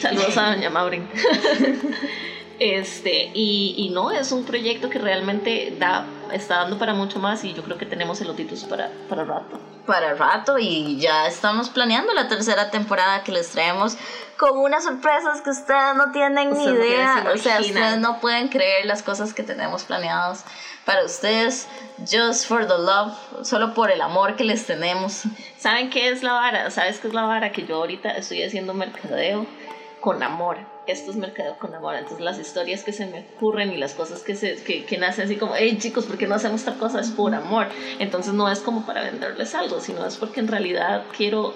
Saludos 0.00 0.36
a 0.36 0.54
doña 0.54 0.70
Maureen. 0.70 1.08
Este, 2.58 3.30
y, 3.34 3.74
y, 3.76 3.90
no, 3.90 4.12
es 4.12 4.30
un 4.30 4.44
proyecto 4.44 4.88
que 4.88 5.00
realmente 5.00 5.74
da, 5.80 6.06
está 6.32 6.56
dando 6.56 6.78
para 6.78 6.94
mucho 6.94 7.18
más 7.18 7.44
y 7.44 7.54
yo 7.54 7.62
creo 7.62 7.78
que 7.78 7.86
tenemos 7.86 8.20
elotitos 8.20 8.64
para, 8.64 8.90
para 9.08 9.24
rato. 9.24 9.60
Para 9.86 10.14
rato 10.14 10.58
y 10.58 10.98
ya 10.98 11.26
estamos 11.26 11.68
planeando 11.68 12.12
la 12.12 12.28
tercera 12.28 12.70
temporada 12.70 13.22
que 13.24 13.32
les 13.32 13.50
traemos 13.50 13.96
con 14.36 14.58
unas 14.58 14.84
sorpresas 14.84 15.40
que 15.40 15.50
ustedes 15.50 15.94
no 15.96 16.12
tienen 16.12 16.52
ni 16.52 16.64
idea. 16.64 17.24
o 17.32 17.36
sea, 17.38 17.60
ustedes 17.60 17.98
no 17.98 18.20
pueden 18.20 18.48
creer 18.48 18.86
las 18.86 19.02
cosas 19.02 19.34
que 19.34 19.42
tenemos 19.42 19.84
planeadas 19.84 20.44
para 20.84 21.04
ustedes, 21.04 21.68
just 22.00 22.46
for 22.46 22.66
the 22.66 22.78
love, 22.78 23.12
solo 23.42 23.74
por 23.74 23.90
el 23.90 24.00
amor 24.00 24.34
que 24.36 24.44
les 24.44 24.66
tenemos. 24.66 25.22
¿Saben 25.58 25.90
qué 25.90 26.08
es 26.08 26.22
la 26.22 26.32
vara? 26.32 26.70
¿Sabes 26.70 26.98
qué 26.98 27.08
es 27.08 27.14
la 27.14 27.22
vara? 27.22 27.52
Que 27.52 27.66
yo 27.66 27.76
ahorita 27.76 28.10
estoy 28.10 28.42
haciendo 28.42 28.74
mercadeo 28.74 29.46
con 30.00 30.22
amor 30.22 30.71
esto 30.86 31.10
es 31.10 31.16
mercadeo 31.16 31.56
con 31.58 31.74
amor. 31.74 31.94
Entonces 31.94 32.20
las 32.20 32.38
historias 32.38 32.84
que 32.84 32.92
se 32.92 33.06
me 33.06 33.26
ocurren 33.36 33.72
y 33.72 33.76
las 33.76 33.94
cosas 33.94 34.22
que, 34.22 34.34
se, 34.34 34.62
que, 34.62 34.84
que 34.84 34.98
nacen 34.98 35.24
así 35.24 35.36
como, 35.36 35.54
hey 35.56 35.78
chicos, 35.80 36.06
¿por 36.06 36.18
qué 36.18 36.26
no 36.26 36.34
hacemos 36.34 36.60
esta 36.60 36.74
cosa? 36.74 37.00
Es 37.00 37.10
por 37.10 37.34
amor. 37.34 37.68
Entonces 37.98 38.32
no 38.32 38.50
es 38.50 38.60
como 38.60 38.84
para 38.86 39.02
venderles 39.02 39.54
algo, 39.54 39.80
sino 39.80 40.06
es 40.06 40.16
porque 40.16 40.40
en 40.40 40.48
realidad 40.48 41.04
quiero 41.16 41.54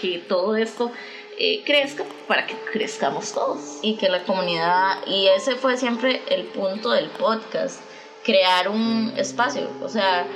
que 0.00 0.18
todo 0.18 0.56
esto 0.56 0.90
eh, 1.38 1.62
crezca 1.64 2.04
para 2.28 2.46
que 2.46 2.54
crezcamos 2.72 3.32
todos. 3.32 3.78
Y 3.82 3.96
que 3.96 4.08
la 4.08 4.22
comunidad, 4.24 5.06
y 5.06 5.26
ese 5.28 5.56
fue 5.56 5.76
siempre 5.76 6.22
el 6.28 6.44
punto 6.44 6.90
del 6.90 7.08
podcast, 7.10 7.80
crear 8.24 8.68
un 8.68 9.12
espacio. 9.16 9.68
O 9.82 9.88
sea, 9.88 10.26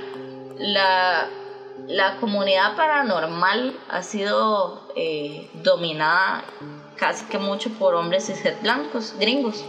la, 0.58 1.28
la 1.86 2.16
comunidad 2.16 2.76
paranormal 2.76 3.78
ha 3.88 4.02
sido 4.02 4.88
eh, 4.96 5.48
dominada 5.62 6.44
casi 6.98 7.24
que 7.26 7.38
mucho 7.38 7.70
por 7.70 7.94
hombres 7.94 8.28
y 8.28 8.34
ser 8.34 8.56
blancos, 8.62 9.14
gringos. 9.18 9.64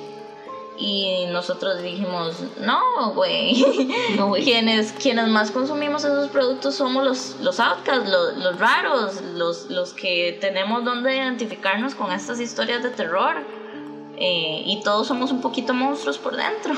Y 0.78 1.26
nosotros 1.32 1.82
dijimos, 1.82 2.38
no, 2.62 3.14
güey. 3.14 3.66
No, 4.18 4.32
quienes, 4.34 4.94
quienes 4.94 5.28
más 5.28 5.52
consumimos 5.52 6.04
esos 6.04 6.30
productos 6.30 6.76
somos 6.76 7.04
los, 7.04 7.36
los 7.42 7.60
outcasts, 7.60 8.10
los, 8.10 8.38
los 8.38 8.60
raros, 8.60 9.22
los, 9.22 9.70
los 9.70 9.94
que 9.94 10.38
tenemos 10.40 10.86
donde 10.86 11.16
identificarnos 11.18 11.96
con 11.96 12.12
estas 12.12 12.40
historias 12.40 12.82
de 12.82 12.90
terror. 12.90 13.36
Eh, 14.18 14.64
y 14.66 14.82
todos 14.84 15.08
somos 15.08 15.32
un 15.32 15.42
poquito 15.42 15.74
monstruos 15.74 16.18
por 16.18 16.36
dentro. 16.36 16.74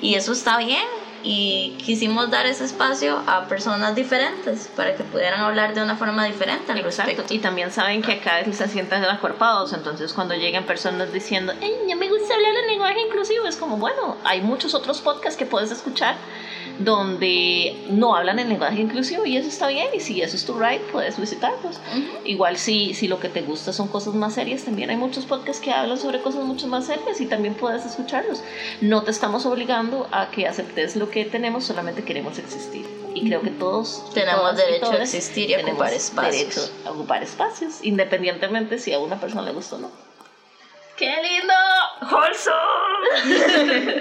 Y 0.00 0.14
eso 0.14 0.32
está 0.32 0.58
bien 0.58 0.86
y 1.22 1.74
quisimos 1.84 2.30
dar 2.30 2.46
ese 2.46 2.64
espacio 2.64 3.22
a 3.26 3.46
personas 3.48 3.94
diferentes 3.94 4.68
para 4.76 4.94
que 4.94 5.04
pudieran 5.04 5.40
hablar 5.40 5.74
de 5.74 5.82
una 5.82 5.96
forma 5.96 6.24
diferente 6.24 6.72
al 6.72 6.78
Exacto. 6.78 7.10
respecto. 7.12 7.34
Y 7.34 7.38
también 7.38 7.70
saben 7.70 8.02
que 8.02 8.12
acá 8.12 8.44
se 8.52 8.68
sientan 8.68 9.04
acuerpados, 9.04 9.72
entonces 9.72 10.12
cuando 10.12 10.34
llegan 10.34 10.64
personas 10.64 11.12
diciendo, 11.12 11.52
Ey, 11.60 11.72
ya 11.86 11.96
me 11.96 12.08
gusta 12.08 12.34
hablar 12.34 12.52
el 12.62 12.70
lenguaje 12.70 13.00
inclusivo, 13.06 13.46
es 13.46 13.56
como, 13.56 13.76
bueno, 13.76 14.16
hay 14.24 14.40
muchos 14.40 14.74
otros 14.74 15.00
podcasts 15.00 15.38
que 15.38 15.46
puedes 15.46 15.70
escuchar 15.70 16.16
donde 16.78 17.76
no 17.90 18.14
hablan 18.14 18.38
el 18.38 18.48
lenguaje 18.48 18.80
inclusivo 18.80 19.24
y 19.24 19.36
eso 19.36 19.48
está 19.48 19.68
bien 19.68 19.88
y 19.94 20.00
si 20.00 20.22
eso 20.22 20.36
es 20.36 20.44
tu 20.44 20.58
right 20.58 20.80
puedes 20.92 21.18
visitarlos 21.18 21.76
uh 21.76 21.96
-huh. 21.96 22.20
igual 22.24 22.56
si, 22.56 22.94
si 22.94 23.08
lo 23.08 23.18
que 23.20 23.28
te 23.28 23.42
gusta 23.42 23.72
son 23.72 23.88
cosas 23.88 24.14
más 24.14 24.34
serias 24.34 24.64
también 24.64 24.90
hay 24.90 24.96
muchos 24.96 25.26
podcasts 25.26 25.62
que 25.62 25.72
hablan 25.72 25.98
sobre 25.98 26.20
cosas 26.20 26.44
mucho 26.44 26.66
más 26.68 26.86
serias 26.86 27.20
y 27.20 27.26
también 27.26 27.54
puedes 27.54 27.84
escucharlos 27.84 28.42
no 28.80 29.02
te 29.02 29.10
estamos 29.10 29.46
obligando 29.46 30.08
a 30.12 30.30
que 30.30 30.46
aceptes 30.46 30.96
lo 30.96 31.10
que 31.10 31.24
tenemos 31.24 31.64
solamente 31.64 32.04
queremos 32.04 32.38
existir 32.38 32.86
y 33.14 33.26
creo 33.26 33.40
que 33.42 33.50
todos 33.50 34.04
tenemos 34.14 34.56
derecho 34.56 34.92
a 34.92 35.02
existir 35.02 35.50
y 35.50 35.54
a 35.54 35.60
ocupar 35.60 35.92
espacios 35.92 36.54
derecho 36.54 36.72
a 36.86 36.90
ocupar 36.90 37.22
espacios 37.22 37.82
independientemente 37.82 38.78
si 38.78 38.92
a 38.92 38.98
una 38.98 39.18
persona 39.20 39.42
le 39.42 39.52
gusta 39.52 39.76
o 39.76 39.78
no 39.78 40.08
¡Qué 40.98 41.14
lindo! 41.22 41.54
¡Wholesome! 42.10 42.56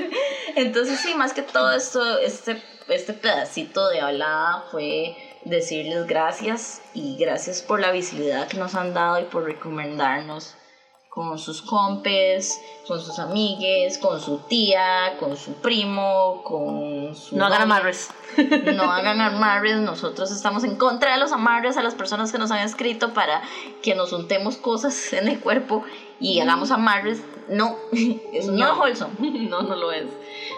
Entonces 0.58 0.99
sí, 0.99 1.14
más 1.14 1.34
que 1.34 1.43
todo 1.43 1.72
esto, 1.72 2.18
este, 2.18 2.60
este 2.88 3.14
pedacito 3.14 3.89
de 3.89 4.01
hablada 4.01 4.66
fue 4.72 5.16
decirles 5.45 6.08
gracias 6.08 6.82
y 6.95 7.16
gracias 7.16 7.62
por 7.62 7.80
la 7.80 7.91
visibilidad 7.91 8.47
que 8.47 8.58
nos 8.58 8.74
han 8.74 8.95
dado 8.95 9.20
y 9.20 9.26
por 9.26 9.43
recomendarnos 9.43 10.55
con 11.10 11.38
sus 11.38 11.62
compes, 11.62 12.60
con 12.88 12.99
sus 12.99 13.20
amigues, 13.20 13.99
con 13.99 14.20
su 14.20 14.39
tía, 14.49 15.16
con 15.20 15.38
su 15.38 15.53
primo, 15.53 16.41
con 16.43 17.16
su... 17.16 17.38
No 17.38 17.45
hagan 17.45 17.62
amarres. 17.62 18.10
No 18.76 18.91
hagan 18.91 19.22
amarres, 19.22 19.78
nosotros 19.78 20.32
estamos 20.32 20.64
en 20.64 20.76
contra 20.76 21.14
de 21.14 21.20
los 21.20 21.32
amarres 21.32 21.78
a 21.78 21.84
las 21.84 21.93
personas 21.93 22.32
que 22.32 22.39
nos 22.39 22.49
han 22.49 22.60
escrito 22.60 23.14
para 23.14 23.43
que 23.84 23.93
nos 23.93 24.12
untemos 24.12 24.58
cosas 24.58 25.14
en 25.14 25.28
el 25.28 25.39
cuerpo 25.39 25.84
y 26.20 26.39
hagamos 26.39 26.72
amarres. 26.72 27.22
No, 27.49 27.78
eso 28.34 28.51
no, 28.51 28.57
no 28.57 28.72
es 28.74 28.80
wholesome. 28.80 29.47
No, 29.49 29.61
no 29.61 29.76
lo 29.76 29.91
es. 29.91 30.07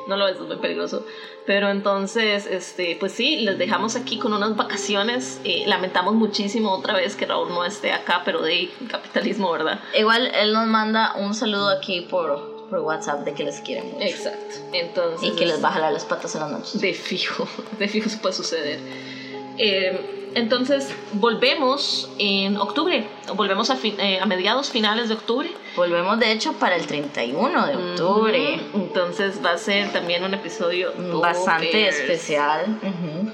No 0.07 0.17
lo 0.17 0.27
es, 0.27 0.37
es 0.37 0.41
muy 0.41 0.57
peligroso. 0.57 1.05
Pero 1.45 1.69
entonces, 1.69 2.45
este, 2.45 2.95
pues 2.99 3.11
sí, 3.11 3.37
les 3.37 3.57
dejamos 3.57 3.95
aquí 3.95 4.19
con 4.19 4.33
unas 4.33 4.55
vacaciones. 4.55 5.39
Eh, 5.43 5.63
lamentamos 5.67 6.15
muchísimo 6.15 6.71
otra 6.71 6.93
vez 6.93 7.15
que 7.15 7.25
Raúl 7.25 7.49
no 7.49 7.65
esté 7.65 7.91
acá, 7.91 8.21
pero 8.25 8.41
de 8.41 8.69
capitalismo, 8.89 9.51
¿verdad? 9.51 9.79
Igual 9.97 10.31
él 10.35 10.53
nos 10.53 10.67
manda 10.67 11.13
un 11.15 11.33
saludo 11.33 11.69
aquí 11.69 12.01
por, 12.01 12.67
por 12.69 12.79
WhatsApp 12.79 13.25
de 13.25 13.33
que 13.33 13.43
les 13.43 13.61
quiere 13.61 13.83
mucho. 13.83 14.05
Exacto. 14.05 14.55
Entonces, 14.73 15.29
y 15.29 15.35
que 15.35 15.45
les 15.45 15.63
va 15.63 15.69
a 15.69 15.71
jalar 15.73 15.93
las 15.93 16.05
patas 16.05 16.35
en 16.35 16.41
la 16.41 16.49
noche. 16.49 16.77
De 16.77 16.93
fijo, 16.93 17.47
de 17.79 17.87
fijo 17.87 18.09
se 18.09 18.17
puede 18.17 18.35
suceder. 18.35 18.79
Eh, 19.59 20.31
entonces 20.35 20.93
volvemos 21.13 22.09
en 22.17 22.55
octubre, 22.57 23.05
volvemos 23.35 23.69
a, 23.69 23.75
fin, 23.75 23.99
eh, 23.99 24.19
a, 24.21 24.25
mediados 24.25 24.69
finales 24.69 25.09
de 25.09 25.15
octubre. 25.15 25.51
Volvemos 25.75 26.19
de 26.19 26.31
hecho 26.31 26.53
para 26.53 26.75
el 26.75 26.87
31 26.87 27.67
de 27.67 27.75
octubre. 27.75 28.59
Mm. 28.73 28.75
Entonces 28.75 29.43
va 29.43 29.51
a 29.51 29.57
ser 29.57 29.91
también 29.91 30.23
un 30.23 30.33
episodio 30.33 30.93
bastante 31.19 31.87
especial. 31.87 32.79
Uh 32.81 32.87
-huh. 32.87 33.33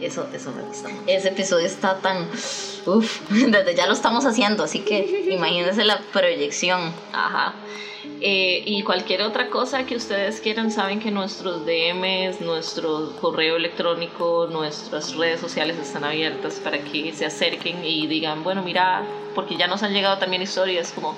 Eso, 0.00 0.26
eso 0.34 0.52
me 0.52 0.62
gusta 0.62 0.88
mucho. 0.88 1.04
Ese 1.06 1.28
episodio 1.28 1.66
está 1.66 1.98
tan... 1.98 2.28
Uf, 2.86 3.20
desde 3.30 3.74
ya 3.74 3.86
lo 3.86 3.92
estamos 3.92 4.26
haciendo, 4.26 4.64
así 4.64 4.80
que 4.80 5.28
imagínense 5.30 5.84
la 5.84 6.00
proyección. 6.12 6.92
Ajá. 7.12 7.54
Eh, 8.20 8.62
y 8.66 8.82
cualquier 8.82 9.22
otra 9.22 9.48
cosa 9.48 9.84
que 9.86 9.96
ustedes 9.96 10.40
quieran, 10.40 10.70
saben 10.70 11.00
que 11.00 11.10
nuestros 11.10 11.64
DMs, 11.64 12.40
nuestro 12.40 13.14
correo 13.20 13.56
electrónico, 13.56 14.48
nuestras 14.50 15.14
redes 15.16 15.40
sociales 15.40 15.76
están 15.78 16.04
abiertas 16.04 16.60
para 16.62 16.78
que 16.78 17.12
se 17.12 17.26
acerquen 17.26 17.84
y 17.84 18.06
digan, 18.06 18.42
bueno, 18.42 18.62
mira, 18.62 19.04
porque 19.34 19.56
ya 19.56 19.66
nos 19.66 19.82
han 19.82 19.92
llegado 19.92 20.18
también 20.18 20.42
historias 20.42 20.92
como, 20.92 21.16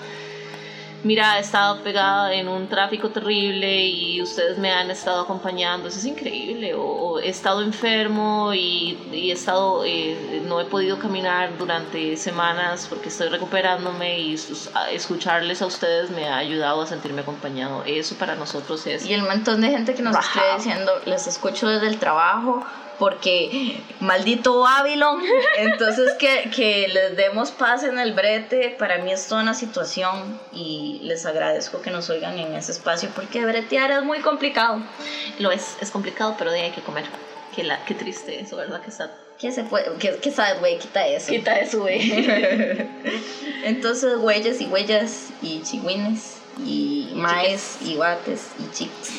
mira, 1.05 1.39
he 1.39 1.41
estado 1.41 1.83
pegada 1.83 2.33
en 2.35 2.49
un 2.49 2.67
tráfico 2.69 3.11
terrible 3.11 3.87
y 3.87 4.21
ustedes 4.21 4.59
me 4.59 4.73
han 4.73 4.91
estado 4.91 5.21
acompañando, 5.23 5.89
eso 5.89 5.99
es 5.99 6.07
increíble, 6.07 6.75
o, 6.75 6.83
o 6.83 7.21
he 7.21 7.29
estado 7.29 7.63
enfermo 7.63 8.53
y, 8.55 8.99
y 9.13 9.31
he 9.31 9.33
estado, 9.33 9.85
eh, 9.85 10.43
no 10.47 10.61
he 10.61 10.65
podido 10.65 10.99
caminar 10.99 11.57
durante 11.57 12.17
semanas 12.17 12.87
porque 12.89 13.09
estoy 13.09 13.29
recuperándome 13.29 14.19
y 14.19 14.37
escucharles 14.93 15.63
a 15.63 15.67
ustedes 15.67 16.11
me 16.11 16.29
ha 16.29 16.39
ayudado 16.39 16.83
a 16.83 16.87
sentirme 16.87 17.21
acompañado, 17.21 17.85
eso 17.87 18.17
para 18.17 18.35
nosotros 18.35 18.87
es... 18.87 19.07
Y 19.07 19.13
el 19.13 19.23
montón 19.23 19.61
de 19.61 19.69
gente 19.69 19.95
que 19.95 20.03
nos 20.03 20.15
wow. 20.15 20.23
escribe 20.23 20.47
diciendo, 20.57 20.93
les 21.05 21.27
escucho 21.27 21.69
desde 21.69 21.89
el 21.89 21.99
trabajo, 21.99 22.65
porque 22.99 23.81
maldito 24.01 24.61
Babylon, 24.61 25.23
entonces 25.57 26.13
que, 26.19 26.51
que, 26.55 26.89
les 26.89 27.17
demos 27.17 27.51
paz 27.51 27.83
en 27.85 27.99
el 27.99 28.13
brete, 28.13 28.75
para 28.79 28.99
mí 28.99 29.13
es 29.13 29.27
toda 29.29 29.43
una 29.43 29.55
situación 29.55 30.41
y 30.53 31.01
les 31.03 31.27
agradezco 31.27 31.83
que 31.83 31.91
nos 31.91 32.09
oigan 32.11 32.39
en 32.39 32.55
ese 32.55 32.73
espacio 32.73 33.11
porque 33.15 33.45
bretear 33.45 33.91
es 33.91 34.03
muy 34.03 34.21
complicado. 34.21 34.83
Lo 35.39 35.51
es, 35.51 35.77
es 35.81 35.91
complicado, 35.91 36.35
pero 36.39 36.51
de 36.51 36.59
ahí 36.59 36.65
hay 36.67 36.73
que 36.73 36.83
comer. 36.83 37.05
Qué, 37.55 37.65
la, 37.65 37.85
qué 37.85 37.95
triste 37.95 38.41
eso, 38.41 38.57
¿verdad? 38.57 38.81
Que 38.83 38.91
está... 38.91 39.11
¿Qué 39.39 39.51
se 39.51 39.65
puede? 39.65 39.87
¿Qué, 39.99 40.17
qué 40.23 40.31
sabes, 40.31 40.61
güey? 40.61 40.79
Quita 40.79 41.07
eso. 41.07 41.31
Quita 41.31 41.59
eso, 41.59 41.81
güey. 41.81 42.01
entonces, 43.65 44.17
huellas 44.19 44.61
y 44.61 44.67
huellas 44.67 45.31
y 45.43 45.61
chigüines 45.63 46.44
y 46.59 47.11
maes 47.15 47.79
y 47.83 47.97
guates 47.97 48.49
y 48.59 48.73
chicos. 48.73 49.11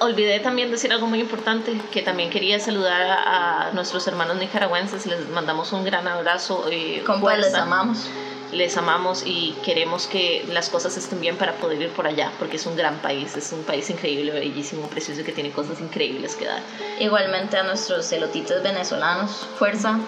Olvidé 0.00 0.40
también 0.40 0.70
decir 0.70 0.92
algo 0.92 1.06
muy 1.06 1.20
importante, 1.20 1.80
que 1.90 2.02
también 2.02 2.30
quería 2.30 2.60
saludar 2.60 3.10
a, 3.10 3.70
nuestros 3.72 4.06
hermanos 4.06 4.36
nicaragüenses, 4.36 5.06
les 5.06 5.28
mandamos 5.30 5.72
un 5.72 5.84
gran 5.84 6.06
abrazo. 6.08 6.66
Eh, 6.70 7.02
Compa, 7.04 7.36
les 7.36 7.54
amamos. 7.54 8.08
Les 8.52 8.76
amamos 8.76 9.22
y 9.24 9.56
queremos 9.64 10.06
que 10.06 10.44
las 10.50 10.68
cosas 10.68 10.94
estén 10.98 11.22
bien 11.22 11.38
para 11.38 11.54
poder 11.54 11.80
ir 11.80 11.88
por 11.88 12.06
allá, 12.06 12.30
porque 12.38 12.56
es 12.56 12.66
un 12.66 12.76
gran 12.76 12.98
país, 12.98 13.34
es 13.34 13.50
un 13.50 13.62
país 13.62 13.88
increíble, 13.88 14.30
bellísimo, 14.30 14.88
precioso, 14.88 15.24
que 15.24 15.32
tiene 15.32 15.50
cosas 15.52 15.80
increíbles 15.80 16.36
que 16.36 16.44
dar. 16.44 16.60
Igualmente 17.00 17.56
a 17.56 17.62
nuestros 17.62 18.06
celotitos 18.06 18.62
venezolanos, 18.62 19.48
fuerza, 19.58 19.98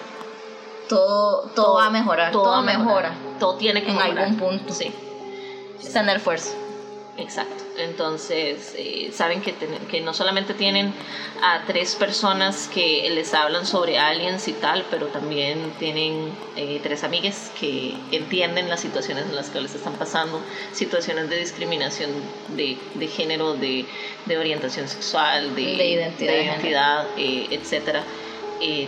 todo, 0.87 1.49
todo, 1.55 1.75
va 1.77 1.87
a 1.87 1.89
mejorar, 1.89 2.31
todo, 2.31 2.61
mejora. 2.61 3.15
Todo 3.39 3.55
tiene 3.55 3.83
que 3.83 3.89
en 3.89 3.97
algún 3.97 4.37
punto. 4.37 4.71
Sí. 4.71 4.93
tener 5.91 6.19
fuerza. 6.19 6.51
Exacto. 7.17 7.63
Entonces, 7.77 8.73
eh, 8.77 9.09
saben 9.13 9.41
que, 9.41 9.53
que 9.89 10.01
no 10.01 10.13
solamente 10.13 10.53
tienen 10.53 10.93
a 11.41 11.63
tres 11.65 11.95
personas 11.95 12.69
que 12.73 13.09
les 13.09 13.33
hablan 13.33 13.65
sobre 13.65 13.97
aliens 13.97 14.47
y 14.49 14.53
tal, 14.53 14.85
pero 14.91 15.07
también 15.07 15.71
tienen 15.79 16.31
eh, 16.57 16.79
tres 16.83 17.05
amigas 17.05 17.51
que 17.57 17.95
entienden 18.11 18.69
las 18.69 18.81
situaciones 18.81 19.25
en 19.25 19.35
las 19.35 19.49
que 19.49 19.61
les 19.61 19.75
están 19.75 19.93
pasando, 19.93 20.41
situaciones 20.73 21.29
de 21.29 21.37
discriminación 21.37 22.11
de, 22.49 22.77
de 22.95 23.07
género, 23.07 23.53
de, 23.53 23.85
de, 24.25 24.37
orientación 24.37 24.89
sexual, 24.89 25.55
de, 25.55 25.61
identidad, 25.61 26.33
de 26.33 26.43
identidad 26.43 27.07
eh, 27.17 27.47
etcétera. 27.51 28.03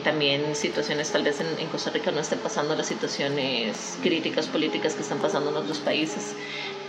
también 0.03 0.53
situaciones 0.53 1.11
tal 1.11 1.23
vez 1.23 1.39
en, 1.39 1.47
en, 1.59 1.67
Costa 1.67 1.91
Rica 1.91 2.11
no 2.11 2.19
estén 2.19 2.39
pasando 2.39 2.75
las 2.75 2.87
situaciones 2.87 3.97
críticas 4.01 4.47
políticas 4.47 4.95
que 4.95 5.01
están 5.01 5.19
pasando 5.19 5.49
en 5.51 5.57
otros 5.57 5.79
países 5.79 6.35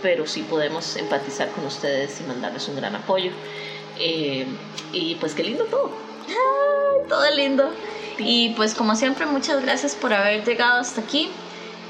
pero 0.01 0.27
sí 0.27 0.43
podemos 0.43 0.95
empatizar 0.95 1.49
con 1.49 1.65
ustedes 1.65 2.19
y 2.21 2.23
mandarles 2.23 2.67
un 2.67 2.75
gran 2.75 2.95
apoyo. 2.95 3.31
Eh, 3.99 4.45
y 4.93 5.15
pues 5.15 5.33
qué 5.33 5.43
lindo 5.43 5.65
todo. 5.65 5.91
todo 7.07 7.31
lindo. 7.35 7.69
Y 8.17 8.49
pues 8.49 8.75
como 8.75 8.95
siempre, 8.95 9.25
muchas 9.25 9.61
gracias 9.61 9.95
por 9.95 10.13
haber 10.13 10.43
llegado 10.43 10.79
hasta 10.79 11.01
aquí. 11.01 11.29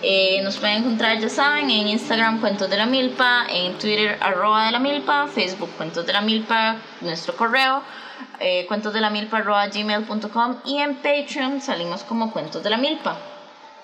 Eh, 0.02 0.42
nos 0.44 0.58
pueden 0.58 0.78
encontrar, 0.78 1.20
ya 1.20 1.28
saben, 1.28 1.70
en 1.70 1.88
Instagram 1.88 2.40
Cuentos 2.40 2.70
de 2.70 2.78
la 2.78 2.86
Milpa, 2.86 3.46
en 3.50 3.78
Twitter 3.78 4.18
arroba 4.22 4.66
de 4.68 4.72
la 4.72 4.80
Milpa, 4.80 5.28
Facebook 5.28 5.70
Cuentos 5.76 6.06
de 6.06 6.14
la 6.14 6.22
Milpa, 6.22 6.78
nuestro 7.02 7.36
correo 7.36 7.84
eh, 8.40 8.66
cuentos 8.68 8.94
de 8.94 9.02
la 9.02 9.10
milpa 9.10 9.38
arroba 9.38 9.68
gmail.com 9.68 10.58
y 10.66 10.78
en 10.78 10.96
Patreon 10.96 11.62
salimos 11.62 12.04
como 12.04 12.32
Cuentos 12.32 12.64
de 12.64 12.70
la 12.70 12.78
Milpa. 12.78 13.18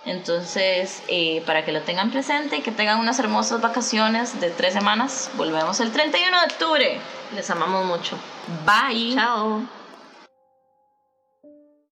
Entonces, 0.05 1.01
eh, 1.07 1.41
para 1.45 1.65
que 1.65 1.71
lo 1.71 1.81
tengan 1.81 2.11
presente 2.11 2.57
y 2.57 2.61
que 2.61 2.71
tengan 2.71 2.99
unas 2.99 3.17
hermosas 3.19 3.61
vacaciones 3.61 4.39
de 4.39 4.51
tres 4.51 4.73
semanas, 4.73 5.31
volvemos 5.35 5.79
el 5.79 5.91
31 5.91 6.39
de 6.39 6.45
octubre. 6.45 6.99
Les 7.33 7.49
amamos 7.49 7.85
mucho. 7.85 8.17
Bye. 8.65 9.15
Chao. 9.15 9.63